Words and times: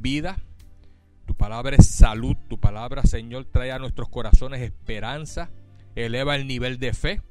vida, 0.00 0.38
tu 1.26 1.34
palabra 1.34 1.76
es 1.76 1.86
salud, 1.86 2.36
tu 2.48 2.58
palabra, 2.58 3.02
Señor, 3.02 3.44
trae 3.44 3.72
a 3.72 3.78
nuestros 3.78 4.08
corazones 4.08 4.62
esperanza, 4.62 5.50
eleva 5.94 6.34
el 6.34 6.46
nivel 6.46 6.78
de 6.78 6.92
fe. 6.92 7.22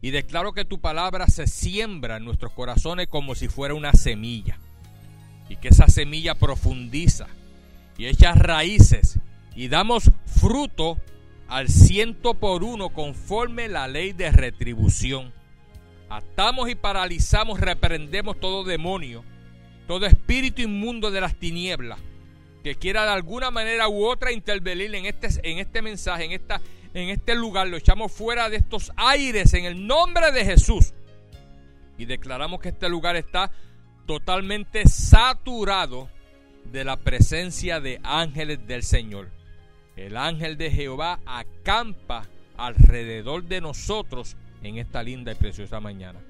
Y 0.00 0.10
declaro 0.10 0.52
que 0.52 0.64
tu 0.64 0.80
palabra 0.80 1.26
se 1.26 1.46
siembra 1.46 2.18
en 2.18 2.24
nuestros 2.24 2.52
corazones 2.52 3.08
como 3.08 3.34
si 3.34 3.48
fuera 3.48 3.74
una 3.74 3.92
semilla. 3.94 4.58
Y 5.48 5.56
que 5.56 5.68
esa 5.68 5.88
semilla 5.88 6.34
profundiza 6.34 7.26
y 7.96 8.06
echa 8.06 8.32
raíces 8.32 9.18
y 9.56 9.68
damos 9.68 10.10
fruto 10.26 10.98
al 11.48 11.68
ciento 11.68 12.34
por 12.34 12.62
uno 12.62 12.90
conforme 12.90 13.68
la 13.68 13.88
ley 13.88 14.12
de 14.12 14.30
retribución. 14.30 15.32
Atamos 16.10 16.70
y 16.70 16.74
paralizamos, 16.74 17.58
reprendemos 17.58 18.38
todo 18.38 18.64
demonio, 18.64 19.24
todo 19.88 20.06
espíritu 20.06 20.60
inmundo 20.62 21.10
de 21.10 21.22
las 21.22 21.34
tinieblas 21.34 21.98
que 22.62 22.74
quiera 22.74 23.04
de 23.04 23.10
alguna 23.10 23.50
manera 23.50 23.88
u 23.88 24.04
otra 24.04 24.32
intervenir 24.32 24.94
en 24.94 25.06
este, 25.06 25.28
en 25.42 25.58
este 25.58 25.80
mensaje, 25.80 26.26
en, 26.26 26.32
esta, 26.32 26.60
en 26.92 27.08
este 27.08 27.34
lugar. 27.34 27.68
Lo 27.68 27.78
echamos 27.78 28.12
fuera 28.12 28.50
de 28.50 28.58
estos 28.58 28.92
aires 28.96 29.54
en 29.54 29.64
el 29.64 29.86
nombre 29.86 30.30
de 30.30 30.44
Jesús. 30.44 30.92
Y 31.96 32.04
declaramos 32.04 32.60
que 32.60 32.68
este 32.68 32.88
lugar 32.90 33.16
está 33.16 33.50
totalmente 34.06 34.86
saturado 34.86 36.10
de 36.70 36.84
la 36.84 36.98
presencia 36.98 37.80
de 37.80 37.98
ángeles 38.02 38.66
del 38.66 38.82
Señor. 38.82 39.30
El 39.96 40.18
ángel 40.18 40.58
de 40.58 40.70
Jehová 40.70 41.20
acampa 41.24 42.26
alrededor 42.58 43.44
de 43.44 43.62
nosotros 43.62 44.36
en 44.62 44.76
esta 44.76 45.02
linda 45.02 45.32
y 45.32 45.36
preciosa 45.36 45.80
mañana. 45.80 46.20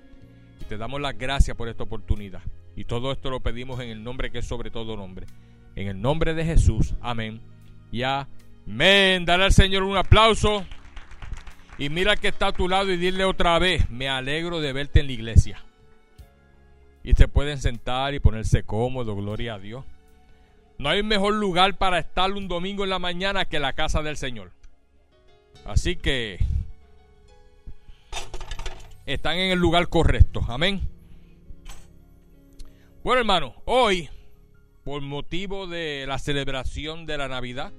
Y 0.61 0.64
te 0.64 0.77
damos 0.77 1.00
las 1.00 1.19
gracias 1.19 1.56
por 1.56 1.69
esta 1.69 1.83
oportunidad. 1.83 2.42
Y 2.78 2.84
todo 2.84 3.10
esto 3.10 3.28
lo 3.28 3.41
pedimos 3.41 3.80
en 3.80 3.88
el 3.88 4.05
nombre 4.05 4.30
que 4.30 4.38
es 4.38 4.46
sobre 4.46 4.70
todo 4.70 4.96
nombre. 4.96 5.27
En 5.74 5.88
el 5.88 6.00
nombre 6.00 6.32
de 6.32 6.45
Jesús. 6.45 6.95
Amén. 7.00 7.41
Y 7.91 8.05
amén. 8.05 9.24
Dale 9.24 9.47
al 9.47 9.53
Señor 9.53 9.83
un 9.83 9.97
aplauso. 9.97 10.64
Y 11.77 11.88
mira 11.88 12.14
que 12.14 12.28
está 12.28 12.47
a 12.47 12.53
tu 12.53 12.69
lado 12.69 12.92
y 12.92 12.97
dile 12.97 13.25
otra 13.25 13.58
vez, 13.58 13.91
me 13.91 14.08
alegro 14.08 14.61
de 14.61 14.72
verte 14.72 15.00
en 15.00 15.08
la 15.08 15.12
iglesia. 15.12 15.64
Y 17.03 17.14
se 17.14 17.27
pueden 17.27 17.58
sentar 17.58 18.14
y 18.14 18.20
ponerse 18.20 18.62
cómodo, 18.62 19.16
gloria 19.16 19.55
a 19.55 19.58
Dios. 19.58 19.84
No 20.78 20.91
hay 20.91 21.03
mejor 21.03 21.34
lugar 21.34 21.78
para 21.78 21.98
estar 21.98 22.31
un 22.31 22.47
domingo 22.47 22.84
en 22.84 22.91
la 22.91 23.00
mañana 23.00 23.47
que 23.47 23.58
la 23.58 23.72
casa 23.72 24.03
del 24.03 24.16
Señor. 24.16 24.53
Así 25.64 25.97
que 25.97 26.38
están 29.05 29.36
en 29.36 29.50
el 29.50 29.58
lugar 29.58 29.88
correcto. 29.88 30.42
Amén. 30.47 30.97
Bueno, 33.09 33.20
hermano, 33.20 33.55
hoy, 33.64 34.11
por 34.84 35.01
motivo 35.01 35.67
de 35.67 36.05
la 36.06 36.19
celebración 36.19 37.06
de 37.06 37.17
la 37.17 37.27
Navidad, 37.27 37.73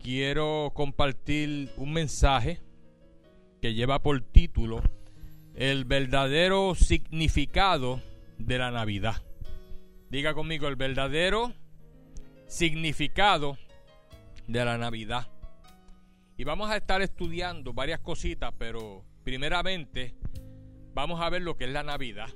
quiero 0.00 0.72
compartir 0.74 1.70
un 1.76 1.92
mensaje 1.92 2.60
que 3.62 3.72
lleva 3.72 4.02
por 4.02 4.20
título 4.20 4.82
El 5.54 5.84
verdadero 5.84 6.74
significado 6.74 8.02
de 8.36 8.58
la 8.58 8.72
Navidad. 8.72 9.22
Diga 10.08 10.34
conmigo, 10.34 10.66
el 10.66 10.74
verdadero 10.74 11.52
significado 12.48 13.58
de 14.48 14.64
la 14.64 14.76
Navidad. 14.76 15.28
Y 16.36 16.42
vamos 16.42 16.68
a 16.68 16.76
estar 16.76 17.00
estudiando 17.00 17.74
varias 17.74 18.00
cositas, 18.00 18.52
pero 18.58 19.04
primeramente 19.22 20.16
vamos 20.94 21.20
a 21.20 21.30
ver 21.30 21.42
lo 21.42 21.56
que 21.56 21.66
es 21.66 21.70
la 21.70 21.84
Navidad. 21.84 22.30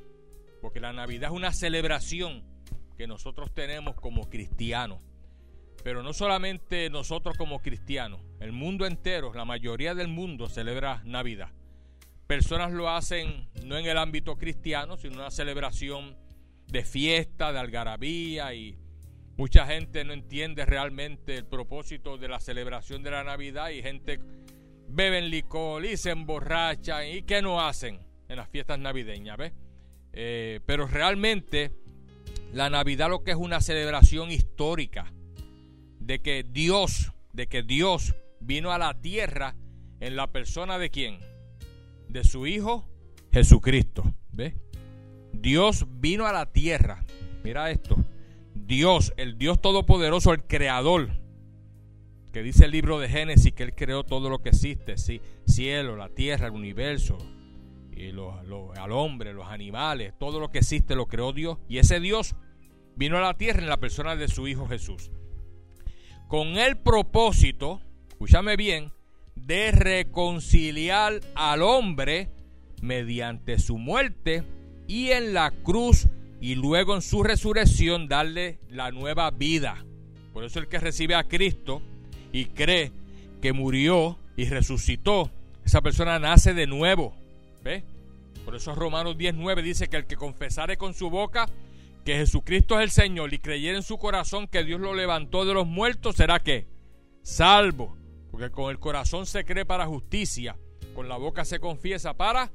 Porque 0.64 0.80
la 0.80 0.94
Navidad 0.94 1.28
es 1.30 1.36
una 1.36 1.52
celebración 1.52 2.42
que 2.96 3.06
nosotros 3.06 3.52
tenemos 3.52 3.96
como 3.96 4.30
cristianos. 4.30 5.02
Pero 5.82 6.02
no 6.02 6.14
solamente 6.14 6.88
nosotros 6.88 7.36
como 7.36 7.60
cristianos, 7.60 8.22
el 8.40 8.52
mundo 8.52 8.86
entero, 8.86 9.34
la 9.34 9.44
mayoría 9.44 9.94
del 9.94 10.08
mundo 10.08 10.48
celebra 10.48 11.02
Navidad. 11.04 11.50
Personas 12.26 12.72
lo 12.72 12.88
hacen 12.88 13.50
no 13.62 13.76
en 13.76 13.84
el 13.84 13.98
ámbito 13.98 14.36
cristiano, 14.36 14.96
sino 14.96 15.16
una 15.16 15.30
celebración 15.30 16.16
de 16.66 16.82
fiesta, 16.82 17.52
de 17.52 17.58
algarabía 17.58 18.54
y 18.54 18.78
Mucha 19.36 19.66
gente 19.66 20.02
no 20.04 20.14
entiende 20.14 20.64
realmente 20.64 21.36
el 21.36 21.44
propósito 21.44 22.16
de 22.16 22.28
la 22.28 22.40
celebración 22.40 23.02
de 23.02 23.10
la 23.10 23.22
Navidad 23.22 23.68
y 23.68 23.82
gente 23.82 24.18
beben 24.88 25.28
licor 25.28 25.84
y 25.84 25.98
se 25.98 26.12
emborrachan 26.12 27.06
y 27.08 27.22
qué 27.24 27.42
no 27.42 27.60
hacen 27.60 27.98
en 28.28 28.36
las 28.36 28.48
fiestas 28.48 28.78
navideñas, 28.78 29.36
¿ves? 29.36 29.52
Eh, 30.16 30.60
pero 30.64 30.86
realmente 30.86 31.72
la 32.52 32.70
Navidad 32.70 33.10
lo 33.10 33.24
que 33.24 33.32
es 33.32 33.36
una 33.36 33.60
celebración 33.60 34.30
histórica 34.30 35.12
de 35.98 36.20
que 36.20 36.44
Dios, 36.48 37.12
de 37.32 37.48
que 37.48 37.62
Dios 37.62 38.14
vino 38.40 38.72
a 38.72 38.78
la 38.78 39.00
tierra 39.00 39.56
en 40.00 40.16
la 40.16 40.30
persona 40.30 40.78
de 40.78 40.90
quién? 40.90 41.18
De 42.08 42.22
su 42.22 42.46
Hijo 42.46 42.88
Jesucristo, 43.32 44.14
¿ves? 44.30 44.54
Dios 45.32 45.86
vino 45.98 46.26
a 46.26 46.32
la 46.32 46.46
tierra, 46.46 47.04
mira 47.42 47.70
esto, 47.72 47.96
Dios, 48.54 49.12
el 49.16 49.36
Dios 49.36 49.60
Todopoderoso, 49.60 50.32
el 50.32 50.44
Creador, 50.44 51.10
que 52.32 52.44
dice 52.44 52.66
el 52.66 52.70
libro 52.70 53.00
de 53.00 53.08
Génesis 53.08 53.52
que 53.52 53.64
Él 53.64 53.74
creó 53.74 54.04
todo 54.04 54.30
lo 54.30 54.40
que 54.40 54.50
existe, 54.50 54.96
¿sí? 54.96 55.20
cielo, 55.46 55.96
la 55.96 56.08
tierra, 56.08 56.46
el 56.46 56.52
universo, 56.52 57.18
y 57.96 58.10
al 58.10 58.92
hombre, 58.92 59.32
los 59.32 59.46
animales, 59.46 60.14
todo 60.18 60.40
lo 60.40 60.50
que 60.50 60.58
existe 60.58 60.94
lo 60.94 61.06
creó 61.06 61.32
Dios. 61.32 61.58
Y 61.68 61.78
ese 61.78 62.00
Dios 62.00 62.34
vino 62.96 63.16
a 63.18 63.20
la 63.20 63.34
tierra 63.34 63.60
en 63.60 63.68
la 63.68 63.78
persona 63.78 64.16
de 64.16 64.28
su 64.28 64.48
Hijo 64.48 64.66
Jesús. 64.68 65.10
Con 66.28 66.56
el 66.56 66.76
propósito, 66.76 67.80
escúchame 68.08 68.56
bien, 68.56 68.92
de 69.36 69.72
reconciliar 69.72 71.20
al 71.34 71.62
hombre 71.62 72.30
mediante 72.82 73.58
su 73.58 73.78
muerte 73.78 74.42
y 74.86 75.10
en 75.10 75.34
la 75.34 75.50
cruz 75.50 76.08
y 76.40 76.54
luego 76.56 76.94
en 76.94 77.02
su 77.02 77.22
resurrección 77.22 78.08
darle 78.08 78.58
la 78.68 78.90
nueva 78.90 79.30
vida. 79.30 79.84
Por 80.32 80.44
eso 80.44 80.58
el 80.58 80.68
que 80.68 80.78
recibe 80.78 81.14
a 81.14 81.24
Cristo 81.24 81.80
y 82.32 82.46
cree 82.46 82.92
que 83.40 83.52
murió 83.52 84.18
y 84.36 84.46
resucitó, 84.46 85.30
esa 85.64 85.80
persona 85.80 86.18
nace 86.18 86.52
de 86.52 86.66
nuevo. 86.66 87.14
Por 88.44 88.54
eso 88.54 88.74
Romanos 88.74 89.16
19 89.16 89.62
dice 89.62 89.88
que 89.88 89.96
el 89.96 90.06
que 90.06 90.16
confesare 90.16 90.76
con 90.76 90.94
su 90.94 91.08
boca 91.10 91.48
que 92.04 92.16
Jesucristo 92.16 92.78
es 92.78 92.84
el 92.84 92.90
Señor 92.90 93.32
y 93.32 93.38
creyere 93.38 93.78
en 93.78 93.82
su 93.82 93.96
corazón 93.96 94.46
que 94.46 94.62
Dios 94.62 94.80
lo 94.80 94.94
levantó 94.94 95.46
de 95.46 95.54
los 95.54 95.66
muertos, 95.66 96.16
será 96.16 96.40
que 96.40 96.66
salvo. 97.22 97.96
Porque 98.30 98.50
con 98.50 98.70
el 98.70 98.78
corazón 98.78 99.26
se 99.26 99.44
cree 99.44 99.64
para 99.64 99.86
justicia, 99.86 100.56
con 100.94 101.08
la 101.08 101.16
boca 101.16 101.44
se 101.44 101.60
confiesa 101.60 102.14
para 102.14 102.52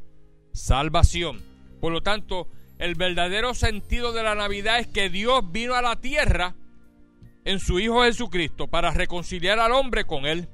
salvación. 0.53 1.41
Por 1.81 1.91
lo 1.91 2.03
tanto, 2.03 2.47
el 2.77 2.95
verdadero 2.95 3.53
sentido 3.55 4.11
de 4.13 4.23
la 4.23 4.35
Navidad 4.35 4.79
es 4.79 4.87
que 4.87 5.09
Dios 5.09 5.51
vino 5.51 5.73
a 5.73 5.81
la 5.81 5.95
tierra 5.95 6.55
en 7.45 7.59
su 7.59 7.79
Hijo 7.79 8.03
Jesucristo 8.03 8.67
para 8.67 8.91
reconciliar 8.91 9.59
al 9.59 9.71
hombre 9.71 10.05
con 10.05 10.25
Él. 10.25 10.47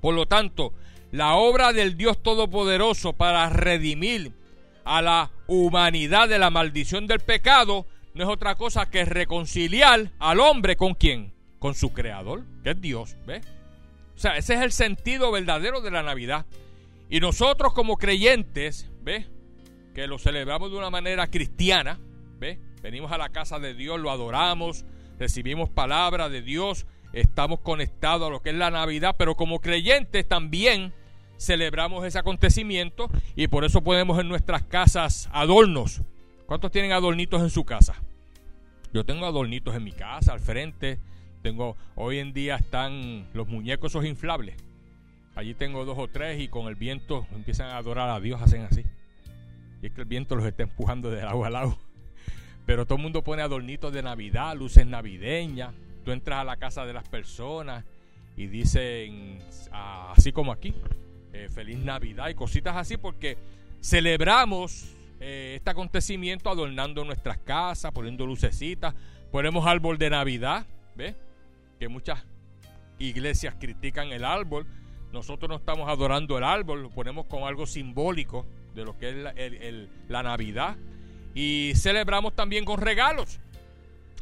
Por 0.00 0.14
lo 0.14 0.26
tanto, 0.26 0.72
la 1.12 1.34
obra 1.34 1.72
del 1.72 1.96
Dios 1.96 2.22
Todopoderoso 2.22 3.12
para 3.12 3.48
redimir 3.48 4.32
a 4.84 5.02
la 5.02 5.30
humanidad 5.46 6.28
de 6.28 6.38
la 6.38 6.50
maldición 6.50 7.06
del 7.06 7.20
pecado 7.20 7.86
no 8.14 8.22
es 8.22 8.28
otra 8.28 8.54
cosa 8.54 8.88
que 8.88 9.04
reconciliar 9.04 10.12
al 10.18 10.40
hombre 10.40 10.76
con 10.76 10.94
quién? 10.94 11.34
Con 11.58 11.74
su 11.74 11.92
creador, 11.92 12.44
que 12.62 12.70
es 12.70 12.80
Dios, 12.80 13.16
¿ves? 13.26 13.46
O 14.14 14.18
sea, 14.18 14.36
ese 14.36 14.54
es 14.54 14.62
el 14.62 14.72
sentido 14.72 15.30
verdadero 15.30 15.82
de 15.82 15.90
la 15.90 16.02
Navidad. 16.02 16.46
Y 17.10 17.20
nosotros 17.20 17.74
como 17.74 17.98
creyentes, 17.98 18.90
¿ves? 19.02 19.26
que 19.96 20.06
lo 20.06 20.18
celebramos 20.18 20.70
de 20.70 20.76
una 20.76 20.90
manera 20.90 21.26
cristiana, 21.28 21.98
¿ve? 22.38 22.58
Venimos 22.82 23.12
a 23.12 23.18
la 23.18 23.30
casa 23.30 23.58
de 23.58 23.72
Dios, 23.72 23.98
lo 23.98 24.10
adoramos, 24.10 24.84
recibimos 25.18 25.70
palabra 25.70 26.28
de 26.28 26.42
Dios, 26.42 26.86
estamos 27.14 27.60
conectados 27.60 28.28
a 28.28 28.30
lo 28.30 28.42
que 28.42 28.50
es 28.50 28.56
la 28.56 28.70
Navidad, 28.70 29.16
pero 29.18 29.36
como 29.36 29.60
creyentes 29.60 30.28
también 30.28 30.92
celebramos 31.38 32.04
ese 32.04 32.18
acontecimiento 32.18 33.10
y 33.34 33.48
por 33.48 33.64
eso 33.64 33.82
ponemos 33.82 34.18
en 34.18 34.28
nuestras 34.28 34.62
casas 34.62 35.28
adornos. 35.32 36.02
¿Cuántos 36.46 36.70
tienen 36.70 36.92
adornitos 36.92 37.42
en 37.42 37.50
su 37.50 37.64
casa? 37.64 37.94
Yo 38.92 39.04
tengo 39.04 39.26
adornitos 39.26 39.74
en 39.74 39.84
mi 39.84 39.92
casa, 39.92 40.32
al 40.32 40.40
frente. 40.40 40.98
Tengo, 41.42 41.76
hoy 41.94 42.18
en 42.18 42.32
día 42.32 42.56
están 42.56 43.28
los 43.34 43.48
muñecos 43.48 43.92
esos 43.92 44.04
inflables. 44.04 44.56
Allí 45.34 45.54
tengo 45.54 45.84
dos 45.84 45.98
o 45.98 46.08
tres 46.08 46.40
y 46.40 46.48
con 46.48 46.66
el 46.66 46.76
viento 46.76 47.26
empiezan 47.34 47.70
a 47.70 47.76
adorar 47.76 48.08
a 48.08 48.20
Dios, 48.20 48.40
hacen 48.40 48.62
así 48.62 48.84
y 49.82 49.86
es 49.86 49.92
que 49.92 50.02
el 50.02 50.06
viento 50.06 50.36
los 50.36 50.44
está 50.44 50.62
empujando 50.62 51.10
de 51.10 51.22
lado 51.22 51.44
a 51.44 51.50
lado. 51.50 51.78
Pero 52.64 52.84
todo 52.84 52.96
el 52.96 53.02
mundo 53.02 53.22
pone 53.22 53.42
adornitos 53.42 53.92
de 53.92 54.02
Navidad, 54.02 54.56
luces 54.56 54.86
navideñas. 54.86 55.74
Tú 56.04 56.12
entras 56.12 56.40
a 56.40 56.44
la 56.44 56.56
casa 56.56 56.84
de 56.84 56.92
las 56.92 57.08
personas 57.08 57.84
y 58.36 58.46
dicen, 58.46 59.38
ah, 59.72 60.12
así 60.16 60.32
como 60.32 60.52
aquí, 60.52 60.74
eh, 61.44 61.48
feliz 61.48 61.78
Navidad 61.78 62.28
y 62.28 62.34
cositas 62.34 62.76
así, 62.76 62.96
porque 62.96 63.36
celebramos 63.80 64.90
eh, 65.20 65.54
este 65.56 65.70
acontecimiento 65.70 66.50
adornando 66.50 67.04
nuestras 67.04 67.38
casas, 67.38 67.92
poniendo 67.92 68.26
lucecitas, 68.26 68.94
Ponemos 69.30 69.66
árbol 69.66 69.98
de 69.98 70.08
Navidad, 70.08 70.66
¿ves? 70.94 71.14
Que 71.78 71.88
muchas 71.88 72.24
iglesias 72.98 73.54
critican 73.60 74.10
el 74.12 74.24
árbol. 74.24 74.66
Nosotros 75.12 75.48
no 75.50 75.56
estamos 75.56 75.90
adorando 75.90 76.38
el 76.38 76.44
árbol, 76.44 76.84
lo 76.84 76.88
ponemos 76.90 77.26
como 77.26 77.46
algo 77.46 77.66
simbólico 77.66 78.46
de 78.74 78.84
lo 78.86 78.96
que 78.96 79.10
es 79.10 79.16
la, 80.08 80.22
Navidad. 80.22 80.76
Y 81.34 81.72
celebramos 81.74 82.34
también 82.34 82.64
con 82.64 82.80
regalos. 82.80 83.38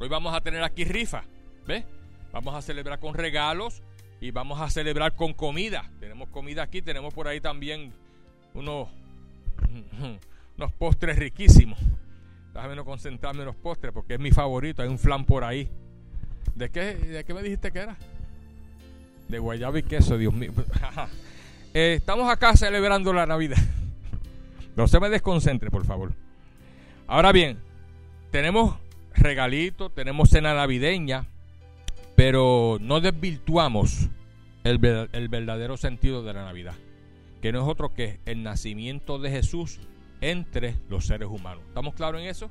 Hoy 0.01 0.09
vamos 0.09 0.35
a 0.35 0.41
tener 0.41 0.65
aquí 0.65 0.83
rifa, 0.83 1.23
¿ves? 1.65 1.85
Vamos 2.33 2.55
a 2.57 2.61
celebrar 2.63 2.99
con 2.99 3.15
regalos 3.15 3.84
y 4.25 4.31
vamos 4.31 4.59
a 4.59 4.71
celebrar 4.71 5.15
con 5.15 5.35
comida. 5.35 5.91
Tenemos 6.01 6.31
comida 6.31 6.63
aquí, 6.63 6.81
tenemos 6.81 7.13
por 7.13 7.29
ahí 7.29 7.43
también 7.43 7.93
unos, 8.55 8.89
unos 10.57 10.73
postres 10.73 11.19
riquísimos. 11.19 11.79
Déjame 12.55 12.75
no 12.75 12.87
concentrarme 12.87 13.41
en 13.41 13.47
los 13.49 13.57
postres 13.57 13.93
porque 13.93 14.15
es 14.15 14.21
mi 14.21 14.31
favorito. 14.31 14.81
Hay 14.81 14.89
un 14.89 14.99
flan 14.99 15.27
por 15.27 15.45
ahí. 15.45 15.69
¿De 16.55 16.71
qué, 16.71 16.95
de 16.95 17.23
qué 17.23 17.35
me 17.35 17.43
dijiste 17.43 17.71
que 17.71 17.81
era? 17.81 17.99
De 19.29 19.39
guayaba 19.39 19.79
y 19.79 19.83
queso, 19.83 20.17
Dios 20.17 20.33
mío. 20.33 20.53
Eh, 21.77 21.95
estamos 21.95 22.31
acá 22.31 22.57
celebrando 22.57 23.13
la 23.13 23.27
Navidad. 23.27 23.59
No 24.77 24.87
se 24.87 25.01
me 25.01 25.09
desconcentre, 25.09 25.73
por 25.73 25.85
favor. 25.85 26.13
Ahora 27.09 27.33
bien, 27.33 27.59
tenemos 28.31 28.77
regalitos, 29.15 29.93
tenemos 29.93 30.31
cena 30.31 30.55
navideña, 30.55 31.27
pero 32.17 32.79
no 32.81 33.01
desvirtuamos 33.01 34.09
el, 34.65 34.79
verdadero 34.79 35.77
sentido 35.77 36.23
de 36.23 36.33
la 36.33 36.45
Navidad, 36.45 36.75
que 37.43 37.53
no 37.53 37.63
es 37.63 37.69
otro 37.69 37.93
que 37.93 38.21
el 38.25 38.43
nacimiento 38.43 39.19
de 39.19 39.31
Jesús 39.31 39.81
entre 40.21 40.77
los 40.89 41.07
seres 41.07 41.29
humanos. 41.29 41.65
¿Estamos 41.69 41.95
claros 41.95 42.21
en 42.21 42.29
eso? 42.29 42.51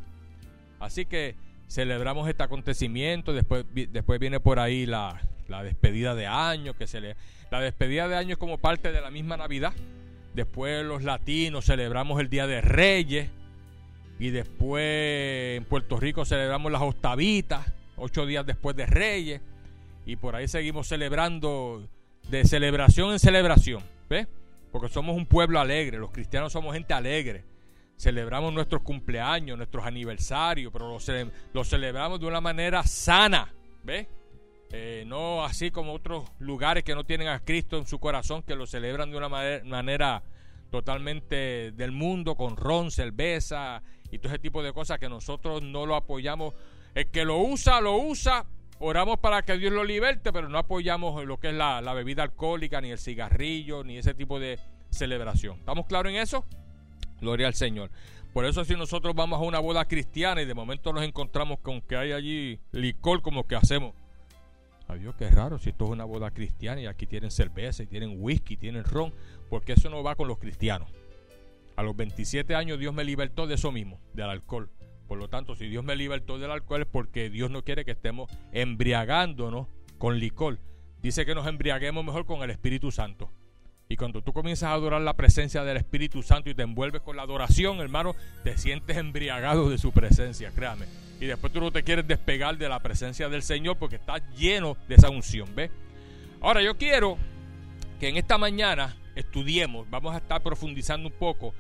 Así 0.80 1.06
que 1.06 1.36
celebramos 1.68 2.30
este 2.30 2.44
acontecimiento, 2.44 3.34
después, 3.34 3.66
después 3.74 4.20
viene 4.20 4.40
por 4.40 4.60
ahí 4.60 4.86
la, 4.86 5.20
despedida 5.64 6.14
de 6.14 6.28
año, 6.28 6.74
que 6.74 6.88
se 6.88 7.00
le, 7.00 7.16
la 7.50 7.62
despedida 7.62 8.08
de 8.08 8.16
año 8.16 8.34
es 8.34 8.38
como 8.38 8.58
parte 8.58 8.92
de 8.92 9.02
la 9.02 9.12
misma 9.12 9.38
Navidad. 9.38 9.74
Después 10.36 10.84
los 10.84 11.04
latinos 11.04 11.66
celebramos 11.66 12.20
el 12.20 12.30
Día 12.30 12.48
de 12.48 12.60
Reyes 12.60 13.30
y 14.20 14.32
después 14.32 15.58
en 15.58 15.66
Puerto 15.66 16.00
Rico 16.00 16.26
celebramos 16.26 16.72
las 16.72 16.82
octavitas, 16.82 17.72
ocho 17.98 18.26
días 18.26 18.46
después 18.46 18.76
de 18.76 18.88
Reyes 18.88 19.42
y 20.06 20.16
por 20.16 20.36
ahí 20.36 20.48
seguimos 20.48 20.88
celebrando 20.88 21.88
de 22.30 22.46
celebración 22.46 23.12
en 23.12 23.20
celebración, 23.20 23.84
¿ves? 24.10 24.28
Porque 24.72 24.90
somos 24.90 25.16
un 25.16 25.26
pueblo 25.26 25.60
alegre, 25.60 25.98
los 25.98 26.12
cristianos 26.12 26.52
somos 26.52 26.74
gente 26.74 26.94
alegre 26.94 27.46
celebramos 27.98 28.54
nuestros 28.54 28.82
cumpleaños, 28.82 29.58
nuestros 29.58 29.86
aniversarios, 29.86 30.72
pero 30.74 30.90
los, 31.54 31.70
celebramos 31.70 32.20
de 32.20 32.26
una 32.26 32.42
manera 32.42 32.84
sana, 32.84 33.54
¿ves? 33.84 34.08
Eh, 34.72 35.04
no 35.06 35.46
así 35.46 35.70
como 35.72 35.94
otros 35.94 36.30
lugares 36.40 36.84
que 36.84 36.96
no 36.96 37.06
tienen 37.06 37.28
a 37.28 37.40
Cristo 37.40 37.78
en 37.78 37.86
su 37.86 38.00
corazón, 38.00 38.42
que 38.42 38.56
lo 38.56 38.66
celebran 38.66 39.12
de 39.12 39.18
una 39.18 39.30
manera, 39.30 40.24
totalmente 40.72 41.72
del 41.72 41.92
mundo, 41.92 42.36
con 42.36 42.58
ron, 42.58 42.90
cerveza 42.90 43.84
y 44.12 44.18
todo 44.18 44.34
ese 44.34 44.40
tipo 44.40 44.64
de 44.64 44.74
cosas 44.74 44.98
que 44.98 45.08
nosotros 45.08 45.62
no 45.62 45.86
lo 45.86 45.96
apoyamos. 45.96 46.56
El 46.96 47.12
que 47.12 47.24
lo 47.24 47.38
usa, 47.38 47.80
lo 47.80 47.98
usa. 47.98 48.46
Oramos 48.80 49.20
para 49.20 49.44
que 49.44 49.58
Dios 49.58 49.72
lo 49.72 49.84
liberte, 49.84 50.34
pero 50.34 50.50
no 50.50 50.58
apoyamos 50.58 51.24
lo 51.26 51.40
que 51.40 51.50
es 51.50 51.54
la, 51.54 51.82
la 51.82 51.94
bebida 51.94 52.24
alcohólica, 52.24 52.82
ni 52.82 52.92
el 52.92 52.98
cigarrillo, 52.98 53.84
ni 53.84 53.98
ese 53.98 54.14
tipo 54.14 54.40
de 54.40 54.60
celebración. 54.90 55.58
¿Estamos 55.60 55.86
claros 55.86 56.12
en 56.12 56.20
eso? 56.20 56.46
Gloria 57.22 57.48
al 57.48 57.54
Señor. 57.54 57.90
Por 58.34 58.46
eso 58.46 58.66
si 58.66 58.76
nosotros 58.76 59.14
vamos 59.14 59.40
a 59.40 59.44
una 59.44 59.60
boda 59.60 59.86
cristiana 59.86 60.42
y 60.42 60.46
de 60.46 60.56
momento 60.56 60.92
nos 60.92 61.04
encontramos 61.04 61.60
con 61.60 61.82
que 61.82 61.96
hay 61.96 62.12
allí 62.12 62.60
licor, 62.72 63.22
como 63.22 63.46
que 63.46 63.56
hacemos. 63.56 63.94
Adiós, 64.88 65.16
qué 65.18 65.30
raro, 65.30 65.60
si 65.60 65.70
esto 65.70 65.86
es 65.86 65.92
una 65.92 66.04
boda 66.04 66.32
cristiana 66.32 66.82
y 66.82 66.88
aquí 66.88 67.06
tienen 67.06 67.32
cerveza 67.32 67.84
y 67.84 67.88
tienen 67.88 68.16
whisky, 68.18 68.58
tienen 68.58 68.84
ron, 68.84 69.14
porque 69.50 69.74
eso 69.74 69.90
no 69.90 70.04
va 70.04 70.16
con 70.16 70.28
los 70.28 70.40
cristianos. 70.40 70.90
A 71.76 71.84
los 71.84 71.96
27 71.96 72.56
años 72.56 72.80
Dios 72.80 72.94
me 72.94 73.04
libertó 73.04 73.48
de 73.48 73.56
eso 73.56 73.72
mismo, 73.72 74.00
del 74.14 74.30
alcohol. 74.30 74.70
Por 75.08 75.18
lo 75.18 75.28
tanto, 75.28 75.56
si 75.56 75.68
Dios 75.68 75.84
me 75.84 75.96
libertó 75.96 76.40
del 76.40 76.52
alcohol 76.52 76.82
es 76.82 76.88
porque 76.88 77.30
Dios 77.30 77.52
no 77.52 77.64
quiere 77.64 77.86
que 77.86 77.92
estemos 77.92 78.32
embriagándonos 78.52 79.68
con 79.98 80.20
licor. 80.20 80.60
Dice 81.02 81.26
que 81.26 81.36
nos 81.36 81.48
embriaguemos 81.48 82.04
mejor 82.06 82.26
con 82.26 82.42
el 82.44 82.50
Espíritu 82.50 82.92
Santo. 82.92 83.30
Y 83.90 83.98
cuando 83.98 84.22
tú 84.22 84.34
comienzas 84.34 84.70
a 84.70 84.74
adorar 84.74 85.02
la 85.02 85.16
presencia 85.16 85.64
del 85.64 85.78
Espíritu 85.78 86.24
Santo 86.24 86.50
y 86.50 86.56
te 86.56 86.64
envuelves 86.64 87.02
con 87.02 87.18
la 87.18 87.24
adoración, 87.24 87.80
hermano, 87.80 88.16
te 88.44 88.58
sientes 88.58 88.98
embriagado 88.98 89.70
de 89.70 89.78
su 89.78 89.92
presencia, 89.92 90.52
créame. 90.52 90.86
Y 91.20 91.26
después 91.26 91.54
tú 91.54 91.60
no 91.60 91.72
te 91.72 91.84
quieres 91.84 92.08
despegar 92.08 92.58
de 92.58 92.70
la 92.70 92.80
presencia 92.80 93.30
del 93.30 93.44
Señor 93.44 93.78
porque 93.78 93.98
estás 93.98 94.22
lleno 94.36 94.78
de 94.88 94.96
esa 94.96 95.10
unción, 95.10 95.54
¿ves? 95.54 95.70
Ahora 96.42 96.62
yo 96.62 96.76
quiero 96.78 97.18
que 98.00 98.10
en 98.10 98.18
esta 98.18 98.38
mañana 98.38 98.96
estudiemos, 99.16 99.90
vamos 99.90 100.16
a 100.16 100.18
estar 100.18 100.42
profundizando 100.42 101.08
un 101.10 101.14
poco 101.14 101.54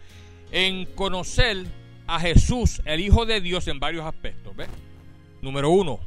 en 0.52 0.86
conocer 0.96 1.66
a 2.16 2.20
Jesús, 2.20 2.82
el 2.86 3.00
Hijo 3.00 3.26
de 3.26 3.42
Dios, 3.42 3.68
en 3.68 3.80
varios 3.80 4.06
aspectos. 4.06 4.54
Número 5.42 5.70
uno, 5.70 6.00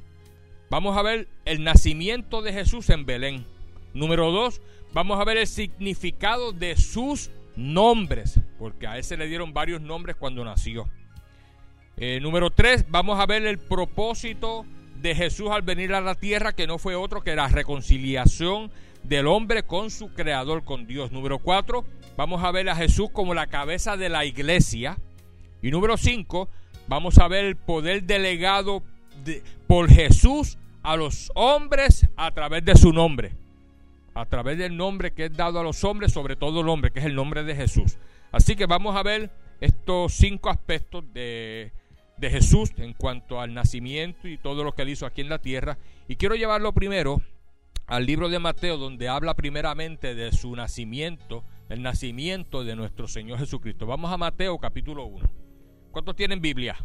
vamos 0.70 0.96
a 0.96 1.02
ver 1.02 1.28
el 1.44 1.62
nacimiento 1.62 2.42
de 2.42 2.52
Jesús 2.52 2.90
en 2.90 3.04
Belén. 3.04 3.44
Número 3.94 4.30
dos, 4.30 4.60
Vamos 4.96 5.20
a 5.20 5.24
ver 5.24 5.36
el 5.36 5.46
significado 5.46 6.52
de 6.52 6.74
sus 6.74 7.30
nombres, 7.54 8.40
porque 8.58 8.86
a 8.86 8.96
él 8.96 9.04
se 9.04 9.18
le 9.18 9.26
dieron 9.26 9.52
varios 9.52 9.82
nombres 9.82 10.16
cuando 10.16 10.42
nació. 10.42 10.88
Eh, 11.98 12.18
número 12.22 12.48
3, 12.50 12.86
vamos 12.88 13.20
a 13.20 13.26
ver 13.26 13.44
el 13.44 13.58
propósito 13.58 14.64
de 15.02 15.14
Jesús 15.14 15.50
al 15.50 15.60
venir 15.60 15.92
a 15.92 16.00
la 16.00 16.14
tierra, 16.14 16.54
que 16.54 16.66
no 16.66 16.78
fue 16.78 16.94
otro 16.94 17.20
que 17.20 17.36
la 17.36 17.48
reconciliación 17.48 18.70
del 19.02 19.26
hombre 19.26 19.64
con 19.64 19.90
su 19.90 20.14
creador, 20.14 20.64
con 20.64 20.86
Dios. 20.86 21.12
Número 21.12 21.40
4, 21.40 21.84
vamos 22.16 22.42
a 22.42 22.50
ver 22.50 22.70
a 22.70 22.74
Jesús 22.74 23.10
como 23.12 23.34
la 23.34 23.48
cabeza 23.48 23.98
de 23.98 24.08
la 24.08 24.24
iglesia. 24.24 24.98
Y 25.66 25.72
número 25.72 25.96
5, 25.96 26.48
vamos 26.86 27.18
a 27.18 27.26
ver 27.26 27.44
el 27.44 27.56
poder 27.56 28.04
delegado 28.04 28.84
por 29.66 29.90
Jesús 29.90 30.58
a 30.84 30.94
los 30.94 31.32
hombres 31.34 32.06
a 32.16 32.30
través 32.30 32.64
de 32.64 32.76
su 32.76 32.92
nombre 32.92 33.32
a 34.14 34.26
través 34.26 34.56
del 34.58 34.76
nombre 34.76 35.12
que 35.12 35.24
es 35.24 35.36
dado 35.36 35.58
a 35.58 35.64
los 35.64 35.82
hombres, 35.82 36.12
sobre 36.12 36.36
todo 36.36 36.60
el 36.60 36.68
hombre, 36.68 36.92
que 36.92 37.00
es 37.00 37.04
el 37.04 37.16
nombre 37.16 37.42
de 37.42 37.56
Jesús. 37.56 37.98
Así 38.30 38.54
que 38.54 38.66
vamos 38.66 38.94
a 38.94 39.02
ver 39.02 39.30
estos 39.60 40.14
cinco 40.14 40.50
aspectos 40.50 41.04
de, 41.12 41.72
de 42.16 42.30
Jesús 42.30 42.70
en 42.76 42.94
cuanto 42.94 43.40
al 43.40 43.52
nacimiento 43.52 44.28
y 44.28 44.38
todo 44.38 44.62
lo 44.62 44.72
que 44.72 44.82
él 44.82 44.90
hizo 44.90 45.04
aquí 45.04 45.20
en 45.20 45.28
la 45.28 45.40
tierra. 45.40 45.78
Y 46.06 46.14
quiero 46.14 46.36
llevarlo 46.36 46.72
primero 46.72 47.20
al 47.88 48.06
libro 48.06 48.28
de 48.28 48.38
Mateo, 48.38 48.78
donde 48.78 49.08
habla 49.08 49.34
primeramente 49.34 50.14
de 50.14 50.30
su 50.30 50.54
nacimiento, 50.54 51.42
el 51.68 51.82
nacimiento 51.82 52.62
de 52.62 52.76
nuestro 52.76 53.08
Señor 53.08 53.40
Jesucristo. 53.40 53.84
Vamos 53.84 54.12
a 54.12 54.16
Mateo 54.16 54.56
capítulo 54.58 55.04
1. 55.04 55.45
¿Cuántos 55.96 56.14
tienen 56.14 56.42
Biblia? 56.42 56.76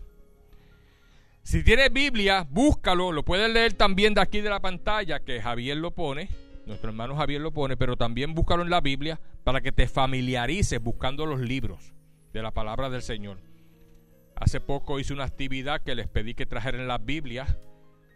Si 1.44 1.66
tienes 1.66 1.92
Biblia, 1.92 2.48
búscalo, 2.50 3.12
lo 3.12 3.26
puedes 3.26 3.52
leer 3.52 3.74
también 3.74 4.14
de 4.14 4.22
aquí 4.22 4.40
de 4.40 4.50
la 4.50 4.62
pantalla, 4.62 5.20
que 5.20 5.42
Javier 5.42 5.76
lo 5.76 5.92
pone 5.92 6.30
nuestro 6.66 6.92
hermano 6.92 7.18
Javier 7.18 7.42
lo 7.42 7.52
pone, 7.52 7.76
pero 7.76 7.98
también 7.98 8.34
búscalo 8.34 8.64
en 8.64 8.70
la 8.70 8.80
Biblia 8.80 9.20
para 9.44 9.60
que 9.60 9.74
te 9.74 9.90
familiarices 9.90 10.82
buscando 10.82 11.26
los 11.26 11.42
libros 11.42 11.94
de 12.32 12.42
la 12.42 12.52
palabra 12.52 12.90
del 12.90 13.02
Señor. 13.02 13.40
Hace 14.38 14.62
poco 14.62 14.98
hice 14.98 15.12
una 15.12 15.26
actividad 15.26 15.82
que 15.82 15.94
les 15.94 16.08
pedí 16.08 16.34
que 16.34 16.46
trajeran 16.46 16.88
las 16.88 17.04
Biblias 17.04 17.58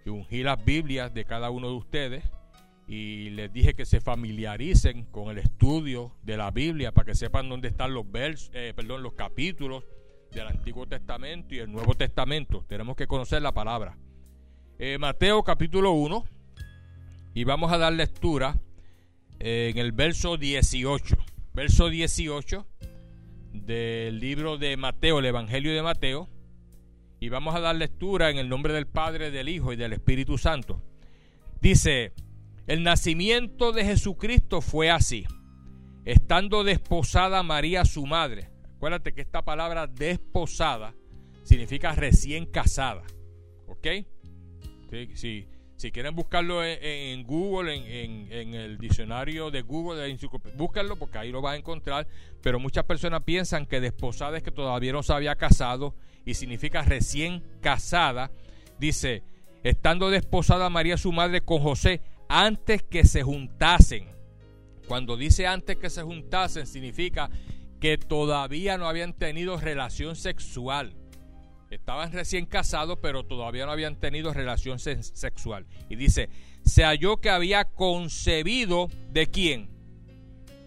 y 0.06 0.10
ungí 0.12 0.44
las 0.44 0.64
Biblias 0.64 1.14
de 1.14 1.26
cada 1.26 1.50
uno 1.50 1.68
de 1.68 1.76
ustedes 1.76 2.24
y 2.88 3.32
les 3.32 3.52
dije 3.52 3.74
que 3.74 3.84
se 3.84 4.00
familiaricen 4.00 5.04
con 5.04 5.30
el 5.30 5.40
estudio 5.40 6.16
de 6.24 6.38
la 6.38 6.52
Biblia 6.52 6.94
para 6.94 7.08
que 7.08 7.16
sepan 7.16 7.50
dónde 7.50 7.68
están 7.68 7.94
los 7.94 8.10
versos, 8.10 8.50
eh, 8.54 8.72
perdón, 8.74 9.04
los 9.04 9.12
capítulos 9.12 9.84
del 10.36 10.48
Antiguo 10.48 10.86
Testamento 10.86 11.56
y 11.56 11.60
el 11.60 11.72
Nuevo 11.72 11.96
Testamento. 11.96 12.66
Tenemos 12.68 12.98
que 12.98 13.08
conocer 13.08 13.42
la 13.42 13.54
palabra. 13.54 13.98
Eh, 14.78 14.98
Mateo 15.00 15.44
capítulo 15.44 15.94
1, 15.94 16.26
y 17.34 17.46
vamos 17.46 17.72
a 17.72 17.78
dar 17.78 17.94
lectura 17.94 18.60
en 19.40 19.78
el 19.78 19.94
verso 19.94 20.38
18. 20.38 21.18
Verso 21.54 21.90
18 21.90 22.68
del 23.54 24.20
libro 24.20 24.58
de 24.58 24.76
Mateo, 24.76 25.20
el 25.20 25.26
Evangelio 25.26 25.74
de 25.74 25.82
Mateo. 25.82 26.28
Y 27.22 27.30
vamos 27.30 27.56
a 27.56 27.62
dar 27.62 27.78
lectura 27.78 28.30
en 28.30 28.38
el 28.38 28.50
nombre 28.50 28.74
del 28.74 28.88
Padre, 28.88 29.32
del 29.32 29.48
Hijo 29.48 29.72
y 29.72 29.78
del 29.78 29.94
Espíritu 29.94 30.38
Santo. 30.38 30.84
Dice, 31.62 32.14
el 32.68 32.84
nacimiento 32.84 33.72
de 33.72 33.86
Jesucristo 33.86 34.60
fue 34.60 34.92
así. 34.92 35.26
Estando 36.04 36.66
desposada 36.66 37.42
María 37.42 37.86
su 37.86 38.06
madre. 38.06 38.55
Acuérdate 38.76 39.14
que 39.14 39.22
esta 39.22 39.44
palabra 39.44 39.88
desposada 39.88 40.94
significa 41.44 41.94
recién 41.94 42.46
casada. 42.46 43.04
¿Ok? 43.68 43.88
Sí, 44.90 45.10
sí. 45.16 45.48
Si 45.78 45.92
quieren 45.92 46.16
buscarlo 46.16 46.64
en, 46.64 47.24
Google, 47.24 47.76
en, 47.76 48.54
el 48.54 48.78
diccionario 48.78 49.52
de 49.52 49.62
Google, 49.62 50.18
búsquenlo 50.56 50.96
porque 50.96 51.18
ahí 51.18 51.32
lo 51.32 51.42
vas 51.42 51.56
a 51.56 51.58
encontrar. 51.58 52.08
Pero 52.42 52.60
muchas 52.60 52.86
personas 52.86 53.24
piensan 53.24 53.66
que 53.66 53.82
desposada 53.82 54.38
es 54.38 54.44
que 54.44 54.52
todavía 54.52 54.94
no 54.94 55.04
se 55.04 55.12
había 55.12 55.36
casado 55.36 55.94
y 56.26 56.36
significa 56.36 56.82
recién 56.82 57.44
casada. 57.62 58.32
Dice, 58.80 59.24
estando 59.64 60.10
desposada 60.10 60.70
María 60.70 60.96
su 60.96 61.12
madre 61.12 61.42
con 61.42 61.62
José 61.62 62.02
antes 62.30 62.82
que 62.82 63.04
se 63.04 63.24
juntasen. 63.24 64.08
Cuando 64.88 65.18
dice 65.18 65.46
antes 65.46 65.76
que 65.76 65.90
se 65.90 66.04
juntasen 66.04 66.68
significa 66.68 67.30
que 67.80 67.98
todavía 67.98 68.78
no 68.78 68.88
habían 68.88 69.14
tenido 69.14 69.58
relación 69.58 70.16
sexual. 70.16 70.96
Estaban 71.70 72.12
recién 72.12 72.46
casados, 72.46 73.00
pero 73.02 73.26
todavía 73.26 73.66
no 73.66 73.72
habían 73.72 74.00
tenido 74.00 74.34
relación 74.34 74.80
sexual. 74.80 75.66
Y 75.90 75.96
dice, 75.96 76.30
se 76.64 76.84
halló 76.84 77.18
que 77.18 77.30
había 77.30 77.66
concebido 77.66 78.88
de 79.12 79.28
quién? 79.28 79.70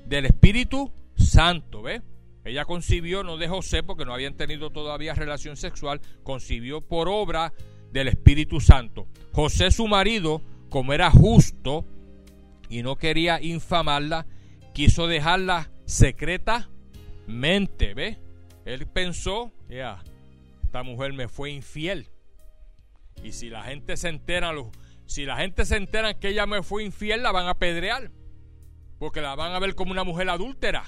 Del 0.07 0.27
Espíritu 0.27 0.93
Santo, 1.17 1.83
¿ve? 1.83 2.03
Ella 2.45 2.65
concibió 2.65 3.23
no 3.23 3.37
de 3.37 3.49
José 3.49 3.83
porque 3.83 4.05
no 4.05 4.15
habían 4.15 4.35
tenido 4.35 4.71
todavía 4.71 5.15
relación 5.15 5.57
sexual, 5.57 6.01
concibió 6.23 6.81
por 6.81 7.09
obra 7.09 7.53
del 7.93 8.09
Espíritu 8.09 8.61
Santo. 8.61 9.07
José 9.33 9.71
su 9.71 9.87
marido, 9.87 10.41
como 10.71 10.93
era 10.93 11.11
justo 11.11 11.85
y 12.71 12.83
no 12.83 12.97
quería 12.97 13.41
infamarla, 13.43 14.27
quiso 14.73 15.07
dejarla 15.07 15.71
secretamente, 17.29 17.95
¿ve? 17.95 18.19
Él 18.65 18.87
pensó, 18.87 19.53
ya, 19.69 20.03
esta 20.65 20.83
mujer 20.83 21.13
me 21.13 21.29
fue 21.29 21.51
infiel. 21.51 22.09
Y 23.23 23.33
si 23.33 23.51
la 23.51 23.65
gente 23.65 23.97
se 23.97 24.09
entera, 24.09 24.53
si 25.07 25.25
la 25.25 25.37
gente 25.37 25.65
se 25.65 25.77
entera 25.77 26.19
que 26.19 26.29
ella 26.29 26.47
me 26.47 26.63
fue 26.63 26.85
infiel, 26.85 27.23
la 27.23 27.33
van 27.33 27.47
a 27.47 27.51
apedrear. 27.51 28.11
Porque 28.99 29.21
la 29.21 29.35
van 29.35 29.53
a 29.53 29.59
ver 29.59 29.75
como 29.75 29.93
una 29.93 30.05
mujer 30.05 30.29
adúltera. 30.29 30.85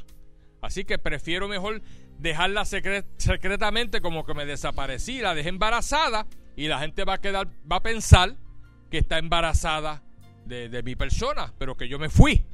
Así 0.62 0.84
que 0.84 0.98
prefiero 0.98 1.48
mejor 1.48 1.82
dejarla 2.18 2.64
secretamente 2.64 4.00
como 4.00 4.24
que 4.24 4.34
me 4.34 4.44
desaparecí, 4.44 5.20
la 5.20 5.34
dejé 5.34 5.48
embarazada 5.48 6.26
y 6.54 6.68
la 6.68 6.78
gente 6.80 7.04
va 7.04 7.14
a 7.14 7.20
quedar, 7.20 7.48
va 7.70 7.76
a 7.76 7.82
pensar 7.82 8.36
que 8.90 8.98
está 8.98 9.18
embarazada 9.18 10.02
de, 10.44 10.68
de 10.68 10.82
mi 10.82 10.96
persona, 10.96 11.54
pero 11.58 11.76
que 11.76 11.88
yo 11.88 11.98
me 11.98 12.10
fui. 12.10 12.44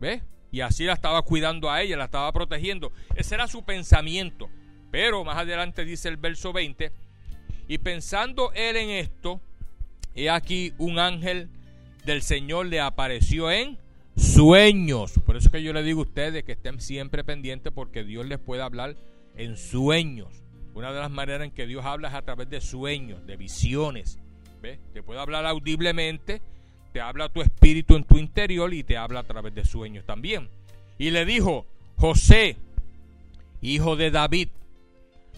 ¿Ves? 0.00 0.22
Y 0.50 0.60
así 0.60 0.84
la 0.84 0.94
estaba 0.94 1.22
cuidando 1.22 1.70
a 1.70 1.82
ella, 1.82 1.96
la 1.96 2.04
estaba 2.04 2.32
protegiendo. 2.32 2.92
Ese 3.14 3.34
era 3.34 3.46
su 3.48 3.64
pensamiento. 3.64 4.48
Pero 4.90 5.24
más 5.24 5.36
adelante 5.36 5.84
dice 5.84 6.08
el 6.08 6.16
verso 6.16 6.52
20, 6.52 6.90
y 7.68 7.78
pensando 7.78 8.50
él 8.54 8.76
en 8.76 8.88
esto, 8.90 9.42
he 10.14 10.30
aquí 10.30 10.72
un 10.78 10.98
ángel 10.98 11.50
del 12.06 12.22
Señor 12.22 12.66
le 12.66 12.80
apareció 12.80 13.50
en 13.50 13.76
sueños. 14.16 15.12
Por 15.26 15.36
eso 15.36 15.50
que 15.50 15.62
yo 15.62 15.74
le 15.74 15.82
digo 15.82 16.00
a 16.00 16.04
ustedes 16.04 16.44
que 16.44 16.52
estén 16.52 16.80
siempre 16.80 17.22
pendientes 17.24 17.70
porque 17.72 18.04
Dios 18.04 18.24
les 18.26 18.38
puede 18.38 18.62
hablar 18.62 18.96
en 19.36 19.58
sueños. 19.58 20.42
Una 20.74 20.92
de 20.92 21.00
las 21.00 21.10
maneras 21.10 21.42
en 21.42 21.50
que 21.50 21.66
Dios 21.66 21.84
habla 21.84 22.08
es 22.08 22.14
a 22.14 22.22
través 22.22 22.48
de 22.48 22.62
sueños, 22.62 23.26
de 23.26 23.36
visiones. 23.36 24.18
¿Ves? 24.62 24.78
Te 24.94 25.02
puede 25.02 25.20
hablar 25.20 25.44
audiblemente, 25.44 26.40
te 26.98 27.02
habla 27.02 27.28
tu 27.28 27.42
espíritu 27.42 27.94
en 27.94 28.02
tu 28.02 28.18
interior 28.18 28.74
y 28.74 28.82
te 28.82 28.96
habla 28.96 29.20
a 29.20 29.22
través 29.22 29.54
de 29.54 29.64
sueños 29.64 30.04
también. 30.04 30.48
Y 30.98 31.12
le 31.12 31.24
dijo, 31.24 31.64
José, 31.96 32.56
hijo 33.62 33.94
de 33.94 34.10
David, 34.10 34.48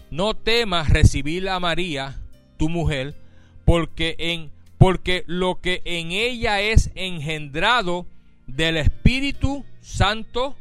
no 0.09 0.33
temas 0.33 0.89
recibir 0.89 1.47
a 1.47 1.59
María, 1.59 2.19
tu 2.57 2.67
mujer, 2.67 3.13
porque 3.63 4.15
en 4.17 4.49
porque 4.79 5.23
lo 5.27 5.61
que 5.61 5.83
en 5.85 6.09
ella 6.09 6.61
es 6.61 6.89
engendrado 6.95 8.07
del 8.47 8.77
Espíritu 8.77 9.63
Santo 9.81 10.55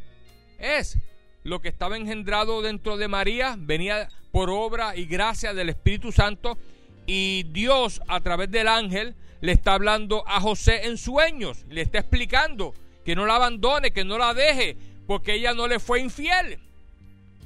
es 0.59 0.99
lo 1.45 1.63
que 1.63 1.71
estaba 1.71 1.97
engendrado 1.97 2.61
dentro 2.61 2.99
de 2.99 3.09
María, 3.09 3.57
venía 3.59 4.11
por 4.33 4.51
obra 4.51 4.95
y 4.95 5.07
gracia 5.07 5.55
del 5.55 5.71
Espíritu 5.71 6.13
Santo 6.13 6.59
y 7.07 7.45
Dios 7.45 8.03
a 8.07 8.21
través 8.21 8.51
del 8.51 8.69
ángel 8.69 9.15
le 9.41 9.53
está 9.53 9.75
hablando 9.75 10.25
a 10.27 10.41
José 10.41 10.87
en 10.87 10.99
sueños, 10.99 11.65
le 11.69 11.83
está 11.83 11.99
explicando 11.99 12.75
que 13.05 13.15
no 13.15 13.27
la 13.27 13.37
abandone, 13.37 13.93
que 13.93 14.05
no 14.05 14.19
la 14.19 14.35
deje, 14.35 14.77
porque 15.07 15.35
ella 15.35 15.55
no 15.55 15.67
le 15.67 15.81
fue 15.81 16.01
infiel. 16.01 16.59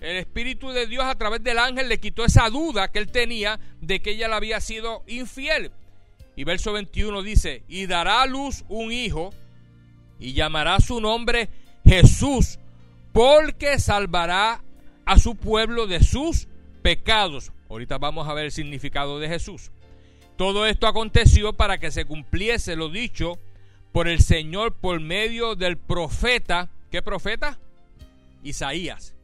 El 0.01 0.17
Espíritu 0.17 0.71
de 0.71 0.87
Dios 0.87 1.05
a 1.05 1.15
través 1.15 1.43
del 1.43 1.59
ángel 1.59 1.89
le 1.89 1.99
quitó 1.99 2.25
esa 2.25 2.51
duda 2.51 2.91
que 2.91 2.99
él 2.99 3.11
tenía 3.11 3.59
de 3.81 4.01
que 4.01 4.11
ella 4.11 4.29
le 4.29 4.35
había 4.35 4.61
sido 4.61 5.03
infiel. 5.07 5.71
Y 6.37 6.45
verso 6.45 6.73
21 6.73 7.23
dice, 7.23 7.63
y 7.69 7.87
dará 7.87 8.23
a 8.23 8.27
luz 8.27 8.65
un 8.69 8.93
hijo 8.93 9.33
y 10.19 10.33
llamará 10.33 10.81
su 10.81 11.01
nombre 11.01 11.49
Jesús, 11.87 12.59
porque 13.13 13.79
salvará 13.79 14.63
a 15.07 15.19
su 15.19 15.37
pueblo 15.37 15.87
de 15.87 16.03
sus 16.03 16.49
pecados. 16.83 17.53
Ahorita 17.71 17.99
vamos 17.99 18.29
a 18.29 18.35
ver 18.35 18.47
el 18.47 18.53
significado 18.53 19.21
de 19.21 19.29
Jesús. 19.29 19.71
Todo 20.37 20.67
esto 20.67 20.87
aconteció 20.87 21.53
para 21.53 21.79
que 21.79 21.91
se 21.91 22.05
cumpliese 22.05 22.77
lo 22.77 22.89
dicho 22.89 23.39
por 23.93 24.09
el 24.09 24.21
Señor 24.21 24.73
por 24.73 25.01
medio 25.01 25.55
del 25.55 25.77
profeta. 25.77 26.71
¿Qué 26.91 27.03
profeta? 27.03 27.59
Isaías. 28.43 29.15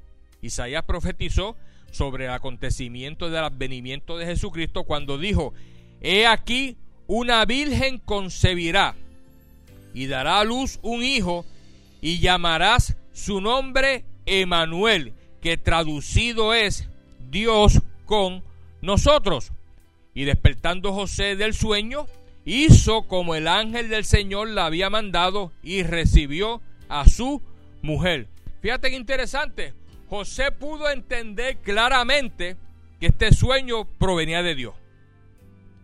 Isaías 0.43 0.85
profetizó 0.85 1.57
sobre 1.91 2.27
el 2.27 2.31
acontecimiento 2.31 3.29
del 3.29 3.45
advenimiento 3.45 4.17
de 4.17 4.27
Jesucristo 4.27 4.85
cuando 4.85 5.19
dijo, 5.19 5.53
He 6.01 6.27
aquí 6.27 6.77
una 7.09 7.45
virgen 7.45 7.99
concebirá 7.99 8.95
y 9.93 10.07
dará 10.07 10.39
a 10.39 10.45
luz 10.45 10.79
un 10.83 11.03
hijo 11.03 11.45
y 12.01 12.21
llamarás 12.21 12.97
su 13.13 13.41
nombre 13.41 14.05
Emanuel, 14.27 15.13
que 15.43 15.57
traducido 15.57 16.55
es 16.55 16.89
Dios 17.31 17.81
con 18.07 18.45
nosotros. 18.81 19.53
Y 20.15 20.25
despertando 20.25 20.93
José 20.93 21.37
del 21.37 21.55
sueño, 21.55 22.07
hizo 22.45 23.03
como 23.03 23.35
el 23.35 23.47
ángel 23.47 23.89
del 23.89 24.05
Señor 24.05 24.49
la 24.49 24.67
había 24.67 24.91
mandado 24.91 25.53
y 25.63 25.83
recibió 25.83 26.61
a 26.89 27.09
su 27.09 27.43
mujer. 27.83 28.29
Fíjate 28.61 28.91
que 28.91 28.97
interesante, 28.97 29.75
José 30.09 30.53
pudo 30.53 30.91
entender 30.91 31.59
claramente 31.59 32.57
que 32.99 33.07
este 33.07 33.33
sueño 33.33 33.85
provenía 33.85 34.43
de 34.43 34.55
Dios. 34.55 34.75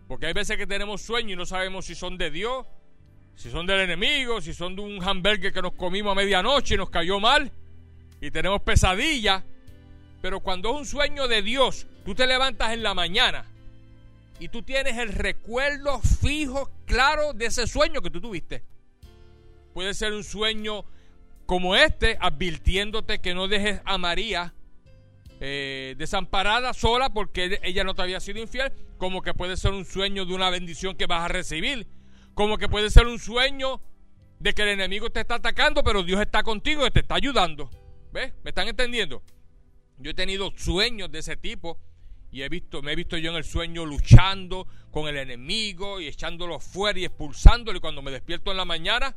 Porque 0.07 0.27
hay 0.27 0.33
veces 0.33 0.57
que 0.57 0.67
tenemos 0.67 1.01
sueños 1.01 1.31
y 1.33 1.35
no 1.35 1.45
sabemos 1.45 1.85
si 1.85 1.95
son 1.95 2.17
de 2.17 2.31
Dios, 2.31 2.65
si 3.35 3.49
son 3.49 3.65
del 3.65 3.81
enemigo, 3.81 4.41
si 4.41 4.53
son 4.53 4.75
de 4.75 4.81
un 4.81 5.03
hamburger 5.03 5.53
que 5.53 5.61
nos 5.61 5.73
comimos 5.73 6.11
a 6.11 6.15
medianoche 6.15 6.75
y 6.75 6.77
nos 6.77 6.89
cayó 6.89 7.19
mal 7.19 7.51
y 8.21 8.31
tenemos 8.31 8.61
pesadillas. 8.61 9.43
Pero 10.21 10.39
cuando 10.39 10.71
es 10.71 10.77
un 10.77 10.85
sueño 10.85 11.27
de 11.27 11.41
Dios, 11.41 11.87
tú 12.03 12.15
te 12.15 12.25
levantas 12.25 12.73
en 12.73 12.83
la 12.83 12.93
mañana 12.93 13.45
y 14.39 14.49
tú 14.49 14.61
tienes 14.63 14.97
el 14.97 15.13
recuerdo 15.13 15.99
fijo, 15.99 16.69
claro 16.85 17.33
de 17.33 17.47
ese 17.47 17.67
sueño 17.67 18.01
que 18.01 18.09
tú 18.09 18.21
tuviste. 18.21 18.63
Puede 19.73 19.93
ser 19.93 20.13
un 20.13 20.23
sueño 20.23 20.85
como 21.45 21.75
este, 21.75 22.17
advirtiéndote 22.19 23.19
que 23.19 23.33
no 23.33 23.47
dejes 23.47 23.81
a 23.85 23.97
María 23.97 24.53
eh, 25.39 25.95
desamparada 25.97 26.73
sola 26.73 27.09
porque 27.09 27.59
ella 27.63 27.83
no 27.83 27.95
te 27.95 28.01
había 28.01 28.19
sido 28.19 28.39
infiel, 28.39 28.71
como 28.97 29.21
que 29.21 29.33
puede 29.33 29.57
ser 29.57 29.71
un 29.71 29.85
sueño 29.85 30.25
de 30.25 30.33
una 30.33 30.49
bendición 30.49 30.95
que 30.95 31.05
vas 31.05 31.23
a 31.23 31.27
recibir, 31.27 31.87
como 32.33 32.57
que 32.57 32.67
puede 32.67 32.89
ser 32.89 33.07
un 33.07 33.19
sueño 33.19 33.81
de 34.39 34.53
que 34.53 34.63
el 34.63 34.69
enemigo 34.69 35.09
te 35.09 35.21
está 35.21 35.35
atacando, 35.35 35.83
pero 35.83 36.03
Dios 36.03 36.21
está 36.21 36.43
contigo 36.43 36.85
y 36.85 36.91
te 36.91 36.99
está 36.99 37.15
ayudando. 37.15 37.69
¿Ves? 38.11 38.33
¿Me 38.43 38.49
están 38.49 38.67
entendiendo? 38.67 39.23
Yo 39.97 40.11
he 40.11 40.13
tenido 40.13 40.51
sueños 40.55 41.11
de 41.11 41.19
ese 41.19 41.37
tipo 41.37 41.79
y 42.37 42.43
he 42.43 42.49
visto, 42.49 42.83
me 42.83 42.91
he 42.91 42.95
visto 42.95 43.17
yo 43.17 43.31
en 43.31 43.37
el 43.37 43.43
sueño 43.43 43.83
luchando 43.83 44.67
con 44.91 45.07
el 45.07 45.17
enemigo 45.17 45.99
y 45.99 46.07
echándolo 46.07 46.59
fuera 46.59 46.99
y 46.99 47.05
expulsándolo 47.05 47.79
y 47.79 47.81
cuando 47.81 48.03
me 48.03 48.11
despierto 48.11 48.51
en 48.51 48.57
la 48.57 48.65
mañana 48.65 49.15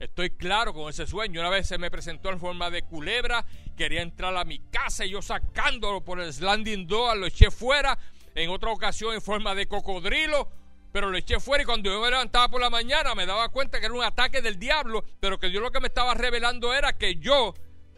Estoy 0.00 0.30
claro 0.30 0.72
con 0.72 0.88
ese 0.88 1.06
sueño. 1.06 1.40
Una 1.40 1.50
vez 1.50 1.68
se 1.68 1.76
me 1.76 1.90
presentó 1.90 2.30
en 2.30 2.40
forma 2.40 2.70
de 2.70 2.80
culebra, 2.80 3.44
quería 3.76 4.00
entrar 4.00 4.34
a 4.34 4.46
mi 4.46 4.58
casa 4.70 5.04
y 5.04 5.10
yo 5.10 5.20
sacándolo 5.20 6.02
por 6.02 6.20
el 6.20 6.32
sliding 6.32 6.86
door 6.86 7.18
lo 7.18 7.26
eché 7.26 7.50
fuera. 7.50 7.98
En 8.34 8.48
otra 8.48 8.70
ocasión 8.70 9.12
en 9.12 9.20
forma 9.20 9.54
de 9.54 9.68
cocodrilo, 9.68 10.48
pero 10.90 11.10
lo 11.10 11.18
eché 11.18 11.38
fuera 11.38 11.64
y 11.64 11.66
cuando 11.66 11.90
yo 11.90 12.00
me 12.00 12.08
levantaba 12.08 12.48
por 12.48 12.62
la 12.62 12.70
mañana 12.70 13.14
me 13.14 13.26
daba 13.26 13.50
cuenta 13.50 13.78
que 13.78 13.86
era 13.86 13.94
un 13.94 14.02
ataque 14.02 14.40
del 14.40 14.58
diablo, 14.58 15.04
pero 15.20 15.38
que 15.38 15.50
Dios 15.50 15.62
lo 15.62 15.70
que 15.70 15.80
me 15.80 15.88
estaba 15.88 16.14
revelando 16.14 16.72
era 16.72 16.94
que 16.96 17.16
yo, 17.16 17.52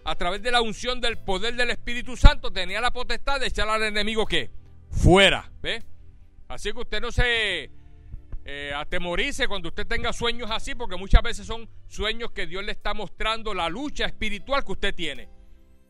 a 0.04 0.14
través 0.16 0.42
de 0.42 0.50
la 0.50 0.60
unción 0.60 1.00
del 1.00 1.18
poder 1.18 1.54
del 1.54 1.70
Espíritu 1.70 2.16
Santo, 2.16 2.50
tenía 2.50 2.80
la 2.80 2.92
potestad 2.92 3.40
de 3.40 3.46
echar 3.46 3.68
al 3.68 3.82
enemigo 3.82 4.26
que 4.26 4.50
fuera. 4.90 5.50
¿Ve? 5.62 5.82
Así 6.48 6.72
que 6.72 6.80
usted 6.80 7.00
no 7.00 7.12
se 7.12 7.70
eh, 8.44 8.72
atemorice 8.74 9.46
cuando 9.46 9.68
usted 9.68 9.86
tenga 9.86 10.12
sueños 10.12 10.50
así, 10.50 10.74
porque 10.74 10.96
muchas 10.96 11.22
veces 11.22 11.46
son 11.46 11.68
sueños 11.86 12.32
que 12.32 12.46
Dios 12.46 12.64
le 12.64 12.72
está 12.72 12.94
mostrando 12.94 13.54
la 13.54 13.68
lucha 13.68 14.04
espiritual 14.06 14.64
que 14.64 14.72
usted 14.72 14.94
tiene 14.94 15.28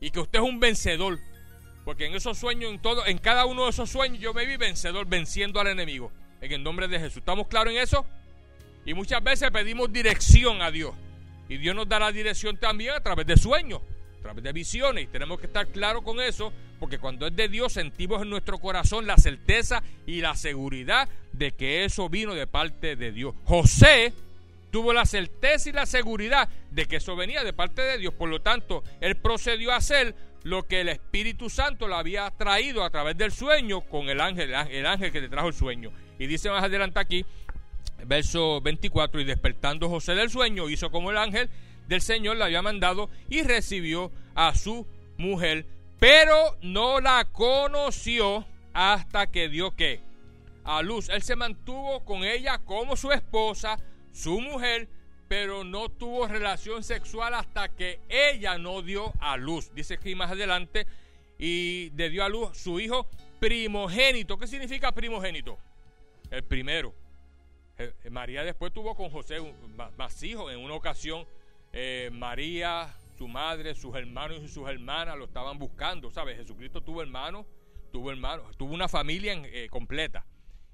y 0.00 0.11
que 0.11 0.21
usted 0.21 0.40
es 0.40 0.45
un 0.45 0.61
vencedor. 0.61 1.19
Porque 1.85 2.07
en 2.07 2.14
esos 2.14 2.38
sueños, 2.38 2.71
en 2.71 2.81
todo, 2.81 3.07
en 3.07 3.19
cada 3.19 3.47
uno 3.47 3.64
de 3.64 3.71
esos 3.71 3.90
sueños, 3.90 4.21
yo 4.21 4.35
me 4.35 4.47
vi 4.47 4.57
vencedor, 4.57 5.07
venciendo 5.07 5.61
al 5.61 5.69
enemigo. 5.69 6.12
En 6.40 6.52
el 6.52 6.62
nombre 6.62 6.87
de 6.88 6.99
Jesús. 6.99 7.19
¿Estamos 7.19 7.47
claros 7.47 7.73
en 7.73 7.81
eso? 7.81 8.04
Y 8.85 8.95
muchas 8.95 9.23
veces 9.23 9.50
pedimos 9.50 9.92
dirección 9.92 10.61
a 10.61 10.71
Dios. 10.71 10.95
Y 11.49 11.57
Dios 11.57 11.75
nos 11.75 11.88
da 11.88 11.99
la 11.99 12.12
dirección 12.12 12.57
también 12.57 12.95
a 12.95 13.00
través 13.00 13.26
de 13.26 13.37
sueños. 13.37 13.81
Través 14.23 14.45
de 14.45 14.52
visiones. 14.52 15.05
Y 15.05 15.07
tenemos 15.09 15.38
que 15.38 15.47
estar 15.47 15.67
claros 15.69 16.02
con 16.02 16.21
eso, 16.21 16.52
porque 16.79 16.99
cuando 16.99 17.26
es 17.26 17.37
de 17.37 17.49
Dios 17.49 17.73
sentimos 17.73 18.23
en 18.23 18.31
nuestro 18.31 18.59
corazón 18.59 19.07
la 19.07 19.17
certeza 19.17 19.83
y 20.07 20.21
la 20.21 20.35
seguridad 20.35 21.09
de 21.33 21.52
que 21.52 21.85
eso 21.85 22.09
vino 22.09 22.35
de 22.35 22.47
parte 22.47 22.97
de 22.97 23.12
Dios. 23.12 23.35
José 23.45 24.12
tuvo 24.71 24.93
la 24.93 25.05
certeza 25.05 25.69
y 25.69 25.73
la 25.73 25.87
seguridad 25.87 26.49
de 26.71 26.87
que 26.87 26.97
eso 26.97 27.14
venía 27.14 27.45
de 27.45 27.52
parte 27.52 27.83
de 27.83 27.99
Dios. 27.99 28.14
Por 28.14 28.31
lo 28.31 28.41
tanto, 28.41 28.83
él 29.00 29.17
procedió 29.17 29.73
a 29.73 29.76
hacer 29.76 30.14
lo 30.45 30.67
que 30.67 30.81
el 30.81 30.88
Espíritu 30.88 31.50
Santo 31.50 31.87
le 31.87 31.95
había 31.95 32.31
traído 32.31 32.83
a 32.83 32.91
través 32.91 33.17
del 33.17 33.31
sueño 33.33 33.83
con 33.83 34.09
el 34.09 34.21
ángel, 34.21 34.52
el 34.71 34.87
ángel 34.87 35.12
que 35.12 35.21
le 35.21 35.29
trajo 35.29 35.49
el 35.49 35.55
sueño. 35.55 35.93
Y 36.19 36.26
dice 36.26 36.50
más 36.50 36.64
adelante 36.64 36.99
aquí, 36.99 37.25
verso 38.07 38.61
24, 38.61 39.21
y 39.21 39.25
despertando 39.25 39.88
José 39.88 40.14
del 40.14 40.31
sueño, 40.31 40.69
hizo 40.69 40.91
como 40.91 41.11
el 41.11 41.19
ángel 41.19 41.49
del 41.92 42.00
Señor 42.00 42.38
le 42.38 42.44
había 42.44 42.62
mandado 42.62 43.11
y 43.28 43.42
recibió 43.42 44.11
a 44.34 44.54
su 44.54 44.87
mujer, 45.18 45.66
pero 45.99 46.56
no 46.62 47.00
la 47.00 47.26
conoció 47.30 48.46
hasta 48.72 49.30
que 49.30 49.50
dio 49.50 49.76
que 49.76 50.00
a 50.64 50.80
luz. 50.80 51.11
Él 51.11 51.22
se 51.22 51.37
mantuvo 51.37 52.02
con 52.04 52.25
ella 52.25 52.58
como 52.64 52.96
su 52.96 53.12
esposa, 53.12 53.78
su 54.11 54.40
mujer, 54.40 54.88
pero 55.28 55.64
no 55.64 55.90
tuvo 55.90 56.26
relación 56.26 56.82
sexual 56.82 57.34
hasta 57.34 57.68
que 57.68 58.00
ella 58.08 58.56
no 58.56 58.80
dio 58.80 59.12
a 59.20 59.37
luz. 59.37 59.70
Dice 59.75 59.94
aquí 59.94 60.14
más 60.14 60.30
adelante, 60.30 60.87
y 61.38 61.90
le 61.90 62.08
dio 62.08 62.25
a 62.25 62.30
luz 62.30 62.56
su 62.56 62.80
hijo 62.80 63.06
primogénito. 63.38 64.38
¿Qué 64.38 64.46
significa 64.46 64.92
primogénito? 64.92 65.58
El 66.30 66.42
primero. 66.42 66.94
María 68.11 68.44
después 68.44 68.72
tuvo 68.72 68.94
con 68.94 69.11
José 69.11 69.40
más 69.99 70.22
hijos. 70.22 70.52
En 70.52 70.58
una 70.58 70.75
ocasión, 70.75 71.26
eh, 71.73 72.11
María, 72.12 72.95
su 73.17 73.29
madre, 73.29 73.75
sus 73.75 73.95
hermanos 73.97 74.41
y 74.43 74.49
sus 74.49 74.69
hermanas 74.69 75.17
lo 75.17 75.25
estaban 75.25 75.59
buscando. 75.59 76.11
¿Sabes? 76.11 76.37
Jesucristo 76.37 76.83
tuvo 76.83 77.02
hermanos, 77.02 77.47
tuvo 77.93 78.11
hermanos, 78.11 78.57
tuvo 78.57 78.75
una 78.75 78.88
familia 78.88 79.41
completa. 79.71 80.25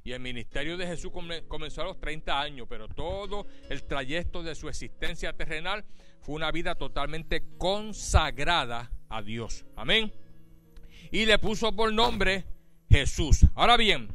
Y 0.05 0.13
el 0.13 0.21
ministerio 0.21 0.77
de 0.79 0.87
Jesús 0.87 1.13
comenzó 1.49 1.83
a 1.83 1.85
los 1.85 2.01
30 2.01 2.41
años, 2.41 2.67
pero 2.69 2.89
todo 2.89 3.47
el 3.69 3.83
trayecto 3.83 4.43
de 4.43 4.55
su 4.55 4.69
existencia 4.69 5.35
terrenal 5.35 5.85
fue 6.23 6.35
una 6.35 6.51
vida 6.51 6.75
totalmente 6.75 7.43
consagrada 7.59 8.91
a 9.09 9.23
Dios. 9.23 9.67
Amén. 9.77 10.13
Y 11.11 11.27
le 11.27 11.39
puso 11.39 11.75
por 11.75 11.93
nombre 11.93 12.47
Jesús. 12.89 13.45
Ahora 13.55 13.77
bien, 13.77 14.09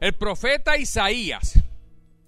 el 0.00 0.14
profeta 0.14 0.76
Isaías, 0.76 1.62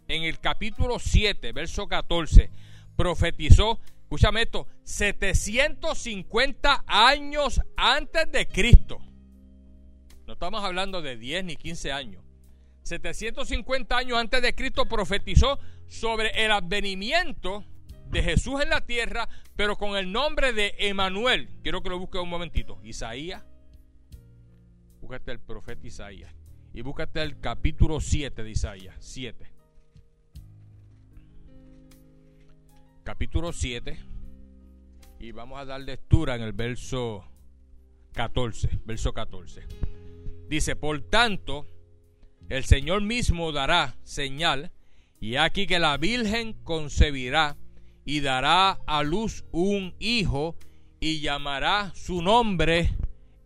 en 0.07 0.23
el 0.23 0.38
capítulo 0.38 0.99
7, 0.99 1.53
verso 1.53 1.88
14, 1.88 2.50
profetizó, 2.97 3.81
escúchame 4.09 4.41
esto, 4.41 4.67
750 4.85 6.85
años 6.87 7.61
antes 7.77 8.33
de 8.33 8.49
Cristo. 8.49 8.99
No 10.27 10.33
estamos 10.33 10.65
hablando 10.65 11.03
de 11.03 11.19
10 11.19 11.45
ni 11.45 11.57
15 11.57 11.93
años. 11.93 12.25
750 12.85 13.95
años 13.95 14.17
antes 14.17 14.41
de 14.41 14.55
Cristo 14.55 14.87
profetizó 14.87 15.59
sobre 15.88 16.31
el 16.43 16.53
advenimiento 16.53 17.67
de 18.07 18.23
Jesús 18.23 18.62
en 18.62 18.71
la 18.71 18.81
tierra, 18.81 19.29
pero 19.57 19.77
con 19.77 19.95
el 19.95 20.11
nombre 20.11 20.55
de 20.55 20.75
Emanuel. 20.79 21.50
Quiero 21.62 21.83
que 21.83 21.91
lo 21.91 21.99
busque 21.99 22.19
un 22.19 22.31
momentito. 22.31 22.81
Isaías. 22.83 23.45
Búscate 25.03 25.33
el 25.33 25.41
profeta 25.41 25.87
Isaías. 25.87 26.35
Y 26.73 26.81
búscate 26.81 27.23
el 27.23 27.41
capítulo 27.41 28.00
7 28.00 28.43
de 28.43 28.50
Isaías. 28.50 28.97
7. 29.00 29.58
Capítulo 33.09 33.55
7. 33.55 33.99
Y 35.19 35.33
vamos 35.33 35.59
a 35.59 35.65
dar 35.65 35.81
lectura 35.81 36.37
en 36.37 36.43
el 36.43 36.53
verso 36.53 37.25
14. 38.12 38.81
Verso 38.85 39.15
14. 39.15 39.62
Dice, 40.50 40.77
por 40.77 41.00
tanto, 41.00 41.67
el 42.50 42.65
Señor 42.65 43.00
mismo 43.00 43.50
dará 43.50 43.97
señal, 44.03 44.73
y 45.23 45.37
aquí 45.37 45.67
que 45.67 45.79
la 45.79 45.97
Virgen 45.97 46.53
concebirá 46.65 47.57
y 48.05 48.21
dará 48.21 48.73
a 48.87 49.03
luz 49.05 49.43
un 49.53 49.95
hijo 49.99 50.55
y 51.01 51.21
llamará 51.21 51.92
su 51.94 52.21
nombre 52.21 52.90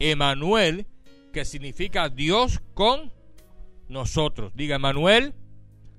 Emanuel, 0.01 0.89
que 1.33 1.45
significa 1.45 2.09
Dios 2.09 2.61
con 2.75 3.13
nosotros. 3.89 4.51
Diga, 4.57 4.75
Emanuel 4.75 5.35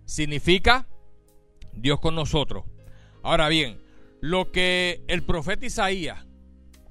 significa 0.03 0.85
Dios 1.71 2.01
con 2.01 2.13
nosotros. 2.13 2.65
Ahora 3.23 3.47
bien, 3.47 3.79
lo 4.21 4.51
que 4.51 5.01
el 5.07 5.23
profeta 5.23 5.65
Isaías, 5.65 6.25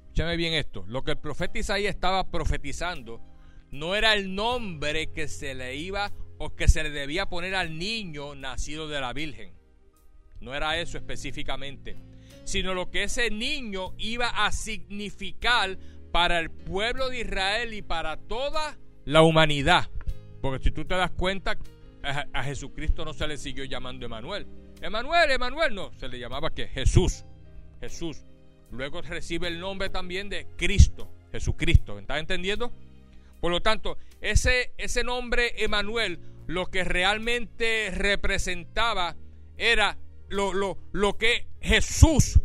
escúchame 0.01 0.35
bien 0.35 0.53
esto, 0.53 0.83
lo 0.87 1.03
que 1.03 1.11
el 1.11 1.17
profeta 1.17 1.59
Isaías 1.59 1.93
estaba 1.93 2.29
profetizando 2.29 3.21
no 3.71 3.95
era 3.95 4.13
el 4.13 4.35
nombre 4.35 5.11
que 5.11 5.27
se 5.27 5.55
le 5.55 5.75
iba 5.75 6.11
o 6.37 6.55
que 6.55 6.67
se 6.67 6.83
le 6.83 6.89
debía 6.89 7.27
poner 7.27 7.55
al 7.55 7.77
niño 7.77 8.35
nacido 8.35 8.87
de 8.87 8.99
la 8.99 9.13
Virgen. 9.13 9.53
No 10.41 10.53
era 10.53 10.77
eso 10.79 10.97
específicamente, 10.97 11.97
sino 12.43 12.73
lo 12.73 12.91
que 12.91 13.03
ese 13.03 13.29
niño 13.29 13.93
iba 13.97 14.27
a 14.27 14.51
significar 14.51 15.77
para 16.11 16.39
el 16.39 16.51
pueblo 16.51 17.09
de 17.09 17.21
Israel 17.21 17.73
y 17.73 17.81
para 17.81 18.17
toda 18.17 18.77
la 19.05 19.21
humanidad. 19.21 19.89
Porque 20.41 20.63
si 20.63 20.71
tú 20.71 20.85
te 20.85 20.95
das 20.95 21.11
cuenta, 21.11 21.57
a, 22.03 22.43
Jesucristo 22.43 23.05
no 23.05 23.13
se 23.13 23.27
le 23.27 23.37
siguió 23.37 23.63
llamando 23.63 24.05
Emanuel. 24.05 24.45
Emanuel, 24.83 25.31
Emanuel, 25.31 25.73
no, 25.73 25.93
se 25.97 26.09
le 26.09 26.19
llamaba 26.19 26.49
que 26.49 26.67
Jesús, 26.67 27.23
Jesús. 27.79 28.21
Luego 28.69 29.01
recibe 29.01 29.47
el 29.47 29.57
nombre 29.57 29.89
también 29.89 30.27
de 30.27 30.45
Cristo, 30.57 31.09
Jesucristo. 31.31 31.97
¿Estás 31.97 32.19
entendiendo? 32.19 32.69
Por 33.39 33.49
lo 33.49 33.61
tanto, 33.61 33.97
ese, 34.19 34.73
ese 34.77 35.05
nombre 35.05 35.63
Emanuel 35.63 36.19
lo 36.47 36.65
que 36.65 36.83
realmente 36.83 37.91
representaba 37.91 39.15
era 39.55 39.97
lo, 40.27 40.53
lo, 40.53 40.77
lo 40.91 41.17
que 41.17 41.47
Jesús 41.61 42.41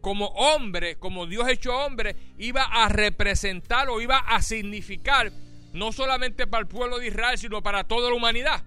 como 0.00 0.26
hombre, 0.26 0.96
como 0.96 1.26
Dios 1.26 1.48
hecho 1.48 1.76
hombre, 1.76 2.14
iba 2.38 2.62
a 2.62 2.88
representar 2.88 3.88
o 3.88 4.00
iba 4.00 4.18
a 4.18 4.40
significar 4.42 5.32
no 5.72 5.90
solamente 5.90 6.46
para 6.46 6.60
el 6.60 6.68
pueblo 6.68 7.00
de 7.00 7.08
Israel, 7.08 7.36
sino 7.36 7.64
para 7.64 7.82
toda 7.82 8.10
la 8.10 8.14
humanidad. 8.14 8.64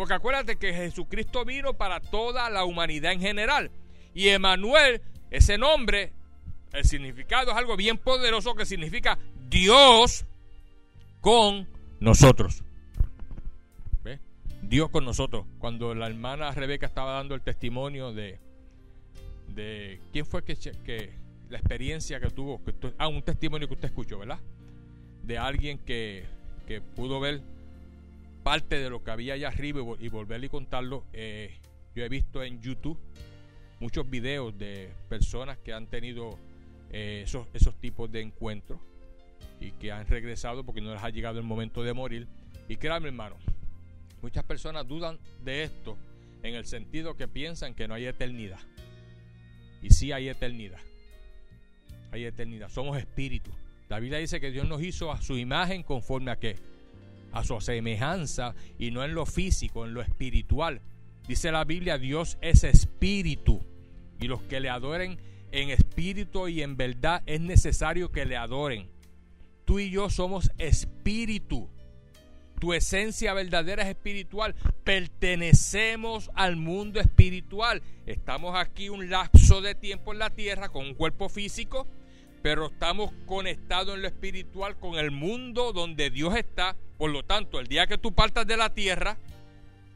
Porque 0.00 0.14
acuérdate 0.14 0.56
que 0.56 0.72
Jesucristo 0.72 1.44
vino 1.44 1.74
para 1.74 2.00
toda 2.00 2.48
la 2.48 2.64
humanidad 2.64 3.12
en 3.12 3.20
general. 3.20 3.70
Y 4.14 4.28
Emanuel, 4.28 5.02
ese 5.30 5.58
nombre, 5.58 6.14
el 6.72 6.86
significado 6.86 7.50
es 7.50 7.56
algo 7.58 7.76
bien 7.76 7.98
poderoso 7.98 8.54
que 8.54 8.64
significa 8.64 9.18
Dios 9.50 10.24
con 11.20 11.68
nosotros. 12.00 12.64
Dios 14.62 14.88
con 14.88 15.04
nosotros. 15.04 15.44
Cuando 15.58 15.94
la 15.94 16.06
hermana 16.06 16.50
Rebeca 16.52 16.86
estaba 16.86 17.12
dando 17.12 17.34
el 17.34 17.42
testimonio 17.42 18.14
de, 18.14 18.38
de 19.48 20.00
quién 20.14 20.24
fue 20.24 20.42
que, 20.42 21.12
la 21.50 21.58
experiencia 21.58 22.20
que 22.20 22.30
tuvo, 22.30 22.64
que 22.64 22.72
ah, 22.96 23.08
un 23.08 23.20
testimonio 23.20 23.68
que 23.68 23.74
usted 23.74 23.88
escuchó, 23.88 24.18
¿verdad? 24.18 24.38
De 25.24 25.36
alguien 25.36 25.76
que, 25.76 26.24
que 26.66 26.80
pudo 26.80 27.20
ver 27.20 27.42
parte 28.42 28.78
de 28.78 28.90
lo 28.90 29.02
que 29.02 29.10
había 29.10 29.34
allá 29.34 29.48
arriba 29.48 29.80
y, 29.98 30.08
volverle 30.08 30.46
y 30.46 30.48
contarlo. 30.48 31.04
Eh, 31.12 31.58
yo 31.94 32.04
he 32.04 32.08
visto 32.08 32.42
en 32.42 32.60
YouTube 32.60 32.98
muchos 33.80 34.08
videos 34.08 34.56
de 34.56 34.92
personas 35.08 35.58
que 35.58 35.72
han 35.72 35.86
tenido 35.86 36.38
eh, 36.92 37.22
esos, 37.24 37.46
esos 37.54 37.74
tipos 37.80 38.10
de 38.10 38.20
encuentros 38.20 38.80
y 39.60 39.72
que 39.72 39.92
han 39.92 40.06
regresado 40.06 40.64
porque 40.64 40.80
no 40.80 40.92
les 40.92 41.02
ha 41.02 41.10
llegado 41.10 41.38
el 41.38 41.44
momento 41.44 41.82
de 41.82 41.92
morir. 41.92 42.26
Y 42.68 42.76
créanme, 42.76 43.08
hermano, 43.08 43.36
muchas 44.22 44.44
personas 44.44 44.86
dudan 44.86 45.18
de 45.42 45.64
esto 45.64 45.96
en 46.42 46.54
el 46.54 46.64
sentido 46.64 47.16
que 47.16 47.28
piensan 47.28 47.74
que 47.74 47.88
no 47.88 47.94
hay 47.94 48.06
eternidad. 48.06 48.60
Y 49.82 49.90
sí 49.90 50.12
hay 50.12 50.28
eternidad. 50.28 50.80
Hay 52.12 52.24
eternidad. 52.24 52.68
Somos 52.68 52.98
espíritus. 52.98 53.54
La 53.88 53.98
Biblia 53.98 54.18
dice 54.18 54.40
que 54.40 54.50
Dios 54.50 54.68
nos 54.68 54.82
hizo 54.82 55.10
a 55.10 55.20
su 55.20 55.36
imagen 55.36 55.82
conforme 55.82 56.30
a 56.30 56.36
qué? 56.36 56.56
A 57.32 57.44
su 57.44 57.60
semejanza 57.60 58.54
y 58.78 58.90
no 58.90 59.04
en 59.04 59.14
lo 59.14 59.26
físico, 59.26 59.84
en 59.84 59.94
lo 59.94 60.02
espiritual. 60.02 60.80
Dice 61.28 61.52
la 61.52 61.64
Biblia, 61.64 61.98
Dios 61.98 62.38
es 62.40 62.64
espíritu. 62.64 63.60
Y 64.20 64.26
los 64.26 64.42
que 64.42 64.60
le 64.60 64.68
adoren 64.68 65.18
en 65.52 65.70
espíritu 65.70 66.48
y 66.48 66.62
en 66.62 66.76
verdad 66.76 67.22
es 67.26 67.40
necesario 67.40 68.10
que 68.10 68.24
le 68.24 68.36
adoren 68.36 68.88
tú 69.70 69.78
y 69.78 69.88
yo 69.88 70.10
somos 70.10 70.50
espíritu. 70.58 71.70
Tu 72.58 72.74
esencia 72.74 73.34
verdadera 73.34 73.84
es 73.84 73.90
espiritual. 73.90 74.56
Pertenecemos 74.82 76.28
al 76.34 76.56
mundo 76.56 76.98
espiritual. 76.98 77.80
Estamos 78.04 78.58
aquí 78.58 78.88
un 78.88 79.08
lapso 79.08 79.60
de 79.60 79.76
tiempo 79.76 80.12
en 80.12 80.18
la 80.18 80.30
tierra 80.30 80.70
con 80.70 80.86
un 80.86 80.94
cuerpo 80.94 81.28
físico, 81.28 81.86
pero 82.42 82.66
estamos 82.66 83.12
conectados 83.26 83.94
en 83.94 84.02
lo 84.02 84.08
espiritual 84.08 84.76
con 84.78 84.96
el 84.96 85.10
mundo 85.10 85.72
donde 85.72 86.10
Dios 86.10 86.34
está. 86.36 86.76
Por 86.96 87.10
lo 87.10 87.22
tanto, 87.22 87.60
el 87.60 87.66
día 87.66 87.86
que 87.86 87.98
tú 87.98 88.12
partas 88.12 88.46
de 88.46 88.56
la 88.56 88.72
tierra, 88.72 89.16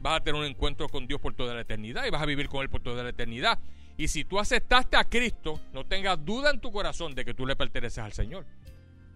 vas 0.00 0.20
a 0.20 0.20
tener 0.22 0.40
un 0.40 0.46
encuentro 0.46 0.88
con 0.88 1.06
Dios 1.06 1.20
por 1.20 1.34
toda 1.34 1.54
la 1.54 1.62
eternidad 1.62 2.04
y 2.04 2.10
vas 2.10 2.22
a 2.22 2.26
vivir 2.26 2.48
con 2.48 2.62
Él 2.62 2.68
por 2.68 2.82
toda 2.82 3.02
la 3.02 3.10
eternidad. 3.10 3.58
Y 3.96 4.08
si 4.08 4.24
tú 4.24 4.38
aceptaste 4.38 4.96
a 4.96 5.04
Cristo, 5.04 5.60
no 5.72 5.86
tengas 5.86 6.22
duda 6.24 6.50
en 6.50 6.60
tu 6.60 6.72
corazón 6.72 7.14
de 7.14 7.24
que 7.24 7.32
tú 7.32 7.46
le 7.46 7.56
perteneces 7.56 7.98
al 7.98 8.12
Señor. 8.12 8.44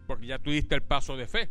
Porque 0.07 0.27
ya 0.27 0.39
tú 0.39 0.51
diste 0.51 0.75
el 0.75 0.83
paso 0.83 1.17
de 1.17 1.27
fe. 1.27 1.51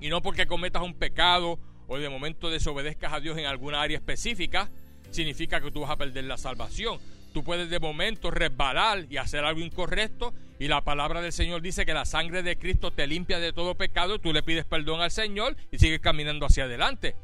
Y 0.00 0.08
no 0.08 0.22
porque 0.22 0.46
cometas 0.46 0.82
un 0.82 0.94
pecado 0.94 1.58
o 1.88 1.98
de 1.98 2.08
momento 2.08 2.50
desobedezcas 2.50 3.12
a 3.12 3.20
Dios 3.20 3.38
en 3.38 3.46
alguna 3.46 3.80
área 3.82 3.96
específica, 3.96 4.70
significa 5.10 5.60
que 5.60 5.70
tú 5.70 5.80
vas 5.80 5.90
a 5.90 5.96
perder 5.96 6.24
la 6.24 6.36
salvación. 6.36 6.98
Tú 7.32 7.42
puedes 7.42 7.70
de 7.70 7.80
momento 7.80 8.30
resbalar 8.30 9.06
y 9.08 9.16
hacer 9.16 9.44
algo 9.44 9.60
incorrecto 9.60 10.34
y 10.58 10.68
la 10.68 10.82
palabra 10.82 11.20
del 11.20 11.32
Señor 11.32 11.62
dice 11.62 11.86
que 11.86 11.94
la 11.94 12.04
sangre 12.04 12.42
de 12.42 12.56
Cristo 12.56 12.90
te 12.90 13.06
limpia 13.06 13.40
de 13.40 13.52
todo 13.52 13.74
pecado 13.74 14.14
y 14.14 14.18
tú 14.18 14.32
le 14.32 14.42
pides 14.42 14.64
perdón 14.64 15.00
al 15.00 15.10
Señor 15.10 15.56
y 15.70 15.78
sigues 15.78 16.00
caminando 16.00 16.46
hacia 16.46 16.64
adelante. 16.64 17.16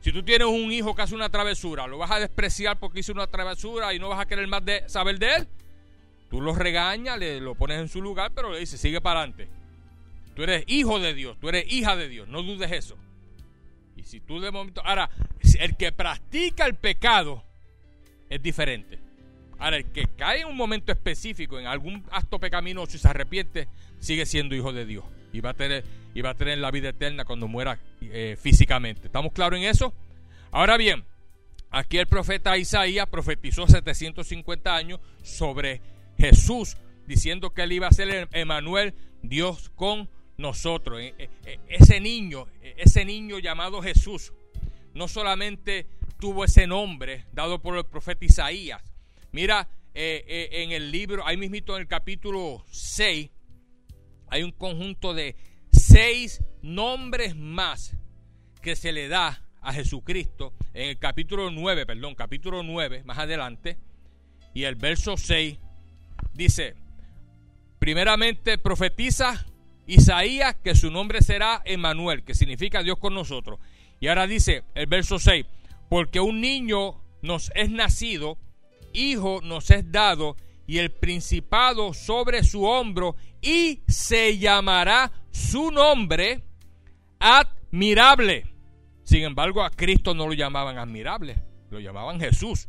Si 0.00 0.12
tú 0.12 0.22
tienes 0.22 0.46
un 0.46 0.72
hijo 0.72 0.94
que 0.94 1.02
hace 1.02 1.14
una 1.14 1.28
travesura, 1.28 1.86
¿lo 1.86 1.98
vas 1.98 2.12
a 2.12 2.20
despreciar 2.20 2.78
porque 2.78 3.00
hizo 3.00 3.12
una 3.12 3.26
travesura 3.26 3.92
y 3.92 3.98
no 3.98 4.08
vas 4.08 4.20
a 4.20 4.26
querer 4.26 4.46
más 4.46 4.64
de 4.64 4.88
saber 4.88 5.18
de 5.18 5.34
él? 5.34 5.48
Tú 6.30 6.40
lo 6.40 6.54
regañas, 6.54 7.18
le, 7.18 7.40
lo 7.40 7.54
pones 7.54 7.80
en 7.80 7.88
su 7.88 8.00
lugar, 8.00 8.30
pero 8.34 8.52
le 8.52 8.60
dices, 8.60 8.80
sigue 8.80 9.00
para 9.00 9.20
adelante. 9.20 9.48
Tú 10.36 10.44
eres 10.44 10.62
hijo 10.68 11.00
de 11.00 11.14
Dios, 11.14 11.36
tú 11.40 11.48
eres 11.48 11.70
hija 11.70 11.96
de 11.96 12.08
Dios, 12.08 12.28
no 12.28 12.42
dudes 12.42 12.70
eso. 12.70 12.96
Y 13.96 14.04
si 14.04 14.20
tú 14.20 14.40
de 14.40 14.52
momento... 14.52 14.80
Ahora, 14.84 15.10
el 15.58 15.76
que 15.76 15.90
practica 15.90 16.64
el 16.64 16.76
pecado 16.76 17.42
es 18.30 18.40
diferente. 18.40 19.07
Ahora, 19.58 19.78
el 19.78 19.86
que 19.86 20.06
cae 20.16 20.40
en 20.42 20.46
un 20.46 20.56
momento 20.56 20.92
específico, 20.92 21.58
en 21.58 21.66
algún 21.66 22.04
acto 22.10 22.38
pecaminoso 22.38 22.96
y 22.96 23.00
se 23.00 23.08
arrepiente, 23.08 23.68
sigue 23.98 24.24
siendo 24.26 24.54
hijo 24.54 24.72
de 24.72 24.86
Dios. 24.86 25.04
Y 25.32 25.40
va 25.40 25.50
a 25.50 25.54
tener 25.54 25.84
y 26.14 26.20
va 26.20 26.30
a 26.30 26.34
tener 26.34 26.58
la 26.58 26.70
vida 26.70 26.88
eterna 26.88 27.24
cuando 27.24 27.48
muera 27.48 27.78
eh, 28.00 28.36
físicamente. 28.40 29.06
¿Estamos 29.06 29.32
claros 29.32 29.58
en 29.58 29.66
eso? 29.66 29.92
Ahora 30.50 30.76
bien, 30.76 31.04
aquí 31.70 31.98
el 31.98 32.06
profeta 32.06 32.56
Isaías 32.56 33.06
profetizó 33.08 33.66
750 33.68 34.74
años 34.74 35.00
sobre 35.22 35.80
Jesús, 36.18 36.76
diciendo 37.06 37.50
que 37.50 37.62
él 37.62 37.72
iba 37.72 37.86
a 37.86 37.92
ser 37.92 38.28
Emanuel, 38.32 38.94
Dios 39.22 39.70
con 39.76 40.08
nosotros. 40.38 41.00
E, 41.00 41.14
e, 41.18 41.30
e, 41.44 41.60
ese 41.68 42.00
niño, 42.00 42.46
ese 42.62 43.04
niño 43.04 43.38
llamado 43.38 43.82
Jesús, 43.82 44.32
no 44.94 45.06
solamente 45.06 45.86
tuvo 46.18 46.44
ese 46.44 46.66
nombre 46.66 47.26
dado 47.32 47.60
por 47.60 47.76
el 47.76 47.84
profeta 47.84 48.24
Isaías. 48.24 48.82
Mira, 49.40 49.68
eh, 49.94 50.24
eh, 50.26 50.64
en 50.64 50.72
el 50.72 50.90
libro, 50.90 51.24
ahí 51.24 51.36
mismito 51.36 51.76
en 51.76 51.82
el 51.82 51.86
capítulo 51.86 52.64
6, 52.72 53.30
hay 54.26 54.42
un 54.42 54.50
conjunto 54.50 55.14
de 55.14 55.36
seis 55.70 56.42
nombres 56.60 57.36
más 57.36 57.96
que 58.60 58.74
se 58.74 58.90
le 58.90 59.06
da 59.06 59.46
a 59.60 59.72
Jesucristo 59.72 60.54
en 60.74 60.88
el 60.88 60.98
capítulo 60.98 61.52
9, 61.52 61.86
perdón, 61.86 62.16
capítulo 62.16 62.64
9, 62.64 63.04
más 63.04 63.18
adelante, 63.18 63.78
y 64.54 64.64
el 64.64 64.74
verso 64.74 65.16
6 65.16 65.56
dice, 66.34 66.74
primeramente 67.78 68.58
profetiza 68.58 69.46
Isaías 69.86 70.56
que 70.64 70.74
su 70.74 70.90
nombre 70.90 71.22
será 71.22 71.62
Emanuel, 71.64 72.24
que 72.24 72.34
significa 72.34 72.82
Dios 72.82 72.98
con 72.98 73.14
nosotros. 73.14 73.60
Y 74.00 74.08
ahora 74.08 74.26
dice 74.26 74.64
el 74.74 74.88
verso 74.88 75.20
6, 75.20 75.46
porque 75.88 76.18
un 76.18 76.40
niño 76.40 77.00
nos 77.22 77.52
es 77.54 77.70
nacido, 77.70 78.36
hijo 78.98 79.40
nos 79.42 79.70
es 79.70 79.90
dado, 79.90 80.36
y 80.66 80.78
el 80.78 80.90
principado 80.90 81.94
sobre 81.94 82.44
su 82.44 82.64
hombro, 82.64 83.16
y 83.40 83.82
se 83.88 84.38
llamará 84.38 85.10
su 85.30 85.70
nombre 85.70 86.42
admirable. 87.18 88.46
Sin 89.04 89.24
embargo, 89.24 89.62
a 89.62 89.70
Cristo 89.70 90.12
no 90.14 90.26
lo 90.26 90.34
llamaban 90.34 90.76
admirable, 90.76 91.36
lo 91.70 91.80
llamaban 91.80 92.20
Jesús. 92.20 92.68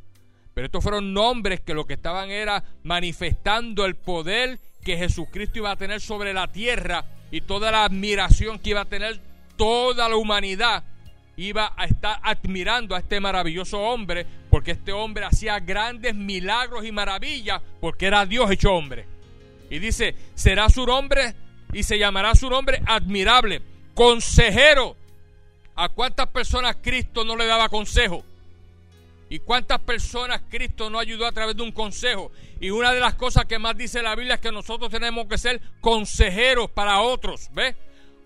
Pero 0.53 0.65
estos 0.65 0.83
fueron 0.83 1.13
nombres 1.13 1.61
que 1.61 1.73
lo 1.73 1.85
que 1.85 1.93
estaban 1.93 2.29
era 2.29 2.63
manifestando 2.83 3.85
el 3.85 3.95
poder 3.95 4.59
que 4.83 4.97
Jesucristo 4.97 5.59
iba 5.59 5.71
a 5.71 5.75
tener 5.75 6.01
sobre 6.01 6.33
la 6.33 6.47
tierra 6.47 7.05
y 7.31 7.41
toda 7.41 7.71
la 7.71 7.83
admiración 7.83 8.59
que 8.59 8.71
iba 8.71 8.81
a 8.81 8.85
tener 8.85 9.19
toda 9.55 10.07
la 10.09 10.15
humanidad 10.15 10.83
iba 11.39 11.73
a 11.77 11.85
estar 11.85 12.19
admirando 12.23 12.95
a 12.95 12.99
este 12.99 13.19
maravilloso 13.19 13.79
hombre 13.79 14.25
porque 14.49 14.71
este 14.71 14.91
hombre 14.91 15.25
hacía 15.25 15.59
grandes 15.59 16.15
milagros 16.15 16.85
y 16.85 16.91
maravillas 16.91 17.61
porque 17.79 18.07
era 18.07 18.25
Dios 18.25 18.49
hecho 18.51 18.73
hombre. 18.73 19.05
Y 19.69 19.79
dice, 19.79 20.15
será 20.33 20.69
su 20.69 20.85
nombre 20.85 21.35
y 21.71 21.83
se 21.83 21.99
llamará 21.99 22.35
su 22.35 22.49
nombre 22.49 22.81
admirable, 22.85 23.61
consejero. 23.93 24.95
¿A 25.75 25.89
cuántas 25.89 26.27
personas 26.27 26.77
Cristo 26.81 27.23
no 27.23 27.35
le 27.35 27.45
daba 27.45 27.69
consejo? 27.69 28.23
¿Y 29.29 29.39
cuántas 29.39 29.79
personas 29.79 30.41
Cristo 30.49 30.89
no 30.89 30.97
ayudó 30.97 31.27
a 31.27 31.31
través 31.31 31.55
de 31.55 31.61
un 31.61 31.71
consejo? 31.71 32.31
Y 32.59 32.71
una 32.71 32.91
de 32.91 32.99
las 32.99 33.13
cosas 33.13 33.45
que 33.45 33.59
más 33.59 33.77
dice 33.77 34.01
la 34.01 34.15
Biblia 34.15 34.35
es 34.35 34.41
que 34.41 34.51
nosotros 34.51 34.89
tenemos 34.89 35.27
que 35.27 35.37
ser 35.37 35.61
consejeros 35.79 36.71
para 36.71 37.01
otros. 37.01 37.49
¿Ves? 37.53 37.75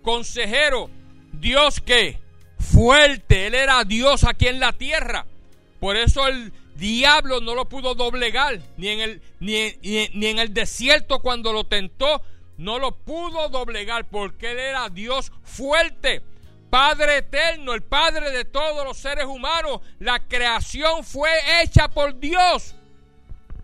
Consejero. 0.02 0.88
Dios 1.32 1.80
que 1.80 2.18
fuerte. 2.58 3.46
Él 3.46 3.54
era 3.54 3.84
Dios 3.84 4.24
aquí 4.24 4.46
en 4.46 4.58
la 4.58 4.72
tierra. 4.72 5.26
Por 5.84 5.98
eso 5.98 6.26
el 6.26 6.50
diablo 6.76 7.42
no 7.42 7.54
lo 7.54 7.68
pudo 7.68 7.94
doblegar. 7.94 8.58
Ni 8.78 8.88
en 8.88 9.00
el, 9.00 9.22
ni, 9.38 9.74
ni 9.82 10.26
en 10.28 10.38
el 10.38 10.54
desierto 10.54 11.18
cuando 11.18 11.52
lo 11.52 11.64
tentó 11.64 12.22
no 12.56 12.78
lo 12.78 12.92
pudo 12.92 13.50
doblegar 13.50 14.08
porque 14.08 14.52
Él 14.52 14.60
era 14.60 14.88
Dios 14.88 15.30
fuerte. 15.42 16.22
Padre 16.70 17.18
eterno, 17.18 17.74
el 17.74 17.82
Padre 17.82 18.30
de 18.30 18.46
todos 18.46 18.82
los 18.82 18.96
seres 18.96 19.26
humanos. 19.26 19.82
La 19.98 20.20
creación 20.20 21.04
fue 21.04 21.28
hecha 21.60 21.88
por 21.88 22.18
Dios. 22.18 22.74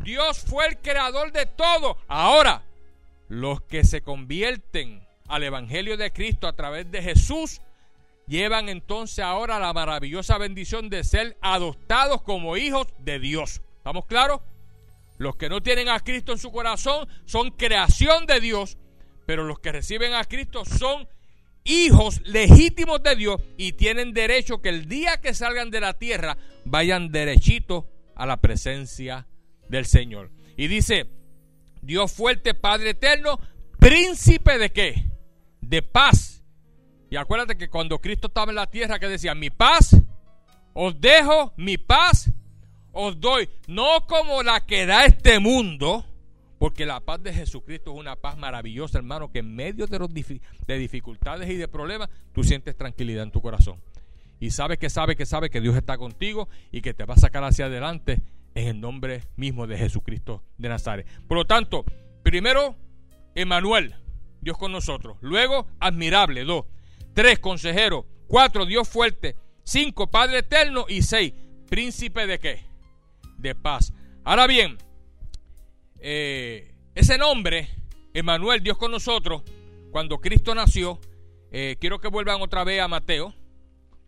Dios 0.00 0.44
fue 0.46 0.66
el 0.66 0.76
creador 0.76 1.32
de 1.32 1.46
todo. 1.46 1.96
Ahora, 2.06 2.64
los 3.28 3.62
que 3.62 3.82
se 3.82 4.02
convierten 4.02 5.08
al 5.26 5.42
Evangelio 5.42 5.96
de 5.96 6.12
Cristo 6.12 6.46
a 6.48 6.52
través 6.52 6.90
de 6.90 7.00
Jesús, 7.00 7.62
llevan 8.30 8.68
entonces 8.68 9.24
ahora 9.24 9.58
la 9.58 9.72
maravillosa 9.72 10.38
bendición 10.38 10.88
de 10.88 11.02
ser 11.02 11.36
adoptados 11.42 12.22
como 12.22 12.56
hijos 12.56 12.86
de 13.00 13.18
Dios. 13.18 13.60
¿Estamos 13.78 14.06
claros? 14.06 14.40
Los 15.18 15.34
que 15.34 15.48
no 15.48 15.60
tienen 15.60 15.88
a 15.88 15.98
Cristo 15.98 16.30
en 16.30 16.38
su 16.38 16.52
corazón 16.52 17.08
son 17.24 17.50
creación 17.50 18.26
de 18.26 18.38
Dios, 18.38 18.78
pero 19.26 19.44
los 19.44 19.58
que 19.58 19.72
reciben 19.72 20.14
a 20.14 20.24
Cristo 20.24 20.64
son 20.64 21.08
hijos 21.64 22.22
legítimos 22.24 23.02
de 23.02 23.16
Dios 23.16 23.42
y 23.56 23.72
tienen 23.72 24.12
derecho 24.12 24.62
que 24.62 24.68
el 24.68 24.88
día 24.88 25.20
que 25.20 25.34
salgan 25.34 25.72
de 25.72 25.80
la 25.80 25.94
tierra 25.94 26.38
vayan 26.64 27.10
derechito 27.10 27.88
a 28.14 28.26
la 28.26 28.36
presencia 28.36 29.26
del 29.68 29.86
Señor. 29.86 30.30
Y 30.56 30.68
dice, 30.68 31.08
Dios 31.82 32.12
fuerte, 32.12 32.54
Padre 32.54 32.90
eterno, 32.90 33.40
príncipe 33.80 34.56
de 34.56 34.70
qué? 34.70 35.10
De 35.60 35.82
paz. 35.82 36.39
Y 37.10 37.16
acuérdate 37.16 37.58
que 37.58 37.68
cuando 37.68 37.98
Cristo 37.98 38.28
estaba 38.28 38.52
en 38.52 38.56
la 38.56 38.68
tierra, 38.68 39.00
que 39.00 39.08
decía, 39.08 39.34
mi 39.34 39.50
paz, 39.50 39.96
os 40.72 41.00
dejo, 41.00 41.52
mi 41.56 41.76
paz, 41.76 42.30
os 42.92 43.20
doy, 43.20 43.48
no 43.66 44.06
como 44.06 44.42
la 44.44 44.64
que 44.64 44.86
da 44.86 45.04
este 45.04 45.40
mundo, 45.40 46.04
porque 46.60 46.86
la 46.86 47.00
paz 47.00 47.20
de 47.22 47.32
Jesucristo 47.32 47.92
es 47.92 47.98
una 47.98 48.14
paz 48.14 48.38
maravillosa, 48.38 48.98
hermano, 48.98 49.32
que 49.32 49.40
en 49.40 49.54
medio 49.56 49.86
de, 49.88 49.98
los 49.98 50.08
de 50.12 50.78
dificultades 50.78 51.50
y 51.50 51.56
de 51.56 51.66
problemas, 51.66 52.08
tú 52.32 52.44
sientes 52.44 52.76
tranquilidad 52.76 53.24
en 53.24 53.32
tu 53.32 53.42
corazón. 53.42 53.80
Y 54.38 54.52
sabes 54.52 54.78
que 54.78 54.88
sabes 54.88 55.16
que 55.16 55.26
sabes 55.26 55.50
que 55.50 55.60
Dios 55.60 55.76
está 55.76 55.98
contigo 55.98 56.48
y 56.70 56.80
que 56.80 56.94
te 56.94 57.04
va 57.04 57.14
a 57.14 57.18
sacar 57.18 57.42
hacia 57.42 57.66
adelante 57.66 58.22
en 58.54 58.68
el 58.68 58.80
nombre 58.80 59.24
mismo 59.36 59.66
de 59.66 59.76
Jesucristo 59.76 60.44
de 60.58 60.68
Nazaret. 60.68 61.06
Por 61.26 61.38
lo 61.38 61.44
tanto, 61.44 61.84
primero, 62.22 62.76
Emanuel, 63.34 63.96
Dios 64.40 64.56
con 64.56 64.70
nosotros. 64.70 65.18
Luego, 65.20 65.66
admirable, 65.80 66.44
dos. 66.44 66.66
Tres, 67.14 67.38
consejero. 67.38 68.06
Cuatro, 68.26 68.66
Dios 68.66 68.88
fuerte. 68.88 69.36
Cinco, 69.64 70.08
Padre 70.08 70.38
eterno. 70.38 70.86
Y 70.88 71.02
seis, 71.02 71.34
príncipe 71.68 72.26
de 72.26 72.38
qué? 72.38 72.64
De 73.38 73.54
paz. 73.54 73.92
Ahora 74.24 74.46
bien, 74.46 74.78
eh, 76.00 76.74
ese 76.94 77.18
nombre, 77.18 77.68
Emanuel, 78.14 78.62
Dios 78.62 78.76
con 78.76 78.90
nosotros, 78.90 79.42
cuando 79.90 80.18
Cristo 80.18 80.54
nació, 80.54 81.00
eh, 81.50 81.76
quiero 81.80 82.00
que 82.00 82.08
vuelvan 82.08 82.42
otra 82.42 82.64
vez 82.64 82.80
a 82.80 82.88
Mateo. 82.88 83.34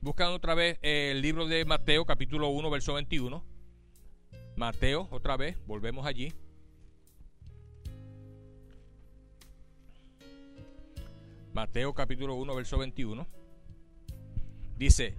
Buscan 0.01 0.29
otra 0.29 0.55
vez 0.55 0.79
el 0.83 1.23
libro 1.23 1.47
de 1.47 1.65
Mateo, 1.65 2.05
capítulo 2.05 2.49
1, 2.49 2.71
verso 2.71 2.95
21. 2.95 3.45
Mateo, 4.57 5.09
otra 5.11 5.37
vez, 5.37 5.57
volvemos 5.67 6.07
allí. 6.07 6.33
Mateo 11.53 11.93
capítulo 11.95 12.35
1, 12.35 12.55
verso 12.55 12.79
21. 12.79 13.27
Dice, 14.79 15.17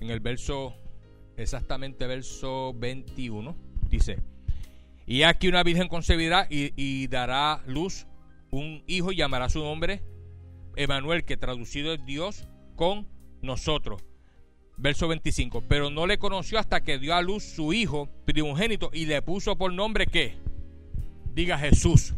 en 0.00 0.10
el 0.10 0.20
verso, 0.20 0.74
exactamente 1.36 2.06
verso 2.06 2.74
21, 2.74 3.56
dice, 3.88 4.18
y 5.06 5.22
aquí 5.22 5.48
una 5.48 5.62
virgen 5.62 5.88
concebirá 5.88 6.46
y, 6.50 6.72
y 6.76 7.06
dará 7.08 7.62
luz 7.66 8.06
un 8.50 8.84
hijo 8.86 9.12
y 9.12 9.16
llamará 9.16 9.48
su 9.48 9.60
nombre 9.60 10.02
Emanuel, 10.76 11.24
que 11.24 11.36
traducido 11.36 11.92
es 11.92 12.04
Dios 12.06 12.46
con 12.76 13.08
nosotros. 13.42 14.04
Verso 14.76 15.08
25. 15.08 15.64
Pero 15.68 15.90
no 15.90 16.06
le 16.06 16.18
conoció 16.18 16.58
hasta 16.58 16.82
que 16.82 16.98
dio 16.98 17.14
a 17.14 17.22
luz 17.22 17.42
su 17.42 17.72
hijo 17.72 18.08
primogénito 18.24 18.90
y 18.92 19.06
le 19.06 19.20
puso 19.20 19.56
por 19.56 19.72
nombre 19.72 20.06
qué? 20.06 20.36
Diga 21.34 21.58
Jesús. 21.58 22.14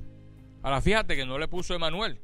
Ahora 0.62 0.80
fíjate 0.80 1.16
que 1.16 1.26
no 1.26 1.38
le 1.38 1.48
puso 1.48 1.74
Emanuel, 1.74 2.18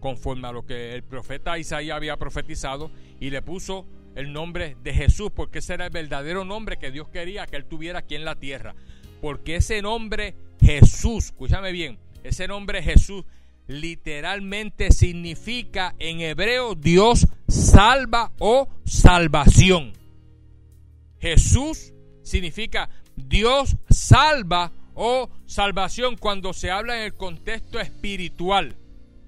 conforme 0.00 0.48
a 0.48 0.52
lo 0.52 0.64
que 0.64 0.94
el 0.94 1.02
profeta 1.02 1.58
Isaías 1.58 1.96
había 1.96 2.16
profetizado, 2.16 2.90
y 3.20 3.30
le 3.30 3.42
puso 3.42 3.86
el 4.14 4.32
nombre 4.32 4.76
de 4.82 4.94
Jesús, 4.94 5.30
porque 5.34 5.58
ese 5.58 5.74
era 5.74 5.86
el 5.86 5.90
verdadero 5.90 6.44
nombre 6.44 6.78
que 6.78 6.90
Dios 6.90 7.08
quería 7.08 7.46
que 7.46 7.56
él 7.56 7.64
tuviera 7.64 8.00
aquí 8.00 8.14
en 8.14 8.24
la 8.24 8.36
tierra. 8.36 8.74
Porque 9.20 9.56
ese 9.56 9.82
nombre 9.82 10.34
Jesús, 10.60 11.26
escúchame 11.26 11.72
bien, 11.72 11.98
ese 12.22 12.48
nombre 12.48 12.82
Jesús 12.82 13.24
literalmente 13.66 14.92
significa 14.92 15.94
en 15.98 16.20
hebreo 16.20 16.74
Dios 16.74 17.26
salva 17.46 18.32
o 18.38 18.68
salvación. 18.84 19.92
Jesús 21.20 21.92
significa 22.22 22.88
Dios 23.14 23.76
salva 23.90 24.72
o 25.00 25.30
salvación 25.46 26.16
cuando 26.16 26.52
se 26.52 26.72
habla 26.72 26.96
en 26.98 27.04
el 27.04 27.14
contexto 27.14 27.78
espiritual. 27.78 28.76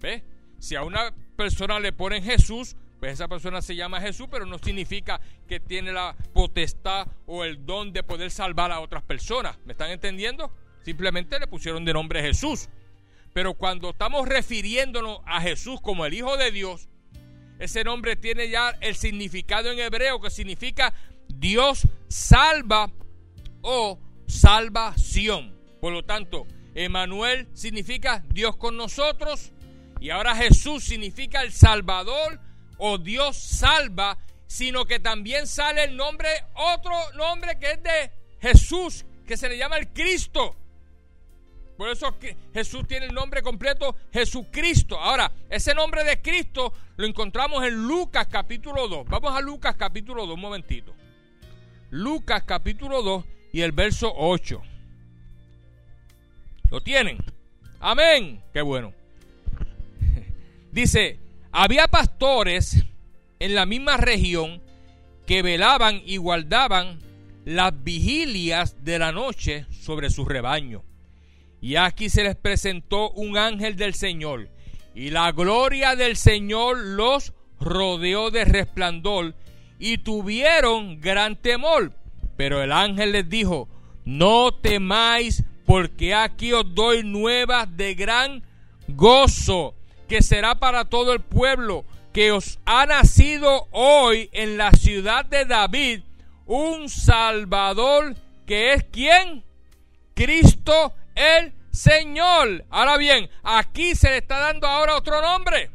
¿Ve? 0.01 0.25
Si 0.59 0.75
a 0.75 0.83
una 0.83 1.15
persona 1.37 1.79
le 1.79 1.93
ponen 1.93 2.25
Jesús, 2.25 2.75
pues 2.99 3.13
esa 3.13 3.29
persona 3.29 3.63
se 3.63 3.77
llama 3.77 4.01
Jesús, 4.01 4.27
pero 4.29 4.47
no 4.47 4.59
significa 4.59 5.21
que 5.47 5.61
tiene 5.61 5.93
la 5.93 6.17
potestad 6.35 7.07
o 7.25 7.45
el 7.45 7.65
don 7.65 7.93
de 7.93 8.03
poder 8.03 8.33
salvar 8.33 8.73
a 8.73 8.81
otras 8.81 9.05
personas. 9.05 9.59
¿Me 9.65 9.73
están 9.73 9.91
entendiendo? 9.91 10.53
Simplemente 10.83 11.39
le 11.39 11.47
pusieron 11.47 11.85
de 11.85 11.93
nombre 11.93 12.21
Jesús. 12.21 12.69
Pero 13.33 13.55
cuando 13.55 13.91
estamos 13.91 14.29
refiriéndonos 14.29 15.21
a 15.25 15.41
Jesús 15.41 15.81
como 15.81 16.05
el 16.05 16.15
Hijo 16.15 16.37
de 16.37 16.51
Dios, 16.51 16.89
ese 17.61 17.85
nombre 17.85 18.17
tiene 18.17 18.49
ya 18.49 18.71
el 18.81 18.97
significado 18.97 19.71
en 19.71 19.79
hebreo 19.79 20.21
que 20.21 20.31
significa 20.31 20.93
Dios 21.29 21.87
salva 22.09 22.91
o 23.63 24.01
salvación. 24.27 25.60
Por 25.81 25.93
lo 25.93 26.05
tanto, 26.05 26.47
Emanuel 26.75 27.49
significa 27.55 28.23
Dios 28.29 28.57
con 28.57 28.77
nosotros 28.77 29.53
y 29.99 30.11
ahora 30.11 30.35
Jesús 30.37 30.85
significa 30.85 31.43
el 31.43 31.53
Salvador 31.53 32.41
o 32.79 32.99
Dios 32.99 33.37
salva, 33.37 34.19
sino 34.47 34.87
que 34.87 35.01
también 35.01 35.47
sale 35.47 35.85
el 35.85 35.97
nombre, 35.97 36.29
otro 36.55 36.93
nombre 37.17 37.59
que 37.59 37.73
es 37.73 37.83
de 37.83 38.11
Jesús, 38.41 39.05
que 39.27 39.37
se 39.37 39.49
le 39.49 39.59
llama 39.59 39.77
el 39.77 39.89
Cristo. 39.89 40.57
Por 41.77 41.89
eso 41.89 42.15
Jesús 42.53 42.87
tiene 42.87 43.07
el 43.07 43.15
nombre 43.15 43.43
completo 43.43 43.97
Jesucristo. 44.13 44.99
Ahora, 44.99 45.33
ese 45.49 45.75
nombre 45.75 46.05
de 46.05 46.21
Cristo 46.21 46.75
lo 46.97 47.07
encontramos 47.07 47.65
en 47.65 47.87
Lucas 47.87 48.27
capítulo 48.31 48.87
2. 48.87 49.07
Vamos 49.09 49.35
a 49.35 49.41
Lucas 49.41 49.77
capítulo 49.77 50.27
2 50.27 50.35
un 50.35 50.41
momentito. 50.41 50.95
Lucas 51.91 52.43
capítulo 52.45 53.03
2 53.03 53.25
y 53.53 53.63
el 53.63 53.73
verso 53.73 54.13
8. 54.15 54.63
¿Lo 56.71 56.81
tienen? 56.81 57.19
Amén. 57.81 58.43
Qué 58.53 58.63
bueno. 58.63 58.93
Dice, 60.73 61.19
había 61.51 61.89
pastores 61.89 62.85
en 63.39 63.55
la 63.55 63.67
misma 63.67 63.97
región 63.97 64.63
que 65.27 65.43
velaban 65.43 66.03
y 66.05 66.17
guardaban 66.17 67.01
las 67.45 67.83
vigilias 67.83 68.85
de 68.85 68.99
la 68.99 69.13
noche 69.13 69.67
sobre 69.71 70.11
su 70.11 70.25
rebaño. 70.25 70.85
Y 71.61 71.77
aquí 71.77 72.09
se 72.09 72.23
les 72.23 72.37
presentó 72.37 73.11
un 73.11 73.37
ángel 73.37 73.77
del 73.77 73.95
Señor, 73.95 74.49
y 74.95 75.11
la 75.11 75.33
gloria 75.33 75.97
del 75.97 76.17
Señor 76.17 76.79
los 76.79 77.33
rodeó 77.59 78.31
de 78.31 78.45
resplandor, 78.45 79.35
y 79.79 79.99
tuvieron 79.99 81.01
gran 81.01 81.37
temor. 81.37 81.93
Pero 82.37 82.63
el 82.63 82.73
ángel 82.73 83.13
les 83.13 83.29
dijo, 83.29 83.69
no 84.05 84.53
temáis, 84.53 85.45
porque 85.71 86.17
aquí 86.17 86.53
os 86.53 86.75
doy 86.75 87.05
nuevas 87.05 87.77
de 87.77 87.95
gran 87.95 88.43
gozo, 88.89 89.77
que 90.09 90.21
será 90.21 90.57
para 90.57 90.87
todo 90.87 91.13
el 91.13 91.21
pueblo, 91.21 91.85
que 92.13 92.33
os 92.33 92.59
ha 92.65 92.87
nacido 92.87 93.69
hoy 93.71 94.29
en 94.33 94.57
la 94.57 94.73
ciudad 94.73 95.25
de 95.25 95.45
David 95.45 96.01
un 96.47 96.89
Salvador, 96.89 98.17
que 98.49 98.73
es 98.73 98.83
quien? 98.83 99.45
Cristo 100.13 100.93
el 101.15 101.53
Señor. 101.71 102.65
Ahora 102.69 102.97
bien, 102.97 103.31
aquí 103.45 103.95
se 103.95 104.11
le 104.11 104.17
está 104.17 104.41
dando 104.41 104.67
ahora 104.67 104.97
otro 104.97 105.23
nombre. 105.23 105.71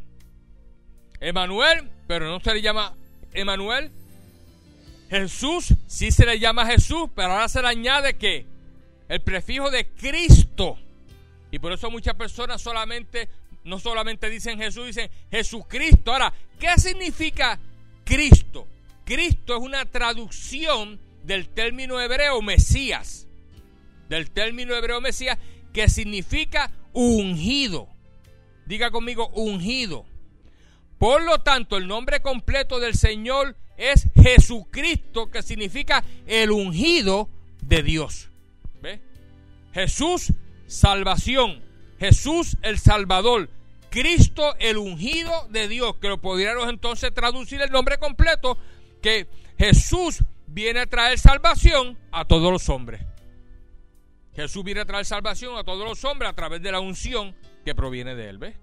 Emanuel, 1.22 1.90
pero 2.06 2.28
no 2.28 2.42
se 2.42 2.54
le 2.54 2.62
llama 2.62 2.94
Emanuel. 3.32 3.90
Jesús, 5.10 5.74
sí 5.88 6.12
se 6.12 6.26
le 6.26 6.38
llama 6.38 6.66
Jesús, 6.66 7.10
pero 7.16 7.32
ahora 7.32 7.48
se 7.48 7.62
le 7.62 7.70
añade 7.70 8.18
que 8.18 8.55
el 9.10 9.22
prefijo 9.22 9.70
de 9.70 9.88
Cristo. 9.88 10.78
Y 11.52 11.60
por 11.60 11.72
eso 11.72 11.90
muchas 11.92 12.16
personas 12.16 12.62
solamente, 12.62 13.30
no 13.64 13.80
solamente 13.80 14.30
dicen 14.30 14.60
Jesús, 14.60 14.88
dicen 14.88 15.10
Jesucristo. 15.32 16.12
Ahora, 16.12 16.34
¿qué 16.60 16.78
significa 16.78 17.60
Cristo? 18.04 18.68
Cristo 19.06 19.56
es 19.56 19.62
una 19.62 19.86
traducción 19.86 21.00
del 21.24 21.50
término 21.50 22.02
hebreo 22.02 22.42
Mesías. 22.42 23.28
Del 24.10 24.32
término 24.32 24.76
hebreo 24.76 25.02
Mesías 25.02 25.38
que 25.74 25.90
significa 25.90 26.72
ungido. 26.94 27.88
Diga 28.66 28.92
conmigo, 28.92 29.30
ungido. 29.30 30.06
Por 30.98 31.22
lo 31.22 31.40
tanto, 31.40 31.78
el 31.78 31.88
nombre 31.88 32.22
completo 32.22 32.80
del 32.80 32.96
Señor 32.96 33.56
es 33.78 34.08
Jesucristo, 34.16 35.30
que 35.30 35.44
significa 35.44 36.04
el 36.26 36.52
ungido 36.52 37.30
de 37.62 37.84
Dios. 37.84 38.30
Jesús, 39.74 40.34
salvación. 40.68 41.64
Jesús, 42.00 42.58
el 42.62 42.78
Salvador. 42.80 43.50
Cristo, 43.90 44.56
el 44.60 44.78
ungido 44.78 45.32
de 45.50 45.68
Dios, 45.68 45.96
que 45.98 46.10
lo 46.10 46.20
podríamos 46.20 46.68
entonces 46.70 47.14
traducir 47.14 47.62
el 47.62 47.72
nombre 47.72 47.98
completo, 47.98 48.58
que 49.02 49.28
Jesús 49.58 50.22
viene 50.48 50.82
a 50.82 50.86
traer 50.86 51.18
salvación 51.18 51.98
a 52.12 52.26
todos 52.26 52.52
los 52.52 52.68
hombres. 52.68 53.02
Jesús 54.36 54.66
viene 54.66 54.82
a 54.82 54.86
traer 54.86 55.06
salvación 55.06 55.58
a 55.58 55.64
todos 55.64 55.88
los 55.88 56.04
hombres 56.04 56.30
a 56.30 56.34
través 56.34 56.62
de 56.62 56.72
la 56.72 56.82
unción 56.82 57.36
que 57.64 57.74
proviene 57.74 58.16
de 58.16 58.30
él. 58.30 58.56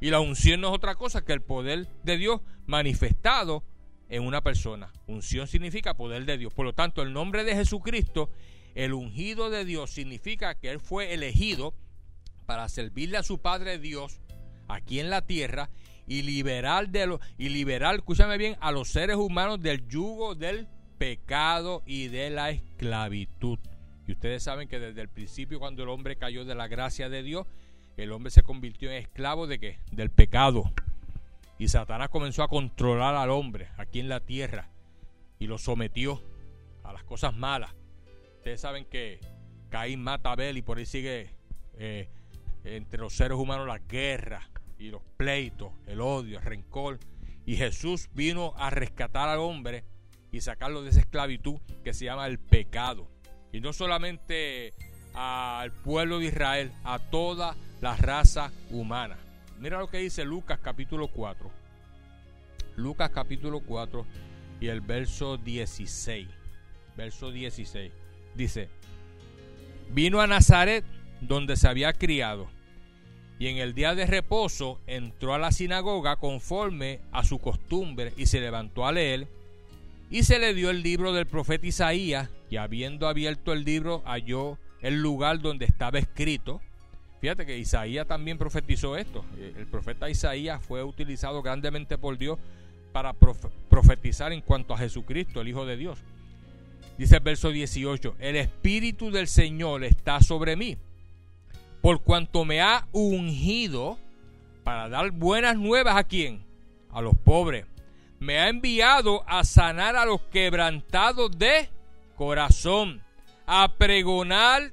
Y 0.00 0.10
la 0.10 0.18
unción 0.18 0.60
no 0.60 0.68
es 0.68 0.74
otra 0.74 0.96
cosa 0.96 1.24
que 1.24 1.32
el 1.32 1.42
poder 1.42 1.86
de 2.02 2.16
Dios 2.16 2.40
manifestado 2.66 3.62
en 4.08 4.26
una 4.26 4.42
persona. 4.42 4.92
Unción 5.06 5.46
significa 5.46 5.94
poder 5.94 6.24
de 6.24 6.38
Dios. 6.38 6.52
Por 6.52 6.66
lo 6.66 6.74
tanto, 6.74 7.02
el 7.02 7.12
nombre 7.12 7.44
de 7.44 7.54
Jesucristo, 7.54 8.30
el 8.74 8.92
ungido 8.94 9.50
de 9.50 9.64
Dios, 9.64 9.90
significa 9.90 10.54
que 10.54 10.70
Él 10.70 10.80
fue 10.80 11.12
elegido 11.14 11.74
para 12.46 12.68
servirle 12.68 13.18
a 13.18 13.22
su 13.22 13.38
Padre 13.38 13.78
Dios 13.78 14.20
aquí 14.68 15.00
en 15.00 15.10
la 15.10 15.22
tierra 15.22 15.70
y 16.06 16.22
liberar, 16.22 16.88
de 16.88 17.06
lo, 17.06 17.20
y 17.38 17.48
liberar, 17.48 17.94
escúchame 17.96 18.38
bien, 18.38 18.56
a 18.60 18.72
los 18.72 18.88
seres 18.88 19.16
humanos 19.16 19.60
del 19.60 19.86
yugo 19.88 20.34
del 20.34 20.68
pecado 20.98 21.82
y 21.86 22.08
de 22.08 22.30
la 22.30 22.50
esclavitud. 22.50 23.58
Y 24.06 24.12
ustedes 24.12 24.42
saben 24.42 24.68
que 24.68 24.78
desde 24.78 25.00
el 25.00 25.08
principio 25.08 25.60
cuando 25.60 25.82
el 25.82 25.88
hombre 25.88 26.16
cayó 26.16 26.44
de 26.44 26.54
la 26.54 26.68
gracia 26.68 27.08
de 27.08 27.22
Dios, 27.22 27.46
el 27.96 28.12
hombre 28.12 28.30
se 28.30 28.42
convirtió 28.42 28.90
en 28.90 28.96
esclavo 28.96 29.46
de 29.46 29.58
qué? 29.58 29.78
Del 29.90 30.10
pecado. 30.10 30.72
Y 31.58 31.68
Satanás 31.68 32.08
comenzó 32.08 32.42
a 32.42 32.48
controlar 32.48 33.14
al 33.14 33.30
hombre 33.30 33.68
aquí 33.76 34.00
en 34.00 34.08
la 34.08 34.20
tierra 34.20 34.70
y 35.38 35.46
lo 35.46 35.58
sometió 35.58 36.22
a 36.82 36.92
las 36.92 37.04
cosas 37.04 37.36
malas. 37.36 37.74
Ustedes 38.42 38.60
saben 38.60 38.86
que 38.86 39.20
Caín 39.70 40.02
mata 40.02 40.30
a 40.30 40.32
Abel 40.32 40.58
y 40.58 40.62
por 40.62 40.78
ahí 40.78 40.84
sigue 40.84 41.30
eh, 41.74 42.08
entre 42.64 42.98
los 42.98 43.14
seres 43.14 43.38
humanos 43.38 43.68
la 43.68 43.78
guerra 43.78 44.50
y 44.80 44.90
los 44.90 45.00
pleitos, 45.16 45.70
el 45.86 46.00
odio, 46.00 46.40
el 46.40 46.44
rencor. 46.44 46.98
Y 47.46 47.54
Jesús 47.54 48.08
vino 48.14 48.52
a 48.56 48.70
rescatar 48.70 49.28
al 49.28 49.38
hombre 49.38 49.84
y 50.32 50.40
sacarlo 50.40 50.82
de 50.82 50.90
esa 50.90 50.98
esclavitud 50.98 51.60
que 51.84 51.94
se 51.94 52.06
llama 52.06 52.26
el 52.26 52.40
pecado. 52.40 53.08
Y 53.52 53.60
no 53.60 53.72
solamente 53.72 54.74
al 55.14 55.70
pueblo 55.70 56.18
de 56.18 56.24
Israel, 56.24 56.72
a 56.82 56.98
toda 56.98 57.54
la 57.80 57.96
raza 57.96 58.50
humana. 58.72 59.18
Mira 59.60 59.78
lo 59.78 59.86
que 59.86 59.98
dice 59.98 60.24
Lucas 60.24 60.58
capítulo 60.60 61.06
4. 61.06 61.48
Lucas 62.74 63.10
capítulo 63.10 63.60
4 63.60 64.04
y 64.60 64.66
el 64.66 64.80
verso 64.80 65.36
16. 65.36 66.26
Verso 66.96 67.30
16. 67.30 68.01
Dice, 68.34 68.68
vino 69.92 70.20
a 70.20 70.26
Nazaret 70.26 70.84
donde 71.20 71.56
se 71.56 71.68
había 71.68 71.92
criado 71.92 72.48
y 73.38 73.48
en 73.48 73.58
el 73.58 73.74
día 73.74 73.94
de 73.94 74.06
reposo 74.06 74.80
entró 74.86 75.34
a 75.34 75.38
la 75.38 75.50
sinagoga 75.50 76.14
conforme 76.14 77.00
a 77.10 77.24
su 77.24 77.38
costumbre 77.38 78.12
y 78.16 78.26
se 78.26 78.40
levantó 78.40 78.86
a 78.86 78.92
leer 78.92 79.26
y 80.10 80.22
se 80.22 80.38
le 80.38 80.54
dio 80.54 80.70
el 80.70 80.82
libro 80.82 81.12
del 81.12 81.26
profeta 81.26 81.66
Isaías 81.66 82.28
y 82.50 82.56
habiendo 82.56 83.08
abierto 83.08 83.52
el 83.52 83.64
libro 83.64 84.02
halló 84.04 84.58
el 84.80 85.02
lugar 85.02 85.40
donde 85.40 85.64
estaba 85.64 85.98
escrito. 85.98 86.60
Fíjate 87.20 87.44
que 87.44 87.58
Isaías 87.58 88.06
también 88.06 88.38
profetizó 88.38 88.96
esto. 88.96 89.24
El 89.56 89.66
profeta 89.66 90.10
Isaías 90.10 90.62
fue 90.62 90.84
utilizado 90.84 91.42
grandemente 91.42 91.98
por 91.98 92.18
Dios 92.18 92.38
para 92.92 93.12
profetizar 93.12 94.32
en 94.32 94.42
cuanto 94.42 94.74
a 94.74 94.78
Jesucristo, 94.78 95.40
el 95.40 95.48
Hijo 95.48 95.66
de 95.66 95.76
Dios. 95.76 95.98
Dice 96.98 97.16
el 97.16 97.22
verso 97.22 97.50
18, 97.50 98.16
el 98.18 98.36
Espíritu 98.36 99.10
del 99.10 99.26
Señor 99.26 99.84
está 99.84 100.20
sobre 100.20 100.56
mí, 100.56 100.76
por 101.80 102.02
cuanto 102.02 102.44
me 102.44 102.60
ha 102.60 102.86
ungido 102.92 103.98
para 104.62 104.88
dar 104.88 105.10
buenas 105.10 105.56
nuevas 105.56 105.96
a 105.96 106.04
quién? 106.04 106.44
A 106.90 107.00
los 107.00 107.16
pobres. 107.16 107.66
Me 108.20 108.38
ha 108.38 108.48
enviado 108.48 109.24
a 109.26 109.42
sanar 109.42 109.96
a 109.96 110.04
los 110.04 110.20
quebrantados 110.20 111.36
de 111.36 111.68
corazón, 112.16 113.02
a 113.46 113.74
pregonar 113.76 114.72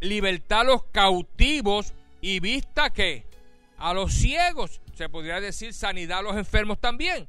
libertad 0.00 0.60
a 0.60 0.64
los 0.64 0.84
cautivos 0.84 1.94
y 2.20 2.40
vista 2.40 2.90
que 2.90 3.24
a 3.78 3.92
los 3.92 4.12
ciegos, 4.12 4.80
se 4.94 5.08
podría 5.08 5.40
decir 5.40 5.74
sanidad 5.74 6.20
a 6.20 6.22
los 6.22 6.36
enfermos 6.36 6.78
también, 6.80 7.28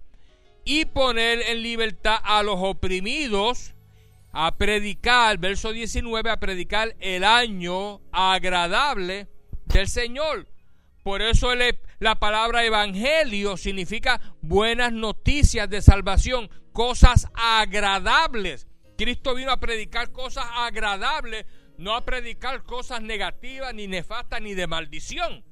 y 0.63 0.86
poner 0.86 1.42
en 1.42 1.62
libertad 1.62 2.20
a 2.24 2.44
los 2.44 2.58
oprimidos, 2.60 3.74
a 4.32 4.58
predicar, 4.58 5.38
verso 5.38 5.72
19, 5.72 6.30
a 6.30 6.40
predicar 6.40 6.96
el 7.00 7.24
año 7.24 8.02
agradable 8.12 9.28
del 9.66 9.88
Señor. 9.88 10.48
Por 11.04 11.22
eso 11.22 11.52
la 12.00 12.20
palabra 12.20 12.66
evangelio 12.66 13.56
significa 13.56 14.20
buenas 14.42 14.92
noticias 14.92 15.70
de 15.70 15.82
salvación, 15.82 16.50
cosas 16.74 17.30
agradables. 17.34 18.68
Cristo 18.98 19.34
vino 19.34 19.52
a 19.52 19.60
predicar 19.60 20.12
cosas 20.12 20.46
agradables, 20.54 21.46
no 21.78 21.96
a 21.96 22.04
predicar 22.04 22.63
cosas 22.63 23.02
negativas, 23.02 23.74
ni 23.74 23.88
nefastas, 23.88 24.42
ni 24.42 24.54
de 24.54 24.68
maldición. 24.68 25.46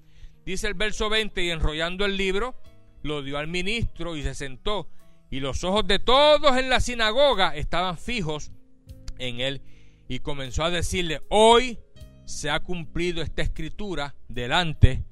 Dice 0.45 0.67
el 0.67 0.73
verso 0.73 1.09
20, 1.09 1.41
y 1.41 1.51
enrollando 1.51 2.05
el 2.05 2.17
libro, 2.17 2.55
lo 3.01 3.21
dio 3.21 3.37
al 3.37 3.47
ministro 3.47 4.15
y 4.15 4.23
se 4.23 4.35
sentó. 4.35 4.89
Y 5.31 5.39
los 5.39 5.63
ojos 5.63 5.87
de 5.87 5.99
todos 5.99 6.57
en 6.57 6.69
la 6.69 6.79
sinagoga 6.79 7.55
estaban 7.55 7.97
fijos 7.97 8.51
en 9.17 9.39
él. 9.39 9.61
Y 10.07 10.19
comenzó 10.19 10.63
a 10.63 10.69
decirle, 10.69 11.21
hoy 11.29 11.79
se 12.25 12.49
ha 12.49 12.59
cumplido 12.59 13.21
esta 13.21 13.41
escritura 13.41 14.15
delante 14.27 15.03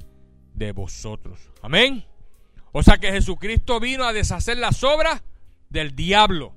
de 0.53 0.71
vosotros. 0.71 1.39
Amén. 1.61 2.05
O 2.71 2.83
sea 2.83 2.97
que 2.97 3.11
Jesucristo 3.11 3.79
vino 3.79 4.03
a 4.03 4.13
deshacer 4.13 4.57
las 4.57 4.83
obras 4.83 5.23
del 5.69 5.95
diablo. 5.95 6.55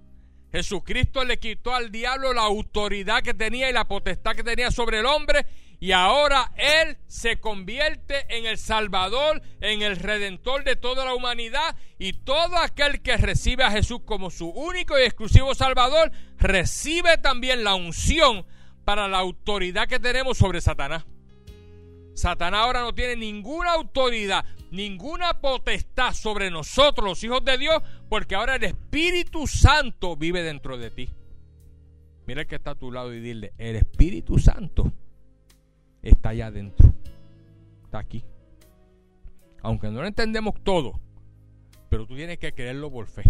Jesucristo 0.53 1.25
le 1.25 1.39
quitó 1.39 1.75
al 1.75 1.91
diablo 1.91 2.33
la 2.33 2.43
autoridad 2.43 3.23
que 3.23 3.35
tenía 3.35 3.69
y 3.69 3.73
la 3.73 3.87
potestad 3.87 4.35
que 4.35 4.43
tenía 4.43 4.71
sobre 4.71 5.01
el 5.01 5.07
hombre 5.07 5.47
y 5.87 5.93
ahora 5.93 6.51
Él 6.57 6.97
se 7.07 7.39
convierte 7.39 8.27
en 8.37 8.45
el 8.45 8.59
Salvador, 8.59 9.41
en 9.61 9.83
el 9.83 9.95
Redentor 9.95 10.65
de 10.65 10.75
toda 10.75 11.05
la 11.05 11.15
humanidad 11.15 11.77
y 11.97 12.13
todo 12.13 12.59
aquel 12.59 13.03
que 13.03 13.17
recibe 13.17 13.63
a 13.63 13.71
Jesús 13.71 14.01
como 14.05 14.31
su 14.31 14.49
único 14.49 14.99
y 14.99 15.03
exclusivo 15.03 15.55
Salvador 15.55 16.11
recibe 16.39 17.19
también 17.19 17.63
la 17.63 17.77
unción 17.77 18.45
para 18.85 19.07
la 19.07 19.19
autoridad 19.19 19.87
que 19.87 20.01
tenemos 20.01 20.37
sobre 20.37 20.61
Satanás. 20.61 21.05
Satanás 22.15 22.63
ahora 22.65 22.81
no 22.81 22.93
tiene 22.93 23.15
ninguna 23.15 23.75
autoridad, 23.75 24.45
ninguna 24.73 25.41
potestad 25.41 26.15
sobre 26.15 26.51
nosotros, 26.51 27.07
los 27.07 27.23
hijos 27.23 27.45
de 27.45 27.59
Dios, 27.59 27.81
porque 28.09 28.35
ahora 28.35 28.57
el 28.57 28.65
Espíritu 28.65 29.47
Santo 29.47 30.17
vive 30.17 30.43
dentro 30.43 30.79
de 30.79 30.91
ti. 30.91 31.11
Mira 32.27 32.41
el 32.41 32.49
que 32.49 32.57
está 32.57 32.73
a 32.73 32.75
tu 32.75 32.91
lado 32.91 33.15
y 33.15 33.21
dile, 33.21 33.53
el 33.57 33.77
Espíritu 33.77 34.41
Santo 34.41 34.93
está 36.09 36.31
allá 36.31 36.47
adentro. 36.47 36.93
Está 37.85 37.99
aquí. 37.99 38.25
Aunque 39.63 39.89
no 39.89 40.01
lo 40.01 40.07
entendemos 40.07 40.55
todo, 40.63 41.01
pero 41.89 42.07
tú 42.07 42.17
tienes 42.17 42.39
que 42.39 42.53
creerlo 42.53 42.91
por 42.91 43.07
fe. 43.07 43.25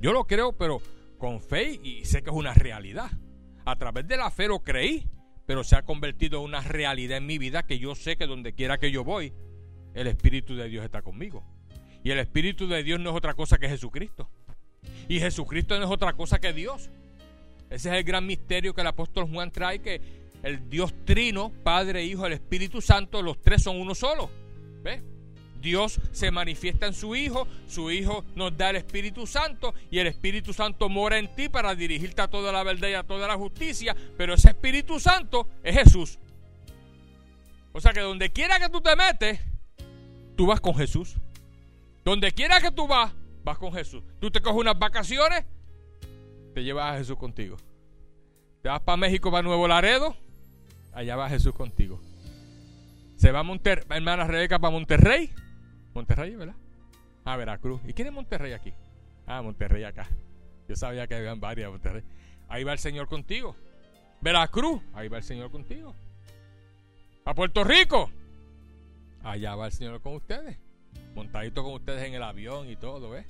Yo 0.00 0.12
lo 0.12 0.24
creo, 0.24 0.52
pero 0.52 0.80
con 1.18 1.40
fe 1.40 1.80
y 1.82 2.04
sé 2.04 2.22
que 2.22 2.30
es 2.30 2.36
una 2.36 2.54
realidad. 2.54 3.10
A 3.64 3.76
través 3.76 4.06
de 4.06 4.16
la 4.16 4.30
fe 4.30 4.48
lo 4.48 4.60
creí 4.60 5.08
pero 5.46 5.62
se 5.62 5.76
ha 5.76 5.82
convertido 5.82 6.40
en 6.40 6.44
una 6.44 6.60
realidad 6.60 7.18
en 7.18 7.26
mi 7.26 7.38
vida 7.38 7.64
que 7.64 7.78
yo 7.78 7.94
sé 7.94 8.16
que 8.16 8.26
donde 8.26 8.52
quiera 8.52 8.78
que 8.78 8.90
yo 8.90 9.04
voy, 9.04 9.32
el 9.94 10.08
Espíritu 10.08 10.56
de 10.56 10.68
Dios 10.68 10.84
está 10.84 11.02
conmigo. 11.02 11.44
Y 12.02 12.10
el 12.10 12.18
Espíritu 12.18 12.66
de 12.66 12.82
Dios 12.82 13.00
no 13.00 13.10
es 13.10 13.16
otra 13.16 13.34
cosa 13.34 13.56
que 13.58 13.68
Jesucristo. 13.68 14.28
Y 15.08 15.20
Jesucristo 15.20 15.78
no 15.78 15.84
es 15.84 15.90
otra 15.90 16.12
cosa 16.14 16.40
que 16.40 16.52
Dios. 16.52 16.90
Ese 17.70 17.88
es 17.90 17.94
el 17.96 18.04
gran 18.04 18.26
misterio 18.26 18.74
que 18.74 18.80
el 18.80 18.86
apóstol 18.88 19.28
Juan 19.32 19.50
trae, 19.50 19.78
que 19.78 20.00
el 20.42 20.68
Dios 20.68 20.94
trino, 21.04 21.52
Padre, 21.62 22.04
Hijo, 22.04 22.26
el 22.26 22.32
Espíritu 22.32 22.80
Santo, 22.80 23.22
los 23.22 23.40
tres 23.40 23.62
son 23.62 23.80
uno 23.80 23.94
solo. 23.94 24.30
¿Ves? 24.82 25.02
Dios 25.60 26.00
se 26.12 26.30
manifiesta 26.30 26.86
en 26.86 26.94
su 26.94 27.16
Hijo, 27.16 27.48
su 27.66 27.90
Hijo 27.90 28.24
nos 28.34 28.56
da 28.56 28.70
el 28.70 28.76
Espíritu 28.76 29.26
Santo 29.26 29.74
y 29.90 29.98
el 29.98 30.06
Espíritu 30.06 30.52
Santo 30.52 30.88
mora 30.88 31.18
en 31.18 31.34
ti 31.34 31.48
para 31.48 31.74
dirigirte 31.74 32.22
a 32.22 32.28
toda 32.28 32.52
la 32.52 32.62
verdad 32.62 32.88
y 32.88 32.94
a 32.94 33.02
toda 33.02 33.26
la 33.26 33.36
justicia, 33.36 33.96
pero 34.16 34.34
ese 34.34 34.50
Espíritu 34.50 35.00
Santo 35.00 35.48
es 35.64 35.74
Jesús. 35.74 36.18
O 37.72 37.80
sea 37.80 37.92
que 37.92 38.00
donde 38.00 38.30
quiera 38.30 38.58
que 38.58 38.68
tú 38.68 38.80
te 38.80 38.94
metes, 38.96 39.40
tú 40.36 40.46
vas 40.46 40.60
con 40.60 40.74
Jesús. 40.76 41.16
Donde 42.04 42.30
quiera 42.30 42.60
que 42.60 42.70
tú 42.70 42.86
vas, 42.86 43.12
vas 43.42 43.58
con 43.58 43.72
Jesús. 43.72 44.04
Tú 44.20 44.30
te 44.30 44.40
coges 44.40 44.60
unas 44.60 44.78
vacaciones, 44.78 45.44
te 46.54 46.62
llevas 46.62 46.94
a 46.94 46.98
Jesús 46.98 47.16
contigo. 47.16 47.56
Te 48.62 48.68
vas 48.68 48.80
para 48.80 48.96
México, 48.96 49.30
para 49.30 49.42
Nuevo 49.42 49.66
Laredo, 49.66 50.16
allá 50.96 51.14
va 51.14 51.28
Jesús 51.28 51.54
contigo. 51.54 52.00
Se 53.16 53.30
va 53.30 53.40
a 53.40 53.42
Monterrey, 53.42 53.84
hermana 53.90 54.24
Rebeca 54.24 54.58
para 54.58 54.70
Monterrey, 54.70 55.30
Monterrey, 55.94 56.34
¿verdad? 56.34 56.56
Ah, 57.24 57.36
Veracruz. 57.36 57.80
¿Y 57.86 57.92
quién 57.92 58.08
es 58.08 58.14
Monterrey 58.14 58.52
aquí? 58.52 58.72
Ah, 59.26 59.42
Monterrey 59.42 59.84
acá. 59.84 60.08
Yo 60.68 60.74
sabía 60.74 61.06
que 61.06 61.14
habían 61.14 61.38
varias 61.38 61.70
Monterrey. 61.70 62.02
Ahí 62.48 62.64
va 62.64 62.72
el 62.72 62.78
Señor 62.78 63.08
contigo. 63.08 63.54
Veracruz, 64.22 64.80
ahí 64.94 65.08
va 65.08 65.18
el 65.18 65.22
Señor 65.22 65.50
contigo. 65.50 65.94
A 67.24 67.34
Puerto 67.34 67.62
Rico, 67.62 68.10
allá 69.22 69.54
va 69.54 69.66
el 69.66 69.72
Señor 69.72 70.00
con 70.00 70.14
ustedes. 70.14 70.58
Montadito 71.14 71.62
con 71.62 71.74
ustedes 71.74 72.04
en 72.04 72.14
el 72.14 72.22
avión 72.22 72.70
y 72.70 72.76
todo, 72.76 73.10
¿ves? 73.10 73.26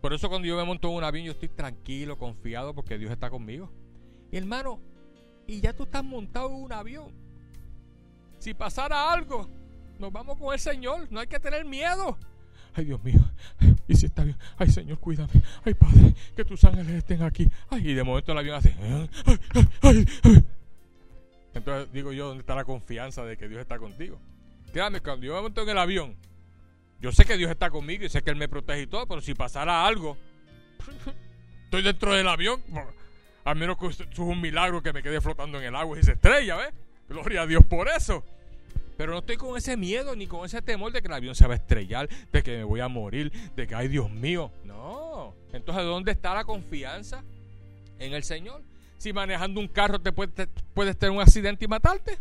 Por 0.00 0.14
eso 0.14 0.28
cuando 0.28 0.46
yo 0.48 0.56
me 0.56 0.64
monto 0.64 0.88
en 0.88 0.94
un 0.94 1.04
avión 1.04 1.26
yo 1.26 1.32
estoy 1.32 1.48
tranquilo, 1.48 2.16
confiado 2.18 2.74
porque 2.74 2.96
Dios 2.96 3.10
está 3.10 3.28
conmigo. 3.28 3.70
Hermano, 4.32 4.80
y 5.46 5.60
ya 5.60 5.72
tú 5.72 5.84
estás 5.84 6.04
montado 6.04 6.48
en 6.48 6.54
un 6.54 6.72
avión. 6.72 7.12
Si 8.38 8.54
pasara 8.54 9.12
algo, 9.12 9.48
nos 9.98 10.12
vamos 10.12 10.38
con 10.38 10.52
el 10.52 10.60
Señor, 10.60 11.06
no 11.10 11.20
hay 11.20 11.26
que 11.26 11.40
tener 11.40 11.64
miedo. 11.64 12.18
Ay, 12.74 12.86
Dios 12.86 13.02
mío, 13.04 13.20
y 13.86 13.94
si 13.94 14.06
está 14.06 14.24
bien, 14.24 14.36
ay, 14.56 14.68
Señor, 14.68 14.98
cuídame. 14.98 15.32
Ay, 15.64 15.74
Padre, 15.74 16.14
que 16.34 16.44
tus 16.44 16.64
ángeles 16.64 16.96
estén 16.96 17.22
aquí. 17.22 17.48
Ay, 17.70 17.90
y 17.90 17.94
de 17.94 18.02
momento 18.02 18.32
el 18.32 18.38
avión 18.38 18.56
hace. 18.56 18.74
Entonces 21.54 21.92
digo 21.92 22.12
yo, 22.12 22.26
¿dónde 22.26 22.40
está 22.40 22.56
la 22.56 22.64
confianza 22.64 23.24
de 23.24 23.36
que 23.36 23.48
Dios 23.48 23.60
está 23.60 23.78
contigo? 23.78 24.18
Créame, 24.72 25.00
cuando 25.00 25.24
yo 25.24 25.36
me 25.36 25.42
monto 25.42 25.62
en 25.62 25.68
el 25.68 25.78
avión, 25.78 26.16
yo 27.00 27.12
sé 27.12 27.24
que 27.24 27.36
Dios 27.36 27.50
está 27.50 27.70
conmigo 27.70 28.04
y 28.04 28.08
sé 28.08 28.22
que 28.22 28.30
Él 28.30 28.36
me 28.36 28.48
protege 28.48 28.82
y 28.82 28.86
todo, 28.88 29.06
pero 29.06 29.20
si 29.20 29.34
pasara 29.34 29.86
algo, 29.86 30.16
estoy 31.64 31.82
dentro 31.82 32.12
del 32.12 32.26
avión, 32.26 32.60
a 33.44 33.54
menos 33.54 33.76
que 33.76 33.86
es 33.86 34.18
un 34.18 34.40
milagro 34.40 34.82
que 34.82 34.92
me 34.92 35.02
quede 35.02 35.20
flotando 35.20 35.58
en 35.58 35.64
el 35.64 35.76
agua 35.76 35.98
y 35.98 36.02
se 36.02 36.12
estrella, 36.12 36.56
¿ves? 36.56 36.74
Gloria 37.08 37.42
a 37.42 37.46
Dios 37.46 37.64
por 37.64 37.88
eso. 37.88 38.24
Pero 38.96 39.12
no 39.12 39.18
estoy 39.18 39.36
con 39.36 39.56
ese 39.56 39.76
miedo 39.76 40.14
ni 40.16 40.26
con 40.26 40.46
ese 40.46 40.62
temor 40.62 40.92
de 40.92 41.02
que 41.02 41.08
el 41.08 41.14
avión 41.14 41.34
se 41.34 41.46
va 41.46 41.54
a 41.54 41.56
estrellar, 41.56 42.08
de 42.32 42.42
que 42.42 42.58
me 42.58 42.64
voy 42.64 42.80
a 42.80 42.88
morir, 42.88 43.32
de 43.54 43.66
que, 43.66 43.74
ay 43.74 43.88
Dios 43.88 44.10
mío. 44.10 44.50
No. 44.64 45.34
Entonces, 45.52 45.84
¿dónde 45.84 46.12
está 46.12 46.34
la 46.34 46.44
confianza 46.44 47.22
en 47.98 48.14
el 48.14 48.22
Señor? 48.22 48.62
Si 48.98 49.12
manejando 49.12 49.60
un 49.60 49.68
carro 49.68 50.00
te 50.00 50.12
puedes 50.12 50.48
puede 50.72 50.94
tener 50.94 51.14
un 51.14 51.20
accidente 51.20 51.64
y 51.64 51.68
matarte. 51.68 52.18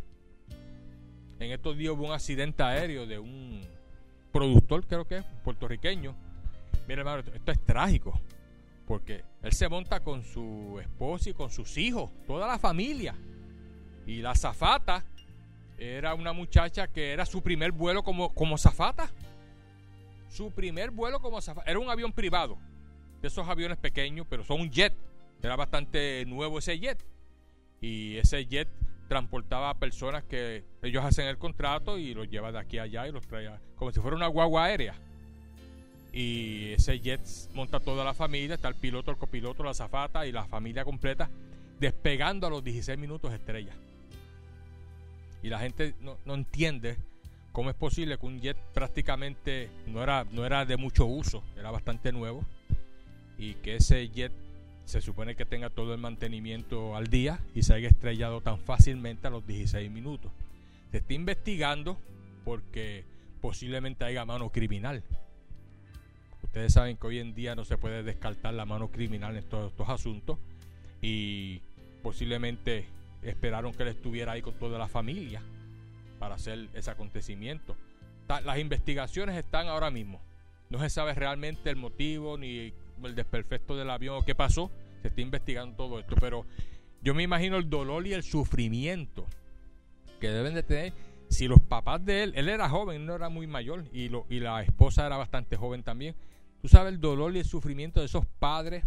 En 1.40 1.52
estos 1.52 1.78
días 1.78 1.94
hubo 1.94 2.06
un 2.06 2.12
accidente 2.12 2.64
aéreo 2.64 3.06
de 3.06 3.20
un 3.20 3.62
productor, 4.32 4.86
creo 4.86 5.06
que 5.06 5.18
es, 5.18 5.26
puertorriqueño. 5.44 6.16
Mira, 6.88 7.02
hermano, 7.02 7.24
esto 7.34 7.52
es 7.52 7.60
trágico. 7.64 8.20
Porque 8.94 9.24
él 9.42 9.52
se 9.54 9.68
monta 9.70 10.02
con 10.02 10.22
su 10.22 10.78
esposa 10.80 11.32
y 11.32 11.34
con 11.34 11.50
sus 11.50 11.80
hijos, 11.80 12.12
toda 12.28 12.46
la 12.46 12.60
familia. 12.60 13.16
Y 14.06 14.22
la 14.22 14.36
zafata 14.36 15.04
era 15.80 16.14
una 16.14 16.32
muchacha 16.32 16.88
que 16.90 17.12
era 17.12 17.26
su 17.26 17.42
primer 17.42 17.72
vuelo 17.72 18.04
como, 18.04 18.36
como 18.36 18.56
zafata. 18.56 19.10
Su 20.30 20.52
primer 20.52 20.92
vuelo 20.92 21.20
como 21.22 21.42
zafata. 21.42 21.68
Era 21.68 21.80
un 21.80 21.90
avión 21.90 22.14
privado. 22.14 22.60
De 23.20 23.30
esos 23.30 23.50
aviones 23.50 23.80
pequeños, 23.80 24.28
pero 24.30 24.44
son 24.44 24.62
un 24.62 24.70
jet. 24.70 24.94
Era 25.42 25.56
bastante 25.56 26.24
nuevo 26.28 26.60
ese 26.60 26.78
jet. 26.78 27.04
Y 27.82 28.18
ese 28.18 28.46
jet 28.46 28.70
transportaba 29.08 29.72
a 29.72 29.80
personas 29.80 30.24
que 30.24 30.66
ellos 30.84 31.04
hacen 31.04 31.26
el 31.26 31.40
contrato 31.40 31.98
y 31.98 32.14
los 32.14 32.30
lleva 32.30 32.52
de 32.52 32.60
aquí 32.60 32.78
a 32.78 32.84
allá 32.84 33.08
y 33.08 33.12
los 33.12 33.26
trae 33.26 33.50
como 33.76 33.92
si 33.92 34.00
fuera 34.00 34.16
una 34.16 34.28
guagua 34.28 34.66
aérea. 34.66 34.94
Y 36.14 36.74
ese 36.74 37.00
jet 37.00 37.22
monta 37.56 37.80
toda 37.80 38.06
la 38.06 38.14
familia, 38.14 38.56
está 38.56 38.68
el 38.68 38.76
piloto, 38.76 39.10
el 39.10 39.18
copiloto, 39.18 39.64
la 39.64 39.74
zafata 39.74 40.28
y 40.28 40.32
la 40.32 40.46
familia 40.46 40.86
completa 40.86 41.30
despegando 41.80 42.48
a 42.48 42.50
los 42.50 42.64
16 42.64 42.98
minutos 42.98 43.34
estrellas. 43.34 43.76
Y 45.42 45.50
la 45.50 45.60
gente 45.60 45.96
no, 46.02 46.34
entiende 46.34 46.98
¿Cómo 47.52 47.70
es 47.70 47.76
posible 47.76 48.18
que 48.18 48.26
un 48.26 48.42
jet 48.42 48.58
prácticamente 48.74 49.70
no 49.86 50.02
era, 50.02 50.26
no 50.32 50.44
era 50.44 50.66
de 50.66 50.76
mucho 50.76 51.06
uso, 51.06 51.44
era 51.56 51.70
bastante 51.70 52.12
nuevo, 52.12 52.44
y 53.38 53.54
que 53.56 53.76
ese 53.76 54.10
jet 54.10 54.32
se 54.86 55.02
supone 55.02 55.36
que 55.36 55.46
tenga 55.46 55.70
todo 55.70 55.94
el 55.94 56.00
mantenimiento 56.00 56.96
al 56.96 57.08
día 57.08 57.40
y 57.54 57.62
se 57.62 57.76
haya 57.76 57.90
estrellado 57.90 58.42
tan 58.42 58.58
fácilmente 58.58 59.28
a 59.28 59.30
los 59.30 59.46
16 59.46 59.92
minutos? 59.92 60.32
Se 60.90 60.98
está 60.98 61.14
investigando 61.14 62.00
porque 62.44 63.04
posiblemente 63.40 64.04
haya 64.04 64.26
mano 64.26 64.50
criminal. 64.50 65.04
Ustedes 66.54 66.74
saben 66.74 66.98
que 66.98 67.08
hoy 67.08 67.18
en 67.18 67.34
día 67.34 67.56
no 67.56 67.66
se 67.66 67.80
puede 67.80 68.04
descartar 68.04 68.54
la 68.54 68.64
mano 68.64 68.92
criminal 68.92 69.36
en 69.36 69.44
todos 69.44 69.72
estos 69.72 69.90
asuntos 69.90 70.38
y 71.02 71.60
posiblemente 72.04 72.86
esperaron 73.24 73.74
que 73.74 73.82
él 73.82 73.90
estuviera 73.90 74.34
ahí 74.34 74.44
con 74.44 74.54
toda 74.60 74.78
la 74.78 74.88
familia 74.88 75.42
para 76.20 76.36
hacer 76.36 76.70
ese 76.76 76.92
acontecimiento. 76.92 77.76
Las 78.28 78.60
investigaciones 78.60 79.36
están 79.36 79.68
ahora 79.68 79.90
mismo. 79.90 80.22
No 80.70 80.80
se 80.80 80.92
sabe 80.92 81.16
realmente 81.16 81.72
el 81.72 81.76
motivo 81.76 82.38
ni 82.38 82.72
el 83.04 83.16
desperfecto 83.16 83.76
del 83.76 83.90
avión 83.90 84.18
o 84.18 84.22
qué 84.24 84.36
pasó. 84.36 84.70
Se 85.02 85.08
está 85.08 85.22
investigando 85.22 85.76
todo 85.76 85.98
esto. 85.98 86.16
Pero 86.20 86.46
yo 87.02 87.16
me 87.16 87.24
imagino 87.24 87.58
el 87.58 87.68
dolor 87.68 88.06
y 88.06 88.14
el 88.14 88.22
sufrimiento 88.22 89.26
que 90.22 90.30
deben 90.30 90.54
de 90.54 90.62
tener 90.62 90.94
si 91.30 91.48
los 91.48 91.62
papás 91.62 92.06
de 92.06 92.22
él, 92.22 92.34
él 92.36 92.48
era 92.48 92.70
joven, 92.70 93.08
no 93.08 93.16
era 93.16 93.30
muy 93.30 93.48
mayor, 93.48 93.86
y, 93.92 94.10
lo, 94.10 94.28
y 94.30 94.40
la 94.40 94.62
esposa 94.62 95.08
era 95.08 95.18
bastante 95.18 95.58
joven 95.58 95.82
también. 95.82 96.16
Tú 96.64 96.70
sabes 96.70 96.94
el 96.94 97.02
dolor 97.02 97.36
y 97.36 97.40
el 97.40 97.46
sufrimiento 97.46 98.00
de 98.00 98.06
esos 98.06 98.26
padres 98.26 98.86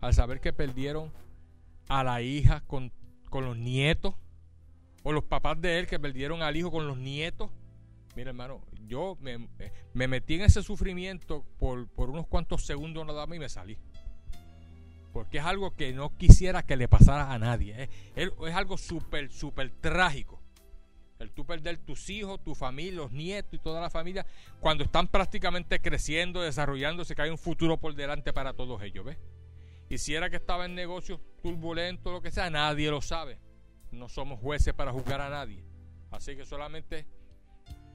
al 0.00 0.14
saber 0.14 0.40
que 0.40 0.54
perdieron 0.54 1.12
a 1.86 2.02
la 2.02 2.22
hija 2.22 2.62
con, 2.62 2.90
con 3.28 3.44
los 3.44 3.58
nietos 3.58 4.14
o 5.02 5.12
los 5.12 5.22
papás 5.22 5.60
de 5.60 5.78
él 5.78 5.86
que 5.86 6.00
perdieron 6.00 6.40
al 6.40 6.56
hijo 6.56 6.70
con 6.70 6.86
los 6.86 6.96
nietos. 6.96 7.50
Mira, 8.16 8.30
hermano, 8.30 8.62
yo 8.86 9.18
me, 9.20 9.50
me 9.92 10.08
metí 10.08 10.36
en 10.36 10.44
ese 10.44 10.62
sufrimiento 10.62 11.44
por, 11.58 11.88
por, 11.88 12.08
unos 12.08 12.26
cuantos 12.26 12.64
segundos 12.64 13.06
nada 13.06 13.26
más 13.26 13.36
y 13.36 13.40
me 13.40 13.50
salí. 13.50 13.76
Porque 15.12 15.38
es 15.38 15.44
algo 15.44 15.76
que 15.76 15.92
no 15.92 16.16
quisiera 16.16 16.62
que 16.62 16.78
le 16.78 16.88
pasara 16.88 17.34
a 17.34 17.38
nadie. 17.38 17.82
¿eh? 17.82 17.90
Es, 18.16 18.30
es 18.48 18.54
algo 18.54 18.78
súper, 18.78 19.30
súper 19.30 19.72
trágico. 19.72 20.41
El 21.22 21.30
tú 21.30 21.46
perder 21.46 21.78
tus 21.78 22.10
hijos, 22.10 22.42
tu 22.42 22.54
familia, 22.54 23.02
los 23.02 23.12
nietos 23.12 23.54
y 23.54 23.58
toda 23.58 23.80
la 23.80 23.90
familia, 23.90 24.26
cuando 24.60 24.84
están 24.84 25.08
prácticamente 25.08 25.80
creciendo, 25.80 26.42
desarrollándose, 26.42 27.14
que 27.14 27.22
hay 27.22 27.30
un 27.30 27.38
futuro 27.38 27.78
por 27.78 27.94
delante 27.94 28.32
para 28.32 28.52
todos 28.52 28.82
ellos, 28.82 29.04
¿ves? 29.04 29.18
Y 29.88 29.98
si 29.98 30.14
era 30.14 30.30
que 30.30 30.36
estaba 30.36 30.64
en 30.64 30.74
negocios 30.74 31.20
turbulentos, 31.42 32.12
lo 32.12 32.22
que 32.22 32.30
sea, 32.30 32.50
nadie 32.50 32.90
lo 32.90 33.00
sabe 33.00 33.38
no 33.92 34.08
somos 34.08 34.40
jueces 34.40 34.74
para 34.74 34.92
juzgar 34.92 35.20
a 35.20 35.28
nadie. 35.28 35.62
Así 36.10 36.34
que 36.34 36.44
solamente 36.44 37.06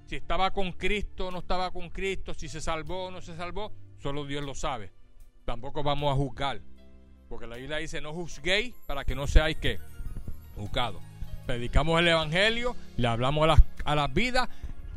si 0.05 0.15
estaba 0.15 0.51
con 0.51 0.71
Cristo 0.71 1.27
o 1.27 1.31
no 1.31 1.39
estaba 1.39 1.71
con 1.71 1.89
Cristo, 1.89 2.33
si 2.33 2.47
se 2.47 2.61
salvó 2.61 3.07
o 3.07 3.11
no 3.11 3.21
se 3.21 3.35
salvó, 3.35 3.73
solo 3.97 4.25
Dios 4.25 4.43
lo 4.43 4.55
sabe. 4.55 4.93
Tampoco 5.43 5.83
vamos 5.83 6.11
a 6.11 6.15
juzgar. 6.15 6.61
Porque 7.27 7.47
la 7.47 7.57
Biblia 7.57 7.77
dice, 7.77 7.99
no 7.99 8.13
juzguéis 8.13 8.73
para 8.85 9.03
que 9.03 9.15
no 9.15 9.27
seáis 9.27 9.57
que 9.57 9.79
juzgados. 10.55 11.01
Predicamos 11.47 11.99
el 11.99 12.09
Evangelio, 12.09 12.75
le 12.97 13.07
hablamos 13.07 13.43
a 13.45 13.47
las, 13.47 13.63
a 13.83 13.95
las 13.95 14.13
vidas. 14.13 14.47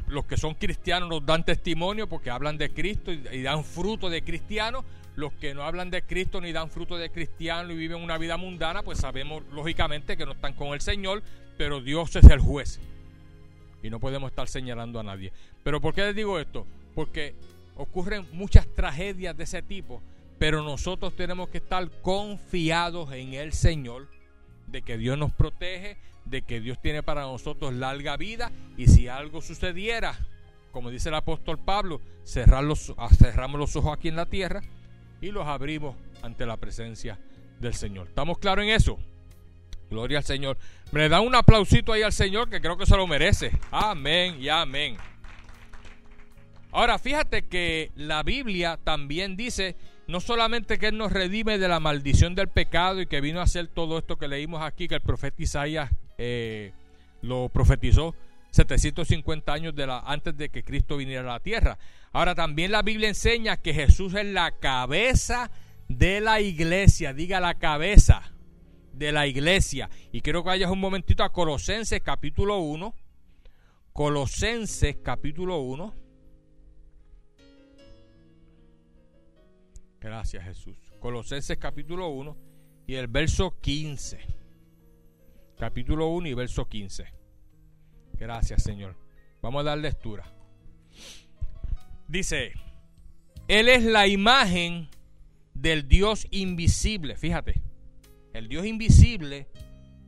Los 0.09 0.27
que 0.27 0.37
son 0.37 0.55
cristianos 0.55 1.09
nos 1.09 1.25
dan 1.25 1.45
testimonio 1.45 2.09
porque 2.09 2.29
hablan 2.29 2.59
de 2.59 2.71
Cristo 2.75 3.13
y, 3.13 3.23
y 3.33 3.43
dan 3.43 3.65
fruto 3.65 4.11
de 4.11 4.23
cristianos 4.23 4.85
los 5.17 5.33
que 5.35 5.55
no 5.55 5.63
hablan 5.63 5.91
de 5.91 6.03
Cristo 6.03 6.41
ni 6.41 6.53
dan 6.53 6.71
fruto 6.71 6.97
de 6.97 7.11
cristiano 7.11 7.73
y 7.73 7.77
viven 7.77 8.03
una 8.03 8.19
vida 8.19 8.37
mundana, 8.37 8.83
pues 8.83 8.99
sabemos 8.99 9.43
lógicamente 9.53 10.17
que 10.17 10.25
no 10.25 10.33
están 10.33 10.55
con 10.55 10.69
el 10.69 10.81
Señor, 10.81 11.23
pero 11.57 11.81
Dios 11.81 12.17
es 12.17 12.25
el 12.25 12.41
juez. 12.41 12.81
Y 13.83 13.91
no 13.91 14.01
podemos 14.01 14.31
estar 14.31 14.49
señalando 14.49 14.99
a 14.99 15.03
nadie. 15.03 15.33
Pero 15.63 15.81
¿por 15.81 15.95
qué 15.95 16.03
les 16.03 16.17
digo 16.17 16.39
esto? 16.39 16.67
Porque 16.95 17.35
ocurren 17.77 18.27
muchas 18.33 18.67
tragedias 18.75 19.37
de 19.37 19.45
ese 19.45 19.63
tipo, 19.63 20.03
pero 20.39 20.63
nosotros 20.63 21.15
tenemos 21.15 21.49
que 21.49 21.59
estar 21.59 21.89
confiados 22.03 23.13
en 23.13 23.35
el 23.35 23.53
Señor, 23.53 24.09
de 24.67 24.83
que 24.83 24.97
Dios 24.97 25.19
nos 25.19 25.33
protege, 25.33 25.97
de 26.31 26.43
que 26.43 26.61
Dios 26.61 26.81
tiene 26.81 27.03
para 27.03 27.23
nosotros 27.23 27.75
larga 27.75 28.17
vida, 28.17 28.53
y 28.77 28.87
si 28.87 29.09
algo 29.09 29.43
sucediera, 29.43 30.19
como 30.71 30.91
dice 30.91 31.09
el 31.09 31.17
apóstol 31.17 31.59
Pablo, 31.59 32.01
cerrar 32.23 32.65
los, 32.65 32.95
cerramos 33.19 33.59
los 33.59 33.75
ojos 33.77 33.97
aquí 33.97 34.09
en 34.09 34.17
la 34.17 34.27
tierra 34.27 34.63
y 35.21 35.33
los 35.33 35.47
abrimos 35.47 35.97
ante 36.23 36.47
la 36.47 36.57
presencia 36.57 37.19
del 37.59 37.75
Señor. 37.75 38.09
¿Estamos 38.09 38.39
claros 38.39 38.65
en 38.65 38.71
eso? 38.71 38.99
Gloria 39.91 40.19
al 40.19 40.25
Señor. 40.25 40.57
Me 40.93 41.09
da 41.09 41.21
un 41.21 41.35
aplausito 41.35 41.93
ahí 41.93 42.03
al 42.03 42.13
Señor 42.13 42.49
que 42.49 42.61
creo 42.61 42.77
que 42.77 42.87
se 42.87 42.97
lo 42.97 43.07
merece. 43.07 43.51
Amén 43.73 44.37
y 44.41 44.49
amén. 44.49 44.97
Ahora, 46.73 47.01
fíjate 47.01 47.43
que 47.43 47.91
la 47.97 48.23
Biblia 48.23 48.79
también 48.83 49.37
dice 49.37 49.77
no 50.07 50.21
solamente 50.21 50.79
que 50.79 50.89
Él 50.89 50.99
nos 50.99 51.13
redime 51.13 51.59
de 51.59 51.69
la 51.69 51.81
maldición 51.81 52.35
del 52.35 52.49
pecado 52.49 53.01
y 53.01 53.07
que 53.07 53.21
vino 53.21 53.41
a 53.41 53.45
hacer 53.45 53.67
todo 53.69 53.99
esto 53.99 54.17
que 54.17 54.29
leímos 54.29 54.63
aquí, 54.63 54.87
que 54.87 54.97
el 54.97 55.01
profeta 55.01 55.43
Isaías 55.43 55.91
eh, 56.23 56.73
lo 57.23 57.49
profetizó 57.49 58.15
750 58.51 59.51
años 59.51 59.75
de 59.75 59.87
la, 59.87 60.01
antes 60.01 60.37
de 60.37 60.51
que 60.51 60.63
Cristo 60.63 60.99
viniera 60.99 61.23
a 61.23 61.35
la 61.35 61.41
tierra. 61.41 61.79
Ahora 62.13 62.35
también 62.35 62.73
la 62.73 62.83
Biblia 62.83 63.09
enseña 63.09 63.57
que 63.57 63.73
Jesús 63.73 64.13
es 64.15 64.27
la 64.27 64.51
cabeza 64.53 65.51
de 65.89 66.21
la 66.21 66.43
iglesia, 66.43 67.15
diga 67.15 67.41
la 67.41 67.55
cabeza 67.55 68.33
de 68.93 69.13
la 69.13 69.27
iglesia. 69.27 69.89
Y 70.13 70.21
quiero 70.21 70.43
que 70.43 70.49
vayas 70.49 70.71
un 70.71 70.81
momentito 70.81 71.25
a 71.25 71.33
Colosenses 71.33 72.03
capítulo 72.03 72.59
1. 72.59 72.95
Colosenses 73.95 74.97
capítulo 75.03 75.61
1. 75.61 75.95
Gracias 80.01 80.45
Jesús. 80.45 80.77
Colosenses 80.99 81.57
capítulo 81.57 82.09
1 82.09 82.37
y 82.87 82.97
el 82.97 83.07
verso 83.07 83.59
15. 83.59 84.40
Capítulo 85.61 86.09
1 86.09 86.29
y 86.29 86.33
verso 86.33 86.67
15. 86.67 87.05
Gracias, 88.15 88.63
Señor. 88.63 88.97
Vamos 89.43 89.61
a 89.61 89.65
dar 89.65 89.77
lectura. 89.79 90.25
Dice, 92.09 92.55
Él 93.47 93.69
es 93.69 93.85
la 93.85 94.07
imagen 94.07 94.89
del 95.53 95.87
Dios 95.87 96.27
invisible. 96.31 97.15
Fíjate, 97.15 97.61
el 98.33 98.49
Dios 98.49 98.65
invisible, 98.65 99.49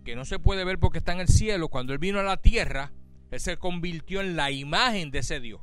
que 0.06 0.16
no 0.16 0.24
se 0.24 0.38
puede 0.38 0.64
ver 0.64 0.78
porque 0.78 1.00
está 1.00 1.12
en 1.12 1.20
el 1.20 1.28
cielo, 1.28 1.68
cuando 1.68 1.92
Él 1.92 1.98
vino 1.98 2.18
a 2.18 2.22
la 2.22 2.38
tierra, 2.38 2.90
Él 3.30 3.38
se 3.38 3.58
convirtió 3.58 4.22
en 4.22 4.36
la 4.36 4.50
imagen 4.50 5.10
de 5.10 5.18
ese 5.18 5.38
Dios. 5.38 5.60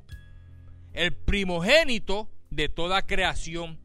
El 0.93 1.13
primogénito 1.13 2.29
de 2.51 2.69
toda 2.69 3.07
creación. 3.07 3.79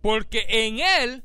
Porque 0.00 0.46
en 0.48 0.78
Él 0.78 1.24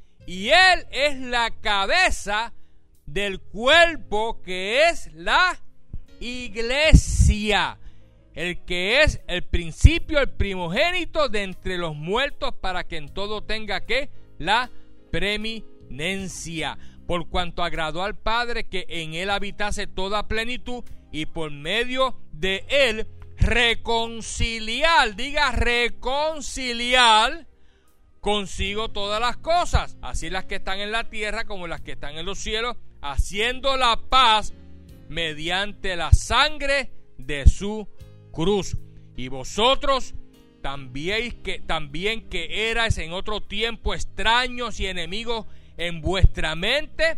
Y 0.25 0.49
Él 0.49 0.85
es 0.91 1.19
la 1.19 1.51
cabeza 1.61 2.53
del 3.05 3.39
cuerpo 3.39 4.41
que 4.41 4.89
es 4.89 5.11
la 5.13 5.59
iglesia, 6.19 7.77
el 8.33 8.63
que 8.63 9.01
es 9.01 9.21
el 9.27 9.43
principio, 9.43 10.19
el 10.19 10.29
primogénito 10.29 11.27
de 11.27 11.43
entre 11.43 11.77
los 11.77 11.95
muertos, 11.95 12.53
para 12.61 12.85
que 12.85 12.97
en 12.97 13.09
todo 13.09 13.43
tenga 13.43 13.85
que 13.85 14.09
la 14.37 14.71
preeminencia, 15.11 16.77
por 17.07 17.27
cuanto 17.29 17.63
agradó 17.63 18.03
al 18.03 18.15
Padre 18.15 18.63
que 18.63 18.85
en 18.87 19.13
él 19.13 19.29
habitase 19.29 19.87
toda 19.87 20.27
plenitud 20.27 20.83
y 21.11 21.25
por 21.25 21.51
medio 21.51 22.17
de 22.31 22.63
él 22.69 23.07
reconciliar, 23.37 25.15
diga 25.15 25.51
reconciliar 25.51 27.47
consigo 28.21 28.89
todas 28.89 29.19
las 29.19 29.37
cosas, 29.37 29.97
así 30.01 30.29
las 30.29 30.45
que 30.45 30.55
están 30.55 30.79
en 30.79 30.91
la 30.91 31.09
tierra 31.09 31.45
como 31.45 31.67
las 31.67 31.81
que 31.81 31.93
están 31.93 32.17
en 32.17 32.25
los 32.25 32.37
cielos, 32.37 32.77
haciendo 33.01 33.75
la 33.77 33.97
paz 33.97 34.53
mediante 35.09 35.95
la 35.95 36.13
sangre 36.13 36.91
de 37.17 37.49
su 37.49 37.89
cruz. 38.31 38.77
Y 39.17 39.27
vosotros 39.27 40.13
también 40.61 41.41
que, 41.41 41.59
también 41.59 42.29
que 42.29 42.69
erais 42.69 42.97
en 42.99 43.11
otro 43.11 43.41
tiempo 43.41 43.95
extraños 43.95 44.79
y 44.79 44.85
enemigos 44.85 45.47
en 45.77 45.99
vuestra 46.01 46.55
mente, 46.55 47.17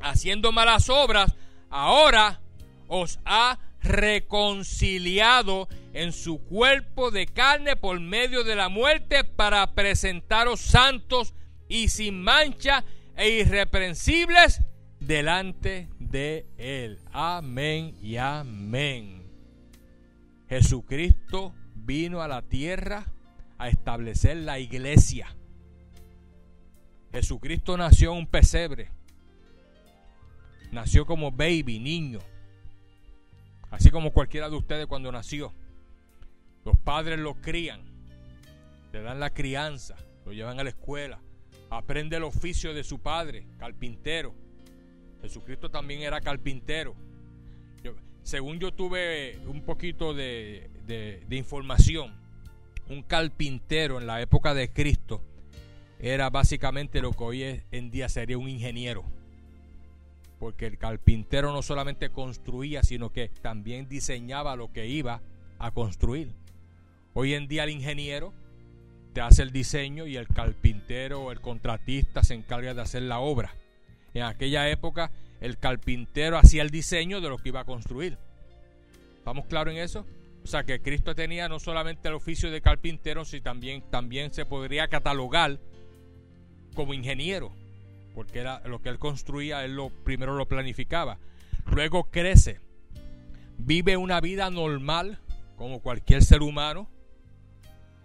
haciendo 0.00 0.50
malas 0.50 0.90
obras, 0.90 1.34
ahora 1.70 2.40
os 2.88 3.20
ha 3.24 3.60
reconciliado 3.80 5.68
en 5.94 6.12
su 6.12 6.44
cuerpo 6.44 7.10
de 7.10 7.26
carne 7.26 7.76
por 7.76 7.98
medio 8.00 8.42
de 8.42 8.56
la 8.56 8.68
muerte 8.68 9.22
para 9.22 9.74
presentaros 9.74 10.60
santos 10.60 11.34
y 11.68 11.88
sin 11.88 12.20
mancha 12.20 12.84
e 13.16 13.30
irreprensibles 13.30 14.60
delante 14.98 15.88
de 16.00 16.46
Él. 16.58 16.98
Amén 17.12 17.94
y 18.02 18.16
amén. 18.16 19.22
Jesucristo 20.48 21.54
vino 21.76 22.22
a 22.22 22.28
la 22.28 22.42
tierra 22.42 23.06
a 23.56 23.68
establecer 23.68 24.38
la 24.38 24.58
iglesia. 24.58 25.34
Jesucristo 27.12 27.76
nació 27.76 28.12
en 28.12 28.18
un 28.18 28.26
pesebre. 28.26 28.90
Nació 30.72 31.06
como 31.06 31.30
baby, 31.30 31.78
niño. 31.78 32.18
Así 33.70 33.90
como 33.90 34.12
cualquiera 34.12 34.50
de 34.50 34.56
ustedes 34.56 34.88
cuando 34.88 35.12
nació. 35.12 35.52
Los 36.64 36.76
padres 36.78 37.18
lo 37.18 37.34
crían. 37.34 37.82
Le 38.92 39.02
dan 39.02 39.20
la 39.20 39.30
crianza. 39.30 39.96
Lo 40.24 40.32
llevan 40.32 40.60
a 40.60 40.64
la 40.64 40.70
escuela. 40.70 41.20
Aprende 41.70 42.16
el 42.16 42.24
oficio 42.24 42.72
de 42.74 42.84
su 42.84 43.00
padre, 43.00 43.46
carpintero. 43.58 44.34
Jesucristo 45.22 45.70
también 45.70 46.02
era 46.02 46.20
carpintero. 46.20 46.94
según 48.22 48.58
yo 48.58 48.72
tuve 48.72 49.38
un 49.46 49.62
poquito 49.62 50.14
de, 50.14 50.70
de 50.86 51.36
información, 51.36 52.14
un 52.88 53.02
carpintero 53.02 54.00
en 54.00 54.06
la 54.06 54.20
época 54.20 54.54
de 54.54 54.70
Cristo 54.70 55.22
era 56.00 56.28
básicamente 56.28 57.00
lo 57.00 57.12
que 57.12 57.24
hoy 57.24 57.62
en 57.70 57.90
día 57.90 58.08
sería 58.08 58.36
un 58.36 58.48
ingeniero. 58.48 59.04
Porque 60.38 60.66
el 60.66 60.76
carpintero 60.76 61.52
no 61.52 61.62
solamente 61.62 62.10
construía, 62.10 62.82
sino 62.82 63.10
que 63.10 63.28
también 63.40 63.88
diseñaba 63.88 64.56
lo 64.56 64.70
que 64.72 64.86
iba 64.86 65.22
a 65.58 65.70
construir. 65.70 66.32
Hoy 67.16 67.34
en 67.34 67.46
día 67.46 67.62
el 67.62 67.70
ingeniero 67.70 68.32
te 69.12 69.20
hace 69.20 69.42
el 69.42 69.52
diseño 69.52 70.08
y 70.08 70.16
el 70.16 70.26
carpintero 70.26 71.22
o 71.22 71.30
el 71.30 71.40
contratista 71.40 72.24
se 72.24 72.34
encarga 72.34 72.74
de 72.74 72.82
hacer 72.82 73.02
la 73.02 73.20
obra. 73.20 73.54
En 74.14 74.24
aquella 74.24 74.68
época 74.68 75.12
el 75.40 75.56
carpintero 75.56 76.38
hacía 76.38 76.62
el 76.62 76.70
diseño 76.70 77.20
de 77.20 77.28
lo 77.28 77.38
que 77.38 77.50
iba 77.50 77.60
a 77.60 77.64
construir. 77.64 78.18
¿Estamos 79.16 79.46
claros 79.46 79.72
en 79.74 79.80
eso? 79.80 80.04
O 80.42 80.48
sea 80.48 80.64
que 80.64 80.82
Cristo 80.82 81.14
tenía 81.14 81.48
no 81.48 81.60
solamente 81.60 82.08
el 82.08 82.14
oficio 82.14 82.50
de 82.50 82.60
carpintero, 82.60 83.24
sino 83.24 83.44
también, 83.44 83.82
también 83.90 84.34
se 84.34 84.44
podría 84.44 84.88
catalogar 84.88 85.60
como 86.74 86.94
ingeniero, 86.94 87.52
porque 88.16 88.40
era 88.40 88.60
lo 88.66 88.82
que 88.82 88.88
él 88.88 88.98
construía, 88.98 89.64
él 89.64 89.76
lo 89.76 89.90
primero 89.90 90.34
lo 90.34 90.48
planificaba. 90.48 91.18
Luego 91.66 92.10
crece, 92.10 92.58
vive 93.56 93.96
una 93.96 94.20
vida 94.20 94.50
normal 94.50 95.20
como 95.56 95.80
cualquier 95.80 96.24
ser 96.24 96.42
humano, 96.42 96.88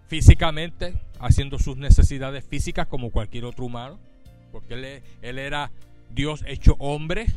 físicamente, 0.09 1.01
haciendo 1.19 1.57
sus 1.57 1.77
necesidades 1.77 2.43
físicas 2.43 2.87
como 2.87 3.11
cualquier 3.11 3.45
otro 3.45 3.65
humano, 3.65 3.97
porque 4.51 4.73
él, 4.73 5.03
él 5.21 5.39
era 5.39 5.71
Dios 6.09 6.43
hecho 6.45 6.75
hombre, 6.79 7.27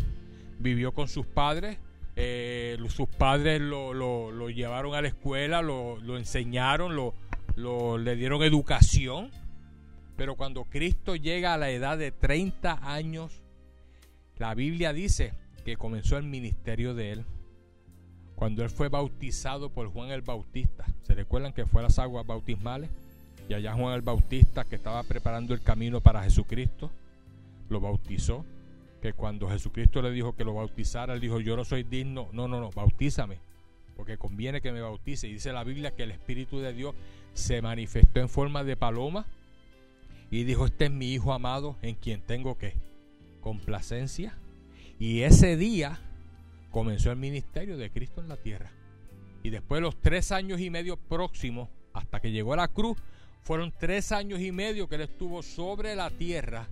vivió 0.59 0.93
con 0.93 1.07
sus 1.07 1.27
padres, 1.27 1.79
eh, 2.17 2.77
sus 2.89 3.09
padres 3.09 3.61
lo, 3.61 3.95
lo, 3.95 4.51
llevaron 4.51 4.95
a 4.95 5.03
la 5.03 5.09
escuela, 5.09 5.63
lo, 5.63 5.99
lo 6.01 6.19
enseñaron, 6.19 6.97
lo, 6.97 7.15
le 7.99 8.17
dieron 8.17 8.43
educación 8.43 9.31
pero 10.17 10.37
cuando 10.37 10.65
Cristo 10.65 11.17
llega 11.17 11.55
a 11.55 11.59
la 11.59 11.71
edad 11.71 11.99
de 11.99 12.13
30 12.13 12.79
años, 12.83 13.43
la 14.39 14.55
Biblia 14.55 14.93
dice 14.93 15.33
que 15.65 15.77
comenzó 15.77 16.17
el 16.17 16.25
ministerio 16.25 16.95
de 16.95 17.13
él. 17.13 17.25
Cuando 18.43 18.65
él 18.65 18.71
fue 18.71 18.89
bautizado 18.89 19.71
por 19.71 19.87
Juan 19.93 20.11
el 20.11 20.23
Bautista. 20.23 20.85
¿Se 21.03 21.15
recuerdan 21.15 21.53
que 21.53 21.65
fue 21.65 21.81
a 21.81 21.85
las 21.85 22.01
aguas 22.01 22.27
bautismales? 22.27 22.91
Y 23.49 23.55
allá 23.55 23.73
Juan 23.73 23.95
el 23.95 24.03
Bautista, 24.03 24.65
que 24.65 24.75
estaba 24.75 25.01
preparando 25.05 25.55
el 25.55 25.63
camino 25.63 26.01
para 26.01 26.25
Jesucristo, 26.25 26.91
lo 27.69 27.81
bautizó. 27.81 28.45
Que 29.01 29.13
cuando 29.13 29.49
Jesucristo 29.49 30.03
le 30.03 30.11
dijo 30.11 30.35
que 30.35 30.43
lo 30.43 30.55
bautizara, 30.55 31.15
él 31.15 31.21
dijo, 31.21 31.39
yo 31.39 31.57
no 31.57 31.65
soy 31.65 31.85
digno. 31.85 32.31
No, 32.33 32.49
no, 32.49 32.59
no, 32.59 32.73
bautízame. 32.73 33.39
Porque 33.97 34.19
conviene 34.19 34.61
que 34.61 34.73
me 34.73 34.81
bautice. 34.81 35.29
Y 35.29 35.35
dice 35.35 35.53
la 35.53 35.63
Biblia 35.63 35.93
que 35.93 36.03
el 36.03 36.11
Espíritu 36.11 36.59
de 36.59 36.73
Dios 36.73 36.97
se 37.35 37.63
manifestó 37.63 38.19
en 38.19 38.29
forma 38.29 38.65
de 38.65 38.77
paloma 38.77 39.25
y 40.33 40.43
dijo, 40.43 40.67
este 40.67 40.87
es 40.87 40.91
mi 40.91 41.13
hijo 41.13 41.33
amado 41.33 41.77
en 41.81 41.95
quien 41.95 42.21
tengo 42.21 42.59
que 42.59 42.75
complacencia. 43.41 44.37
Y 44.99 45.21
ese 45.21 45.57
día 45.57 46.01
comenzó 46.73 47.13
el 47.13 47.19
ministerio 47.19 47.77
de 47.77 47.91
Cristo 47.91 48.21
en 48.21 48.29
la 48.29 48.37
tierra. 48.37 48.73
Y 49.45 49.51
después 49.51 49.79
de 49.79 49.83
los 49.83 50.01
tres 50.01 50.33
años 50.33 50.61
y 50.61 50.71
medio 50.71 50.97
próximos, 50.97 51.69
hasta 51.93 52.21
que 52.21 52.33
llegó 52.33 52.55
a 52.55 52.57
la 52.57 52.69
cruz, 52.69 52.99
fueron 53.43 53.73
tres 53.79 54.11
años 54.11 54.41
y 54.41 54.51
medio 54.51 54.89
que 54.89 54.97
él 54.97 55.03
estuvo 55.03 55.43
sobre 55.43 55.95
la 55.95 56.11
tierra, 56.11 56.67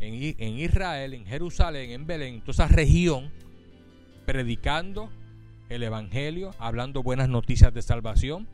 en, 0.00 0.34
en 0.38 0.58
Israel, 0.58 1.14
en 1.14 1.24
Jerusalén, 1.24 1.90
en 1.90 2.06
Belén, 2.06 2.34
en 2.34 2.40
toda 2.40 2.64
esa 2.64 2.68
región, 2.68 3.30
predicando 4.24 5.10
el 5.68 5.84
Evangelio, 5.84 6.52
hablando 6.58 7.04
buenas 7.04 7.28
noticias 7.28 7.72
de 7.72 7.82
salvación, 7.82 8.48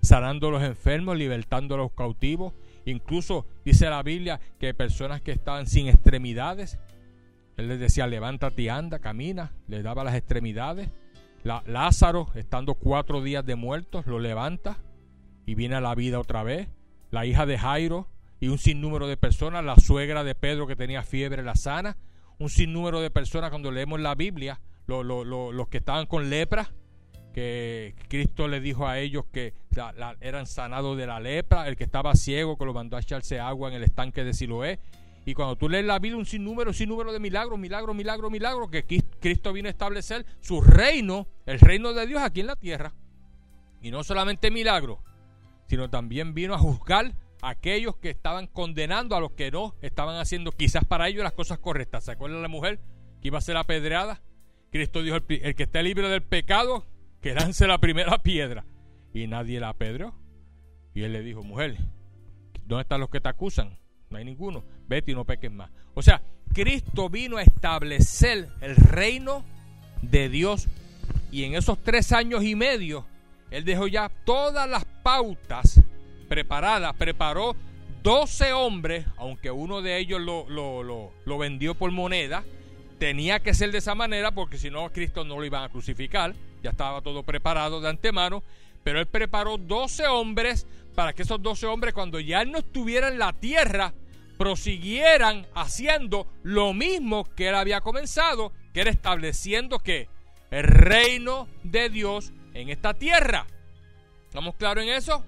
sanando 0.00 0.48
a 0.48 0.52
los 0.52 0.62
enfermos, 0.62 1.18
libertando 1.18 1.74
a 1.74 1.78
los 1.78 1.92
cautivos, 1.92 2.54
Incluso 2.90 3.44
dice 3.66 3.90
la 3.90 4.02
Biblia 4.02 4.40
que 4.58 4.72
personas 4.72 5.20
que 5.20 5.32
estaban 5.32 5.66
sin 5.66 5.88
extremidades, 5.88 6.78
él 7.58 7.66
les 7.66 7.80
decía, 7.80 8.06
levántate 8.06 8.62
y 8.62 8.68
anda, 8.68 9.00
camina, 9.00 9.52
les 9.66 9.82
daba 9.82 10.04
las 10.04 10.14
extremidades. 10.14 10.88
Lázaro, 11.42 12.28
estando 12.36 12.74
cuatro 12.74 13.20
días 13.20 13.44
de 13.44 13.56
muertos, 13.56 14.06
lo 14.06 14.20
levanta 14.20 14.78
y 15.44 15.54
viene 15.56 15.74
a 15.74 15.80
la 15.80 15.94
vida 15.96 16.20
otra 16.20 16.44
vez. 16.44 16.68
La 17.10 17.26
hija 17.26 17.46
de 17.46 17.58
Jairo 17.58 18.06
y 18.38 18.46
un 18.46 18.58
sinnúmero 18.58 19.08
de 19.08 19.16
personas, 19.16 19.64
la 19.64 19.76
suegra 19.76 20.22
de 20.22 20.36
Pedro 20.36 20.68
que 20.68 20.76
tenía 20.76 21.02
fiebre, 21.02 21.42
la 21.42 21.56
sana. 21.56 21.96
Un 22.38 22.48
sinnúmero 22.48 23.00
de 23.00 23.10
personas 23.10 23.50
cuando 23.50 23.72
leemos 23.72 23.98
la 23.98 24.14
Biblia, 24.14 24.60
los 24.86 25.68
que 25.68 25.78
estaban 25.78 26.06
con 26.06 26.30
lepra, 26.30 26.70
que 27.34 27.96
Cristo 28.08 28.46
le 28.46 28.60
dijo 28.60 28.86
a 28.86 29.00
ellos 29.00 29.24
que 29.32 29.54
eran 30.20 30.46
sanados 30.46 30.96
de 30.96 31.06
la 31.08 31.18
lepra, 31.18 31.66
el 31.66 31.76
que 31.76 31.84
estaba 31.84 32.14
ciego 32.14 32.56
que 32.56 32.64
lo 32.64 32.72
mandó 32.72 32.96
a 32.96 33.00
echarse 33.00 33.40
agua 33.40 33.68
en 33.68 33.74
el 33.74 33.82
estanque 33.82 34.22
de 34.22 34.32
Siloé. 34.32 34.78
Y 35.28 35.34
cuando 35.34 35.56
tú 35.56 35.68
lees 35.68 35.84
la 35.84 35.98
Biblia, 35.98 36.16
un 36.16 36.24
sinnúmero, 36.24 36.72
sinnúmero 36.72 37.12
de 37.12 37.20
milagros, 37.20 37.58
milagros, 37.58 37.94
milagros, 37.94 38.30
milagros, 38.30 38.70
que 38.70 38.86
Cristo 39.20 39.52
vino 39.52 39.68
a 39.68 39.70
establecer 39.70 40.24
su 40.40 40.62
reino, 40.62 41.28
el 41.44 41.60
reino 41.60 41.92
de 41.92 42.06
Dios 42.06 42.22
aquí 42.22 42.40
en 42.40 42.46
la 42.46 42.56
tierra. 42.56 42.94
Y 43.82 43.90
no 43.90 44.02
solamente 44.04 44.50
milagros, 44.50 45.00
sino 45.66 45.90
también 45.90 46.32
vino 46.32 46.54
a 46.54 46.58
juzgar 46.58 47.14
a 47.42 47.50
aquellos 47.50 47.96
que 47.96 48.08
estaban 48.08 48.46
condenando 48.46 49.16
a 49.16 49.20
los 49.20 49.32
que 49.32 49.50
no 49.50 49.74
estaban 49.82 50.16
haciendo 50.16 50.50
quizás 50.50 50.86
para 50.86 51.08
ellos 51.08 51.24
las 51.24 51.34
cosas 51.34 51.58
correctas. 51.58 52.04
¿Se 52.04 52.12
acuerdan 52.12 52.40
la 52.40 52.48
mujer 52.48 52.80
que 53.20 53.28
iba 53.28 53.36
a 53.36 53.42
ser 53.42 53.58
apedreada? 53.58 54.22
Cristo 54.72 55.02
dijo, 55.02 55.16
el, 55.16 55.54
que 55.54 55.62
esté 55.62 55.82
libre 55.82 56.08
del 56.08 56.22
pecado, 56.22 56.86
que 57.20 57.34
lance 57.34 57.66
la 57.66 57.76
primera 57.76 58.16
piedra. 58.22 58.64
Y 59.12 59.26
nadie 59.26 59.60
la 59.60 59.68
apedreó. 59.68 60.14
Y 60.94 61.02
él 61.02 61.12
le 61.12 61.20
dijo, 61.20 61.42
mujer, 61.42 61.76
¿dónde 62.64 62.80
están 62.80 63.00
los 63.00 63.10
que 63.10 63.20
te 63.20 63.28
acusan? 63.28 63.76
No 64.10 64.18
hay 64.18 64.24
ninguno. 64.24 64.64
Vete 64.88 65.12
y 65.12 65.14
no 65.14 65.24
peques 65.24 65.50
más. 65.50 65.70
O 65.94 66.02
sea, 66.02 66.22
Cristo 66.52 67.08
vino 67.08 67.36
a 67.36 67.42
establecer 67.42 68.48
el 68.60 68.76
reino 68.76 69.44
de 70.02 70.28
Dios. 70.28 70.68
Y 71.30 71.44
en 71.44 71.54
esos 71.54 71.78
tres 71.82 72.12
años 72.12 72.42
y 72.44 72.54
medio, 72.54 73.06
Él 73.50 73.64
dejó 73.64 73.86
ya 73.86 74.10
todas 74.24 74.68
las 74.68 74.84
pautas 75.02 75.80
preparadas. 76.28 76.94
Preparó 76.96 77.54
12 78.02 78.52
hombres, 78.52 79.06
aunque 79.16 79.50
uno 79.50 79.82
de 79.82 79.98
ellos 79.98 80.20
lo, 80.20 80.48
lo, 80.48 81.12
lo, 81.24 81.38
vendió 81.38 81.74
por 81.74 81.90
moneda. 81.90 82.44
Tenía 82.98 83.40
que 83.40 83.54
ser 83.54 83.70
de 83.70 83.78
esa 83.78 83.94
manera 83.94 84.32
porque 84.32 84.58
si 84.58 84.70
no, 84.70 84.86
a 84.86 84.92
Cristo 84.92 85.24
no 85.24 85.38
lo 85.38 85.44
iban 85.44 85.62
a 85.62 85.68
crucificar 85.68 86.34
ya 86.62 86.70
estaba 86.70 87.00
todo 87.00 87.22
preparado 87.22 87.80
de 87.80 87.88
antemano, 87.88 88.42
pero 88.84 89.00
él 89.00 89.06
preparó 89.06 89.58
12 89.58 90.06
hombres 90.06 90.66
para 90.98 91.12
que 91.12 91.22
esos 91.22 91.40
12 91.40 91.64
hombres 91.68 91.94
cuando 91.94 92.18
ya 92.18 92.44
no 92.44 92.58
estuviera 92.58 93.06
en 93.06 93.20
la 93.20 93.32
tierra, 93.32 93.94
prosiguieran 94.36 95.46
haciendo 95.54 96.26
lo 96.42 96.74
mismo 96.74 97.22
que 97.36 97.50
él 97.50 97.54
había 97.54 97.80
comenzado, 97.82 98.52
que 98.74 98.80
era 98.80 98.90
estableciendo 98.90 99.78
que 99.78 100.08
el 100.50 100.64
reino 100.64 101.46
de 101.62 101.88
Dios 101.88 102.32
en 102.52 102.68
esta 102.70 102.94
tierra. 102.94 103.46
¿Estamos 104.24 104.56
claros 104.56 104.82
en 104.82 104.90
eso? 104.90 105.24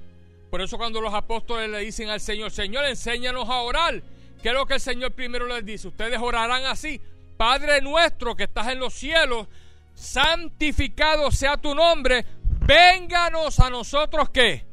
Por 0.50 0.60
eso 0.60 0.76
cuando 0.76 1.00
los 1.00 1.14
apóstoles 1.14 1.70
le 1.70 1.78
dicen 1.78 2.08
al 2.08 2.20
Señor, 2.20 2.50
Señor, 2.50 2.84
enséñanos 2.86 3.48
a 3.48 3.58
orar. 3.58 4.02
¿Qué 4.42 4.48
es 4.48 4.54
lo 4.54 4.66
que 4.66 4.74
el 4.74 4.80
Señor 4.80 5.12
primero 5.12 5.46
les 5.46 5.64
dice? 5.64 5.86
Ustedes 5.86 6.18
orarán 6.20 6.64
así. 6.64 7.00
Padre 7.36 7.80
nuestro 7.80 8.34
que 8.34 8.42
estás 8.42 8.66
en 8.72 8.80
los 8.80 8.92
cielos, 8.92 9.46
santificado 9.94 11.30
sea 11.30 11.58
tu 11.58 11.76
nombre, 11.76 12.26
vénganos 12.66 13.60
a 13.60 13.70
nosotros 13.70 14.30
que 14.30 14.68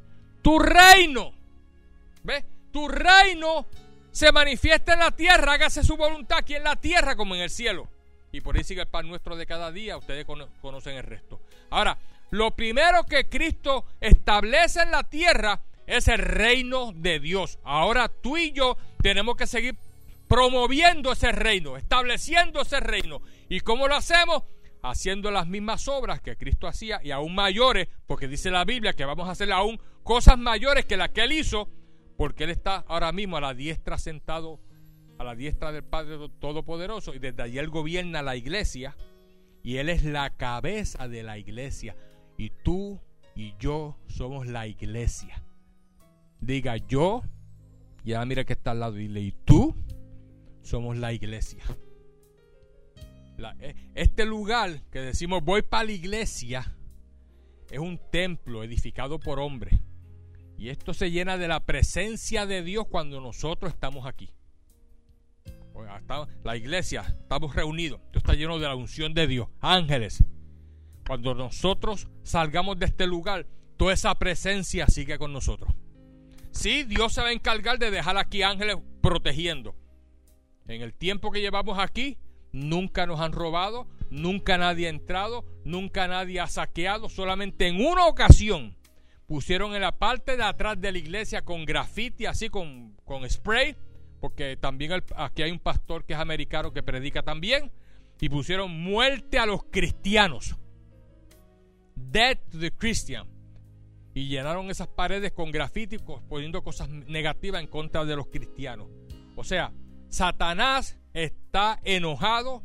tu 0.47 0.59
reino, 0.59 1.33
¿ves? 2.23 2.45
Tu 2.71 2.87
reino 2.87 3.67
se 4.11 4.31
manifiesta 4.31 4.93
en 4.93 4.99
la 4.99 5.11
tierra, 5.11 5.51
hágase 5.51 5.83
su 5.83 5.97
voluntad 5.97 6.37
aquí 6.37 6.55
en 6.55 6.63
la 6.63 6.77
tierra 6.77 7.17
como 7.17 7.35
en 7.35 7.41
el 7.41 7.49
cielo. 7.49 7.89
Y 8.31 8.39
por 8.39 8.55
ahí 8.55 8.63
sigue 8.63 8.79
el 8.79 8.87
pan 8.87 9.09
nuestro 9.09 9.35
de 9.35 9.45
cada 9.45 9.73
día. 9.73 9.97
Ustedes 9.97 10.25
conocen 10.25 10.95
el 10.95 11.03
resto. 11.03 11.41
Ahora, 11.69 11.97
lo 12.29 12.51
primero 12.51 13.03
que 13.03 13.27
Cristo 13.27 13.87
establece 13.99 14.83
en 14.83 14.91
la 14.91 15.03
tierra 15.03 15.59
es 15.85 16.07
el 16.07 16.19
reino 16.19 16.93
de 16.95 17.19
Dios. 17.19 17.59
Ahora 17.65 18.07
tú 18.07 18.37
y 18.37 18.53
yo 18.53 18.77
tenemos 19.03 19.35
que 19.35 19.47
seguir 19.47 19.75
promoviendo 20.29 21.11
ese 21.11 21.33
reino, 21.33 21.75
estableciendo 21.75 22.61
ese 22.61 22.79
reino. 22.79 23.21
¿Y 23.49 23.59
cómo 23.59 23.89
lo 23.89 23.97
hacemos? 23.97 24.43
Haciendo 24.81 25.29
las 25.29 25.45
mismas 25.45 25.89
obras 25.89 26.21
que 26.21 26.37
Cristo 26.37 26.67
hacía 26.67 27.01
y 27.03 27.11
aún 27.11 27.35
mayores, 27.35 27.89
porque 28.05 28.29
dice 28.29 28.49
la 28.49 28.63
Biblia 28.63 28.93
que 28.93 29.03
vamos 29.03 29.27
a 29.27 29.31
hacer 29.31 29.51
aún 29.51 29.81
cosas 30.07 30.39
mayores 30.39 30.85
que 30.85 30.95
las 30.95 31.09
que 31.09 31.25
Él 31.25 31.33
hizo, 31.33 31.67
porque 32.15 32.45
Él 32.45 32.51
está 32.51 32.77
ahora 32.87 33.11
mismo 33.11 33.35
a 33.35 33.41
la 33.41 33.53
diestra 33.53 33.97
sentado, 33.97 34.61
a 35.19 35.23
la 35.25 35.35
diestra 35.35 35.73
del 35.73 35.83
Padre 35.83 36.29
Todopoderoso, 36.39 37.13
y 37.13 37.19
desde 37.19 37.43
allí 37.43 37.57
Él 37.59 37.67
gobierna 37.67 38.21
la 38.21 38.37
iglesia, 38.37 38.95
y 39.63 39.77
Él 39.77 39.89
es 39.89 40.05
la 40.05 40.29
cabeza 40.37 41.09
de 41.09 41.23
la 41.23 41.37
iglesia, 41.37 41.97
y 42.37 42.51
tú 42.63 43.01
y 43.35 43.53
yo 43.59 43.97
somos 44.07 44.47
la 44.47 44.65
iglesia. 44.65 45.43
Diga 46.39 46.77
yo, 46.77 47.21
ya 48.05 48.23
mira 48.23 48.45
que 48.45 48.53
está 48.53 48.71
al 48.71 48.79
lado, 48.79 48.97
y 48.97 49.09
dile, 49.09 49.19
y 49.19 49.33
tú 49.43 49.75
somos 50.61 50.95
la 50.95 51.11
iglesia. 51.11 51.65
Eh, 53.59 53.75
este 53.93 54.25
lugar 54.25 54.81
que 54.89 54.99
decimos 54.99 55.43
voy 55.43 55.61
para 55.61 55.83
la 55.83 55.91
iglesia 55.91 56.75
es 57.69 57.77
un 57.77 57.99
templo 58.09 58.63
edificado 58.63 59.19
por 59.19 59.39
hombres. 59.39 59.77
Y 60.57 60.69
esto 60.69 60.93
se 60.93 61.11
llena 61.11 61.37
de 61.37 61.47
la 61.47 61.59
presencia 61.65 62.45
de 62.45 62.63
Dios 62.63 62.87
cuando 62.89 63.21
nosotros 63.21 63.71
estamos 63.71 64.05
aquí. 64.05 64.31
La 66.43 66.57
iglesia, 66.57 67.01
estamos 67.01 67.55
reunidos. 67.55 68.01
Esto 68.05 68.19
está 68.19 68.33
lleno 68.33 68.57
de 68.57 68.67
la 68.67 68.75
unción 68.75 69.13
de 69.13 69.27
Dios. 69.27 69.47
Ángeles. 69.61 70.23
Cuando 71.05 71.35
nosotros 71.35 72.07
salgamos 72.23 72.79
de 72.79 72.87
este 72.87 73.05
lugar, 73.05 73.45
toda 73.77 73.93
esa 73.93 74.15
presencia 74.15 74.87
sigue 74.87 75.17
con 75.17 75.31
nosotros. 75.31 75.71
Sí, 76.51 76.83
Dios 76.83 77.13
se 77.13 77.21
va 77.21 77.27
a 77.27 77.33
encargar 77.33 77.77
de 77.77 77.91
dejar 77.91 78.17
aquí 78.17 78.41
ángeles 78.41 78.77
protegiendo. 79.01 79.75
En 80.67 80.81
el 80.81 80.93
tiempo 80.93 81.31
que 81.31 81.39
llevamos 81.39 81.77
aquí, 81.77 82.17
nunca 82.51 83.05
nos 83.05 83.19
han 83.19 83.31
robado, 83.31 83.87
nunca 84.09 84.57
nadie 84.57 84.87
ha 84.87 84.89
entrado, 84.89 85.45
nunca 85.63 86.07
nadie 86.07 86.39
ha 86.39 86.47
saqueado, 86.47 87.07
solamente 87.07 87.67
en 87.67 87.85
una 87.85 88.07
ocasión 88.07 88.75
pusieron 89.27 89.75
en 89.75 89.81
la 89.81 89.91
parte 89.91 90.37
de 90.37 90.43
atrás 90.43 90.79
de 90.79 90.91
la 90.91 90.97
iglesia 90.97 91.43
con 91.43 91.65
graffiti, 91.65 92.25
así 92.25 92.49
con, 92.49 92.95
con 93.05 93.29
spray, 93.29 93.75
porque 94.19 94.57
también 94.57 95.03
aquí 95.15 95.43
hay 95.43 95.51
un 95.51 95.59
pastor 95.59 96.05
que 96.05 96.13
es 96.13 96.19
americano 96.19 96.71
que 96.71 96.81
predica 96.81 97.21
también, 97.21 97.71
y 98.19 98.29
pusieron 98.29 98.71
muerte 98.71 99.37
a 99.37 99.45
los 99.45 99.63
cristianos. 99.65 100.55
Death 101.95 102.49
to 102.51 102.59
the 102.59 102.71
Christian. 102.71 103.27
Y 104.13 104.27
llenaron 104.27 104.71
esas 104.71 104.87
paredes 104.87 105.31
con 105.33 105.51
graffiti, 105.51 105.97
poniendo 105.99 106.63
cosas 106.63 106.89
negativas 106.89 107.61
en 107.61 107.67
contra 107.67 108.05
de 108.05 108.15
los 108.15 108.27
cristianos. 108.27 108.87
O 109.35 109.43
sea, 109.43 109.71
Satanás 110.09 110.97
está 111.13 111.79
enojado 111.83 112.63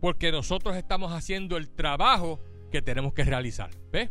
porque 0.00 0.32
nosotros 0.32 0.76
estamos 0.76 1.12
haciendo 1.12 1.56
el 1.56 1.70
trabajo 1.70 2.40
que 2.70 2.82
tenemos 2.82 3.14
que 3.14 3.24
realizar. 3.24 3.70
¿Ves? 3.90 4.10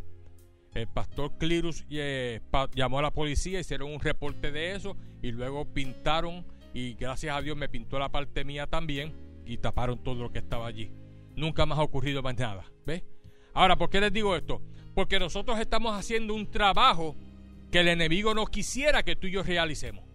El 0.74 0.88
pastor 0.88 1.38
Clirus 1.38 1.86
eh, 1.90 2.42
llamó 2.76 3.00
a 3.00 3.02
la 3.02 3.12
policía, 3.12 3.60
hicieron 3.60 3.92
un 3.92 4.00
reporte 4.00 4.52
de 4.52 4.76
eso 4.76 4.96
y 5.22 5.32
luego 5.32 5.66
pintaron 5.66 6.46
y 6.74 6.94
gracias 6.94 7.36
a 7.36 7.42
Dios 7.42 7.58
me 7.58 7.70
pintó 7.70 7.98
la 7.98 8.10
parte 8.10 8.44
mía 8.44 8.68
también 8.68 9.14
y 9.46 9.58
taparon 9.58 10.04
todo 10.04 10.24
lo 10.24 10.32
que 10.32 10.40
estaba 10.40 10.68
allí. 10.68 10.92
Nunca 11.36 11.66
más 11.66 11.80
ha 11.80 11.84
ocurrido 11.84 12.22
más 12.22 12.38
nada. 12.38 12.66
¿Ves? 12.86 13.04
Ahora, 13.54 13.76
¿por 13.78 13.90
qué 13.90 14.00
les 14.00 14.14
digo 14.14 14.36
esto? 14.36 14.62
Porque 14.94 15.20
nosotros 15.20 15.60
estamos 15.60 15.98
haciendo 15.98 16.34
un 16.34 16.50
trabajo 16.52 17.16
que 17.72 17.80
el 17.80 17.88
enemigo 17.88 18.34
no 18.34 18.46
quisiera 18.46 19.04
que 19.04 19.16
tú 19.16 19.28
y 19.28 19.32
yo 19.32 19.44
realicemos. 19.44 20.06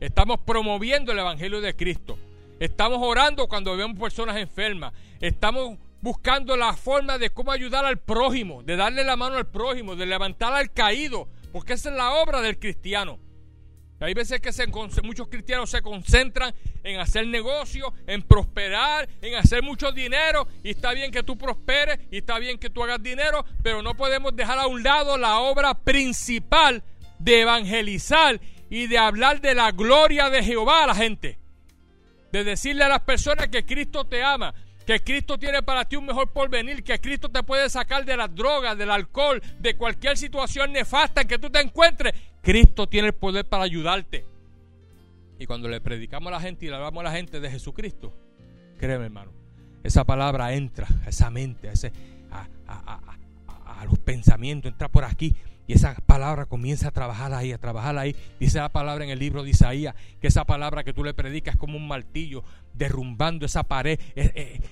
Estamos 0.00 0.40
promoviendo 0.40 1.12
el 1.12 1.18
Evangelio 1.18 1.60
de 1.60 1.74
Cristo. 1.74 2.18
Estamos 2.58 2.98
orando 3.02 3.48
cuando 3.48 3.76
vemos 3.76 3.98
personas 3.98 4.36
enfermas. 4.36 4.92
Estamos 5.20 5.78
buscando 6.00 6.56
la 6.56 6.74
forma 6.74 7.18
de 7.18 7.30
cómo 7.30 7.52
ayudar 7.52 7.84
al 7.84 7.98
prójimo, 7.98 8.62
de 8.62 8.76
darle 8.76 9.04
la 9.04 9.16
mano 9.16 9.36
al 9.36 9.46
prójimo, 9.46 9.96
de 9.96 10.06
levantar 10.06 10.52
al 10.52 10.72
caído, 10.72 11.28
porque 11.52 11.74
esa 11.74 11.90
es 11.90 11.96
la 11.96 12.14
obra 12.14 12.40
del 12.40 12.58
cristiano. 12.58 13.18
Hay 14.02 14.14
veces 14.14 14.40
que 14.40 14.50
muchos 15.02 15.28
cristianos 15.28 15.68
se 15.68 15.82
concentran 15.82 16.54
en 16.82 16.98
hacer 17.00 17.26
negocio, 17.26 17.92
en 18.06 18.22
prosperar, 18.22 19.06
en 19.20 19.34
hacer 19.34 19.62
mucho 19.62 19.92
dinero. 19.92 20.48
Y 20.64 20.70
está 20.70 20.94
bien 20.94 21.10
que 21.10 21.22
tú 21.22 21.36
prosperes 21.36 21.98
y 22.10 22.18
está 22.18 22.38
bien 22.38 22.58
que 22.58 22.70
tú 22.70 22.82
hagas 22.82 23.02
dinero, 23.02 23.44
pero 23.62 23.82
no 23.82 23.94
podemos 23.94 24.34
dejar 24.34 24.58
a 24.58 24.66
un 24.66 24.82
lado 24.82 25.18
la 25.18 25.40
obra 25.40 25.74
principal 25.74 26.82
de 27.18 27.42
evangelizar 27.42 28.40
y 28.70 28.86
de 28.86 28.96
hablar 28.96 29.42
de 29.42 29.54
la 29.54 29.70
gloria 29.70 30.30
de 30.30 30.42
Jehová 30.42 30.84
a 30.84 30.86
la 30.86 30.94
gente. 30.94 31.38
De 32.32 32.42
decirle 32.42 32.84
a 32.84 32.88
las 32.88 33.00
personas 33.00 33.48
que 33.48 33.66
Cristo 33.66 34.06
te 34.06 34.22
ama, 34.22 34.54
que 34.86 35.00
Cristo 35.00 35.38
tiene 35.38 35.62
para 35.62 35.84
ti 35.84 35.96
un 35.96 36.06
mejor 36.06 36.28
porvenir, 36.32 36.82
que 36.82 36.98
Cristo 37.00 37.28
te 37.28 37.42
puede 37.42 37.68
sacar 37.70 38.04
de 38.04 38.16
las 38.16 38.34
drogas, 38.34 38.76
del 38.76 38.90
alcohol, 38.90 39.42
de 39.58 39.76
cualquier 39.76 40.16
situación 40.16 40.72
nefasta 40.72 41.22
en 41.22 41.28
que 41.28 41.38
tú 41.38 41.50
te 41.50 41.60
encuentres. 41.60 42.14
Cristo 42.42 42.88
tiene 42.88 43.08
el 43.08 43.14
poder 43.14 43.46
para 43.46 43.64
ayudarte. 43.64 44.24
Y 45.38 45.46
cuando 45.46 45.68
le 45.68 45.80
predicamos 45.80 46.28
a 46.28 46.36
la 46.36 46.40
gente 46.40 46.66
y 46.66 46.68
le 46.68 46.76
hablamos 46.76 47.00
a 47.00 47.04
la 47.04 47.12
gente 47.12 47.40
de 47.40 47.50
Jesucristo, 47.50 48.12
créeme 48.78 49.06
hermano, 49.06 49.32
esa 49.82 50.04
palabra 50.04 50.52
entra 50.52 50.86
a 51.04 51.08
esa 51.08 51.30
mente, 51.30 51.70
a, 52.30 52.46
los 53.86 53.98
pensamientos, 53.98 54.70
entra 54.70 54.88
por 54.88 55.04
aquí 55.04 55.34
y 55.70 55.74
esa 55.74 55.94
palabra 55.94 56.46
comienza 56.46 56.88
a 56.88 56.90
trabajar 56.90 57.32
ahí, 57.32 57.52
a 57.52 57.58
trabajar 57.58 57.96
ahí. 57.96 58.16
Dice 58.40 58.58
la 58.58 58.70
palabra 58.70 59.04
en 59.04 59.10
el 59.10 59.20
libro 59.20 59.44
de 59.44 59.50
Isaías, 59.50 59.94
que 60.20 60.26
esa 60.26 60.44
palabra 60.44 60.82
que 60.82 60.92
tú 60.92 61.04
le 61.04 61.14
predicas 61.14 61.54
es 61.54 61.60
como 61.60 61.76
un 61.76 61.86
martillo, 61.86 62.42
derrumbando 62.74 63.46
esa 63.46 63.62
pared, 63.62 64.00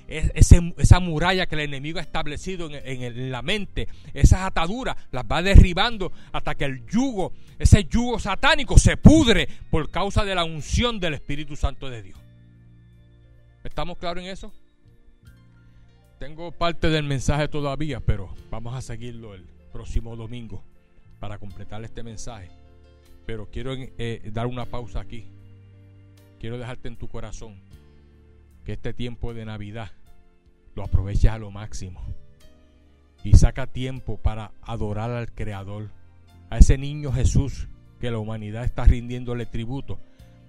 esa 0.08 1.00
muralla 1.00 1.46
que 1.46 1.54
el 1.54 1.60
enemigo 1.60 2.00
ha 2.00 2.02
establecido 2.02 2.68
en, 2.68 3.02
en 3.02 3.30
la 3.30 3.42
mente, 3.42 3.86
esas 4.12 4.40
ataduras, 4.40 4.96
las 5.12 5.24
va 5.24 5.40
derribando 5.40 6.10
hasta 6.32 6.56
que 6.56 6.64
el 6.64 6.84
yugo, 6.86 7.32
ese 7.60 7.84
yugo 7.84 8.18
satánico 8.18 8.76
se 8.76 8.96
pudre 8.96 9.48
por 9.70 9.90
causa 9.92 10.24
de 10.24 10.34
la 10.34 10.42
unción 10.42 10.98
del 10.98 11.14
Espíritu 11.14 11.54
Santo 11.54 11.90
de 11.90 12.02
Dios. 12.02 12.18
¿Estamos 13.62 13.98
claros 13.98 14.24
en 14.24 14.30
eso? 14.30 14.52
Tengo 16.18 16.50
parte 16.50 16.88
del 16.88 17.04
mensaje 17.04 17.46
todavía, 17.46 18.00
pero 18.00 18.34
vamos 18.50 18.74
a 18.74 18.82
seguirlo 18.82 19.34
el 19.34 19.44
próximo 19.72 20.16
domingo 20.16 20.64
para 21.18 21.38
completar 21.38 21.84
este 21.84 22.02
mensaje. 22.02 22.50
Pero 23.26 23.48
quiero 23.50 23.74
eh, 23.76 24.30
dar 24.32 24.46
una 24.46 24.64
pausa 24.64 25.00
aquí. 25.00 25.26
Quiero 26.40 26.58
dejarte 26.58 26.88
en 26.88 26.96
tu 26.96 27.08
corazón 27.08 27.60
que 28.64 28.72
este 28.72 28.92
tiempo 28.92 29.34
de 29.34 29.44
Navidad 29.44 29.90
lo 30.74 30.84
aproveches 30.84 31.30
a 31.30 31.38
lo 31.38 31.50
máximo. 31.50 32.02
Y 33.24 33.32
saca 33.32 33.66
tiempo 33.66 34.16
para 34.16 34.52
adorar 34.62 35.10
al 35.10 35.32
Creador, 35.32 35.90
a 36.50 36.58
ese 36.58 36.78
niño 36.78 37.12
Jesús 37.12 37.68
que 38.00 38.10
la 38.10 38.18
humanidad 38.18 38.64
está 38.64 38.84
rindiéndole 38.84 39.46
tributo. 39.46 39.98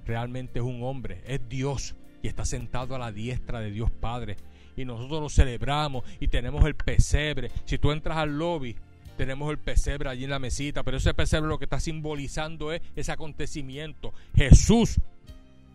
Realmente 0.05 0.59
es 0.59 0.65
un 0.65 0.83
hombre, 0.83 1.23
es 1.25 1.47
Dios 1.49 1.95
y 2.21 2.27
está 2.27 2.45
sentado 2.45 2.95
a 2.95 2.99
la 2.99 3.11
diestra 3.11 3.59
de 3.59 3.71
Dios 3.71 3.91
Padre. 3.91 4.37
Y 4.75 4.85
nosotros 4.85 5.21
lo 5.21 5.29
celebramos 5.29 6.03
y 6.19 6.27
tenemos 6.27 6.63
el 6.65 6.75
pesebre. 6.75 7.51
Si 7.65 7.77
tú 7.77 7.91
entras 7.91 8.17
al 8.17 8.37
lobby, 8.37 8.75
tenemos 9.19 9.51
el 9.51 9.57
pesebre 9.57 10.07
allí 10.07 10.23
en 10.23 10.29
la 10.29 10.39
mesita, 10.39 10.81
pero 10.83 10.95
ese 10.95 11.13
pesebre 11.13 11.49
lo 11.49 11.59
que 11.59 11.65
está 11.65 11.81
simbolizando 11.81 12.71
es 12.71 12.81
ese 12.95 13.11
acontecimiento. 13.11 14.13
Jesús 14.33 15.01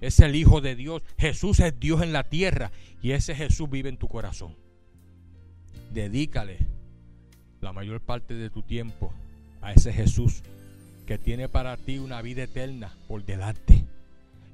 es 0.00 0.18
el 0.20 0.34
Hijo 0.34 0.62
de 0.62 0.74
Dios, 0.74 1.02
Jesús 1.18 1.60
es 1.60 1.78
Dios 1.78 2.00
en 2.00 2.14
la 2.14 2.24
tierra 2.24 2.72
y 3.02 3.10
ese 3.10 3.34
Jesús 3.34 3.68
vive 3.68 3.90
en 3.90 3.98
tu 3.98 4.08
corazón. 4.08 4.56
Dedícale 5.92 6.56
la 7.60 7.74
mayor 7.74 8.00
parte 8.00 8.32
de 8.32 8.48
tu 8.48 8.62
tiempo 8.62 9.12
a 9.60 9.74
ese 9.74 9.92
Jesús 9.92 10.42
que 11.06 11.18
tiene 11.18 11.46
para 11.50 11.76
ti 11.76 11.98
una 11.98 12.22
vida 12.22 12.44
eterna 12.44 12.94
por 13.08 13.26
delante. 13.26 13.84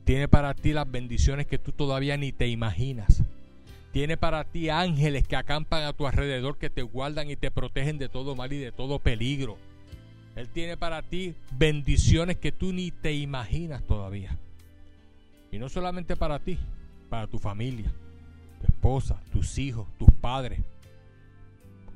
Tiene 0.04 0.26
para 0.26 0.52
ti 0.54 0.72
las 0.72 0.90
bendiciones 0.90 1.46
que 1.46 1.58
tú 1.58 1.70
todavía 1.70 2.16
ni 2.16 2.32
te 2.32 2.48
imaginas. 2.48 3.22
Tiene 3.92 4.16
para 4.16 4.44
ti 4.44 4.68
ángeles 4.68 5.26
que 5.26 5.36
acampan 5.36 5.84
a 5.84 5.92
tu 5.92 6.06
alrededor, 6.06 6.58
que 6.58 6.70
te 6.70 6.82
guardan 6.82 7.28
y 7.28 7.36
te 7.36 7.50
protegen 7.50 7.98
de 7.98 8.08
todo 8.08 8.36
mal 8.36 8.52
y 8.52 8.58
de 8.58 8.70
todo 8.70 9.00
peligro. 9.00 9.58
Él 10.36 10.48
tiene 10.48 10.76
para 10.76 11.02
ti 11.02 11.34
bendiciones 11.58 12.36
que 12.36 12.52
tú 12.52 12.72
ni 12.72 12.92
te 12.92 13.12
imaginas 13.12 13.82
todavía. 13.82 14.38
Y 15.50 15.58
no 15.58 15.68
solamente 15.68 16.16
para 16.16 16.38
ti, 16.38 16.56
para 17.08 17.26
tu 17.26 17.38
familia, 17.38 17.92
tu 18.60 18.66
esposa, 18.68 19.20
tus 19.32 19.58
hijos, 19.58 19.88
tus 19.98 20.10
padres. 20.12 20.60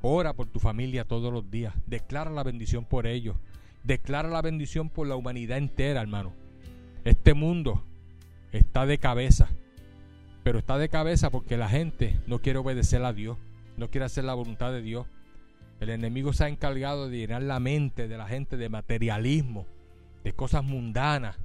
Ora 0.03 0.32
por 0.32 0.47
tu 0.47 0.59
familia 0.59 1.05
todos 1.05 1.32
los 1.32 1.49
días. 1.49 1.74
Declara 1.86 2.30
la 2.30 2.42
bendición 2.42 2.84
por 2.84 3.07
ellos. 3.07 3.36
Declara 3.84 4.28
la 4.28 4.42
bendición 4.42 4.88
por 4.88 5.07
la 5.07 5.14
humanidad 5.14 5.59
entera, 5.59 6.03
hermano. 6.03 6.32
Este 7.05 7.34
mundo 7.34 7.84
está 8.51 8.84
de 8.84 8.99
cabeza 8.99 9.49
pero 10.45 10.59
está 10.59 10.76
de 10.76 10.90
cabeza 10.90 11.30
porque 11.30 11.57
la 11.57 11.70
gente 11.70 12.20
no 12.26 12.38
quiere 12.38 12.59
obedecer 12.59 13.03
a 13.03 13.14
Dios, 13.14 13.38
no 13.78 13.90
quiere 13.90 14.05
hacer 14.05 14.24
la 14.24 14.34
voluntad 14.34 14.70
de 14.72 14.82
Dios. 14.82 15.07
El 15.80 15.88
enemigo 15.88 16.34
se 16.34 16.45
ha 16.45 16.49
encargado 16.49 17.09
de 17.09 17.16
llenar 17.16 17.42
la 17.42 17.59
mente 17.59 18.07
de 18.07 18.18
la 18.18 18.28
gente 18.28 18.59
de 18.59 18.68
materialismo, 18.68 19.66
de 20.22 20.34
cosas 20.34 20.62
mundanas. 20.62 21.38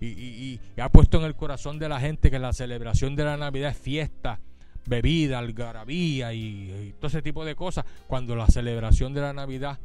Y, 0.00 0.60
ha 0.80 0.88
puesto 0.90 1.18
en 1.18 1.24
el 1.24 1.34
corazón 1.34 1.80
de 1.80 1.88
la 1.88 1.98
gente 1.98 2.30
que 2.30 2.38
la 2.38 2.52
celebración 2.52 3.16
de 3.16 3.24
la 3.24 3.36
Navidad 3.36 3.72
es 3.72 3.76
fiesta, 3.76 4.38
bebida, 4.86 5.40
algarabía 5.40 6.32
y, 6.32 6.70
y 6.70 6.94
todo 6.96 7.08
ese 7.08 7.22
tipo 7.22 7.44
de 7.44 7.56
cosas, 7.56 7.84
cuando 8.06 8.36
la 8.36 8.46
celebración 8.46 9.12
de 9.12 9.20
la 9.20 9.32
Navidad 9.32 9.80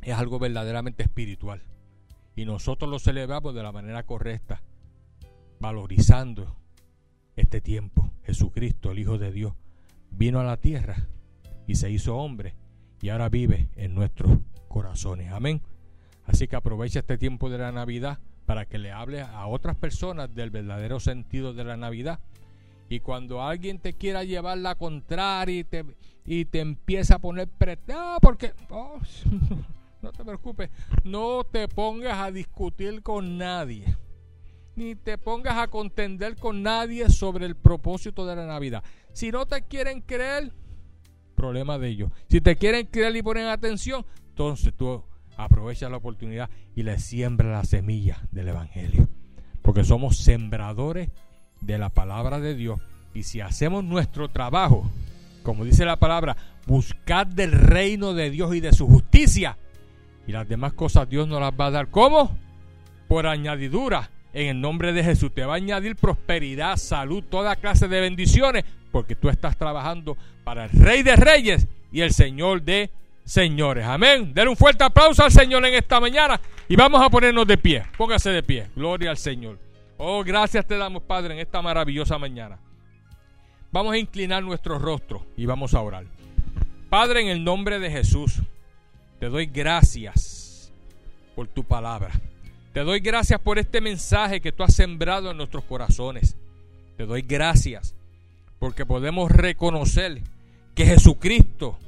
es 0.00 0.14
algo 0.14 0.38
verdaderamente 0.38 1.02
espiritual. 1.02 1.62
Y 2.34 2.46
nosotros 2.46 2.90
lo 2.90 2.98
celebramos 2.98 3.54
de 3.54 3.62
la 3.62 3.72
manera 3.72 4.04
correcta, 4.04 4.62
valorizando 5.60 6.63
este 7.36 7.60
tiempo. 7.60 8.10
Jesucristo, 8.24 8.92
el 8.92 8.98
Hijo 8.98 9.18
de 9.18 9.32
Dios, 9.32 9.54
vino 10.10 10.40
a 10.40 10.44
la 10.44 10.56
tierra 10.56 11.08
y 11.66 11.76
se 11.76 11.90
hizo 11.90 12.16
hombre 12.16 12.54
y 13.00 13.10
ahora 13.10 13.28
vive 13.28 13.68
en 13.76 13.94
nuestros 13.94 14.38
corazones. 14.68 15.32
Amén. 15.32 15.60
Así 16.26 16.48
que 16.48 16.56
aprovecha 16.56 17.00
este 17.00 17.18
tiempo 17.18 17.50
de 17.50 17.58
la 17.58 17.72
Navidad 17.72 18.18
para 18.46 18.66
que 18.66 18.78
le 18.78 18.92
hable 18.92 19.20
a 19.20 19.46
otras 19.46 19.76
personas 19.76 20.34
del 20.34 20.50
verdadero 20.50 21.00
sentido 21.00 21.52
de 21.52 21.64
la 21.64 21.76
Navidad. 21.76 22.20
Y 22.88 23.00
cuando 23.00 23.42
alguien 23.42 23.78
te 23.78 23.94
quiera 23.94 24.24
llevar 24.24 24.58
la 24.58 24.74
contraria 24.74 25.60
y 25.60 25.64
te, 25.64 25.84
y 26.24 26.44
te 26.44 26.60
empieza 26.60 27.16
a 27.16 27.18
poner 27.18 27.48
porque 28.20 28.52
oh, 28.70 28.98
no 30.02 30.12
te 30.12 30.24
preocupes, 30.24 30.70
no 31.02 31.44
te 31.44 31.68
pongas 31.68 32.18
a 32.18 32.30
discutir 32.30 33.02
con 33.02 33.38
nadie, 33.38 33.96
ni 34.76 34.94
te 34.94 35.18
pongas 35.18 35.56
a 35.56 35.68
contender 35.68 36.36
con 36.36 36.62
nadie 36.62 37.08
sobre 37.08 37.46
el 37.46 37.56
propósito 37.56 38.26
de 38.26 38.36
la 38.36 38.46
Navidad. 38.46 38.82
Si 39.12 39.30
no 39.30 39.46
te 39.46 39.62
quieren 39.62 40.00
creer, 40.00 40.52
problema 41.34 41.78
de 41.78 41.88
ellos. 41.88 42.10
Si 42.28 42.40
te 42.40 42.56
quieren 42.56 42.86
creer 42.86 43.14
y 43.16 43.22
ponen 43.22 43.46
atención, 43.46 44.04
entonces 44.30 44.72
tú 44.74 45.04
aprovechas 45.36 45.90
la 45.90 45.98
oportunidad 45.98 46.50
y 46.74 46.82
le 46.82 46.98
siembra 46.98 47.50
la 47.50 47.64
semilla 47.64 48.22
del 48.30 48.48
Evangelio. 48.48 49.08
Porque 49.62 49.84
somos 49.84 50.18
sembradores 50.18 51.10
de 51.60 51.78
la 51.78 51.90
palabra 51.90 52.40
de 52.40 52.54
Dios. 52.54 52.80
Y 53.14 53.22
si 53.22 53.40
hacemos 53.40 53.84
nuestro 53.84 54.28
trabajo, 54.28 54.90
como 55.42 55.64
dice 55.64 55.84
la 55.84 55.96
palabra, 55.96 56.36
buscad 56.66 57.26
del 57.26 57.52
reino 57.52 58.14
de 58.14 58.30
Dios 58.30 58.54
y 58.54 58.60
de 58.60 58.72
su 58.72 58.86
justicia. 58.86 59.58
Y 60.26 60.32
las 60.32 60.48
demás 60.48 60.72
cosas 60.72 61.08
Dios 61.08 61.28
nos 61.28 61.40
las 61.40 61.52
va 61.52 61.66
a 61.66 61.70
dar. 61.70 61.90
¿Cómo? 61.90 62.36
Por 63.08 63.26
añadidura. 63.26 64.10
En 64.34 64.48
el 64.48 64.60
nombre 64.60 64.92
de 64.92 65.04
Jesús 65.04 65.32
te 65.32 65.44
va 65.44 65.54
a 65.54 65.56
añadir 65.56 65.94
prosperidad, 65.94 66.76
salud, 66.76 67.22
toda 67.22 67.54
clase 67.54 67.86
de 67.86 68.00
bendiciones 68.00 68.64
porque 68.90 69.14
tú 69.14 69.28
estás 69.28 69.56
trabajando 69.56 70.16
para 70.42 70.64
el 70.64 70.70
Rey 70.70 71.04
de 71.04 71.14
Reyes 71.14 71.68
y 71.92 72.00
el 72.00 72.12
Señor 72.12 72.62
de 72.62 72.90
Señores. 73.24 73.86
Amén. 73.86 74.34
Den 74.34 74.48
un 74.48 74.56
fuerte 74.56 74.82
aplauso 74.82 75.22
al 75.22 75.30
Señor 75.30 75.64
en 75.64 75.74
esta 75.74 76.00
mañana 76.00 76.40
y 76.68 76.74
vamos 76.74 77.00
a 77.00 77.08
ponernos 77.08 77.46
de 77.46 77.56
pie. 77.56 77.84
Póngase 77.96 78.30
de 78.30 78.42
pie. 78.42 78.66
Gloria 78.74 79.10
al 79.10 79.16
Señor. 79.16 79.58
Oh, 79.96 80.24
gracias 80.24 80.66
te 80.66 80.76
damos, 80.76 81.04
Padre, 81.04 81.34
en 81.34 81.40
esta 81.40 81.62
maravillosa 81.62 82.18
mañana. 82.18 82.58
Vamos 83.70 83.94
a 83.94 83.98
inclinar 83.98 84.42
nuestro 84.42 84.80
rostro 84.80 85.24
y 85.36 85.46
vamos 85.46 85.74
a 85.74 85.80
orar. 85.80 86.04
Padre, 86.90 87.22
en 87.22 87.28
el 87.28 87.44
nombre 87.44 87.78
de 87.78 87.90
Jesús, 87.90 88.42
te 89.20 89.28
doy 89.28 89.46
gracias 89.46 90.72
por 91.34 91.46
tu 91.46 91.62
palabra. 91.62 92.10
Te 92.74 92.80
doy 92.80 92.98
gracias 92.98 93.40
por 93.40 93.60
este 93.60 93.80
mensaje 93.80 94.40
que 94.40 94.50
tú 94.50 94.64
has 94.64 94.74
sembrado 94.74 95.30
en 95.30 95.36
nuestros 95.36 95.62
corazones. 95.62 96.34
Te 96.96 97.06
doy 97.06 97.22
gracias 97.22 97.94
porque 98.58 98.84
podemos 98.84 99.30
reconocer 99.30 100.20
que 100.74 100.84
Jesucristo 100.84 101.78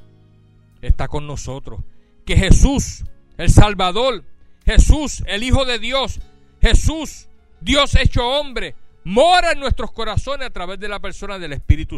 está 0.81 1.09
con 1.09 1.27
nosotros, 1.27 1.81
que 2.25 2.37
Jesús, 2.37 3.03
el 3.37 3.49
Salvador, 3.49 4.23
Jesús, 4.65 5.23
el 5.27 5.43
Hijo 5.43 5.65
de 5.65 5.77
Dios, 5.77 6.21
Jesús, 6.61 7.27
Dios 7.59 7.93
hecho 7.95 8.25
hombre, 8.25 8.73
mora 9.03 9.51
en 9.51 9.59
nuestros 9.59 9.91
corazones 9.91 10.47
a 10.47 10.51
través 10.51 10.79
de 10.79 10.87
la 10.87 10.99
persona 10.99 11.37
del 11.37 11.51
Espíritu 11.51 11.95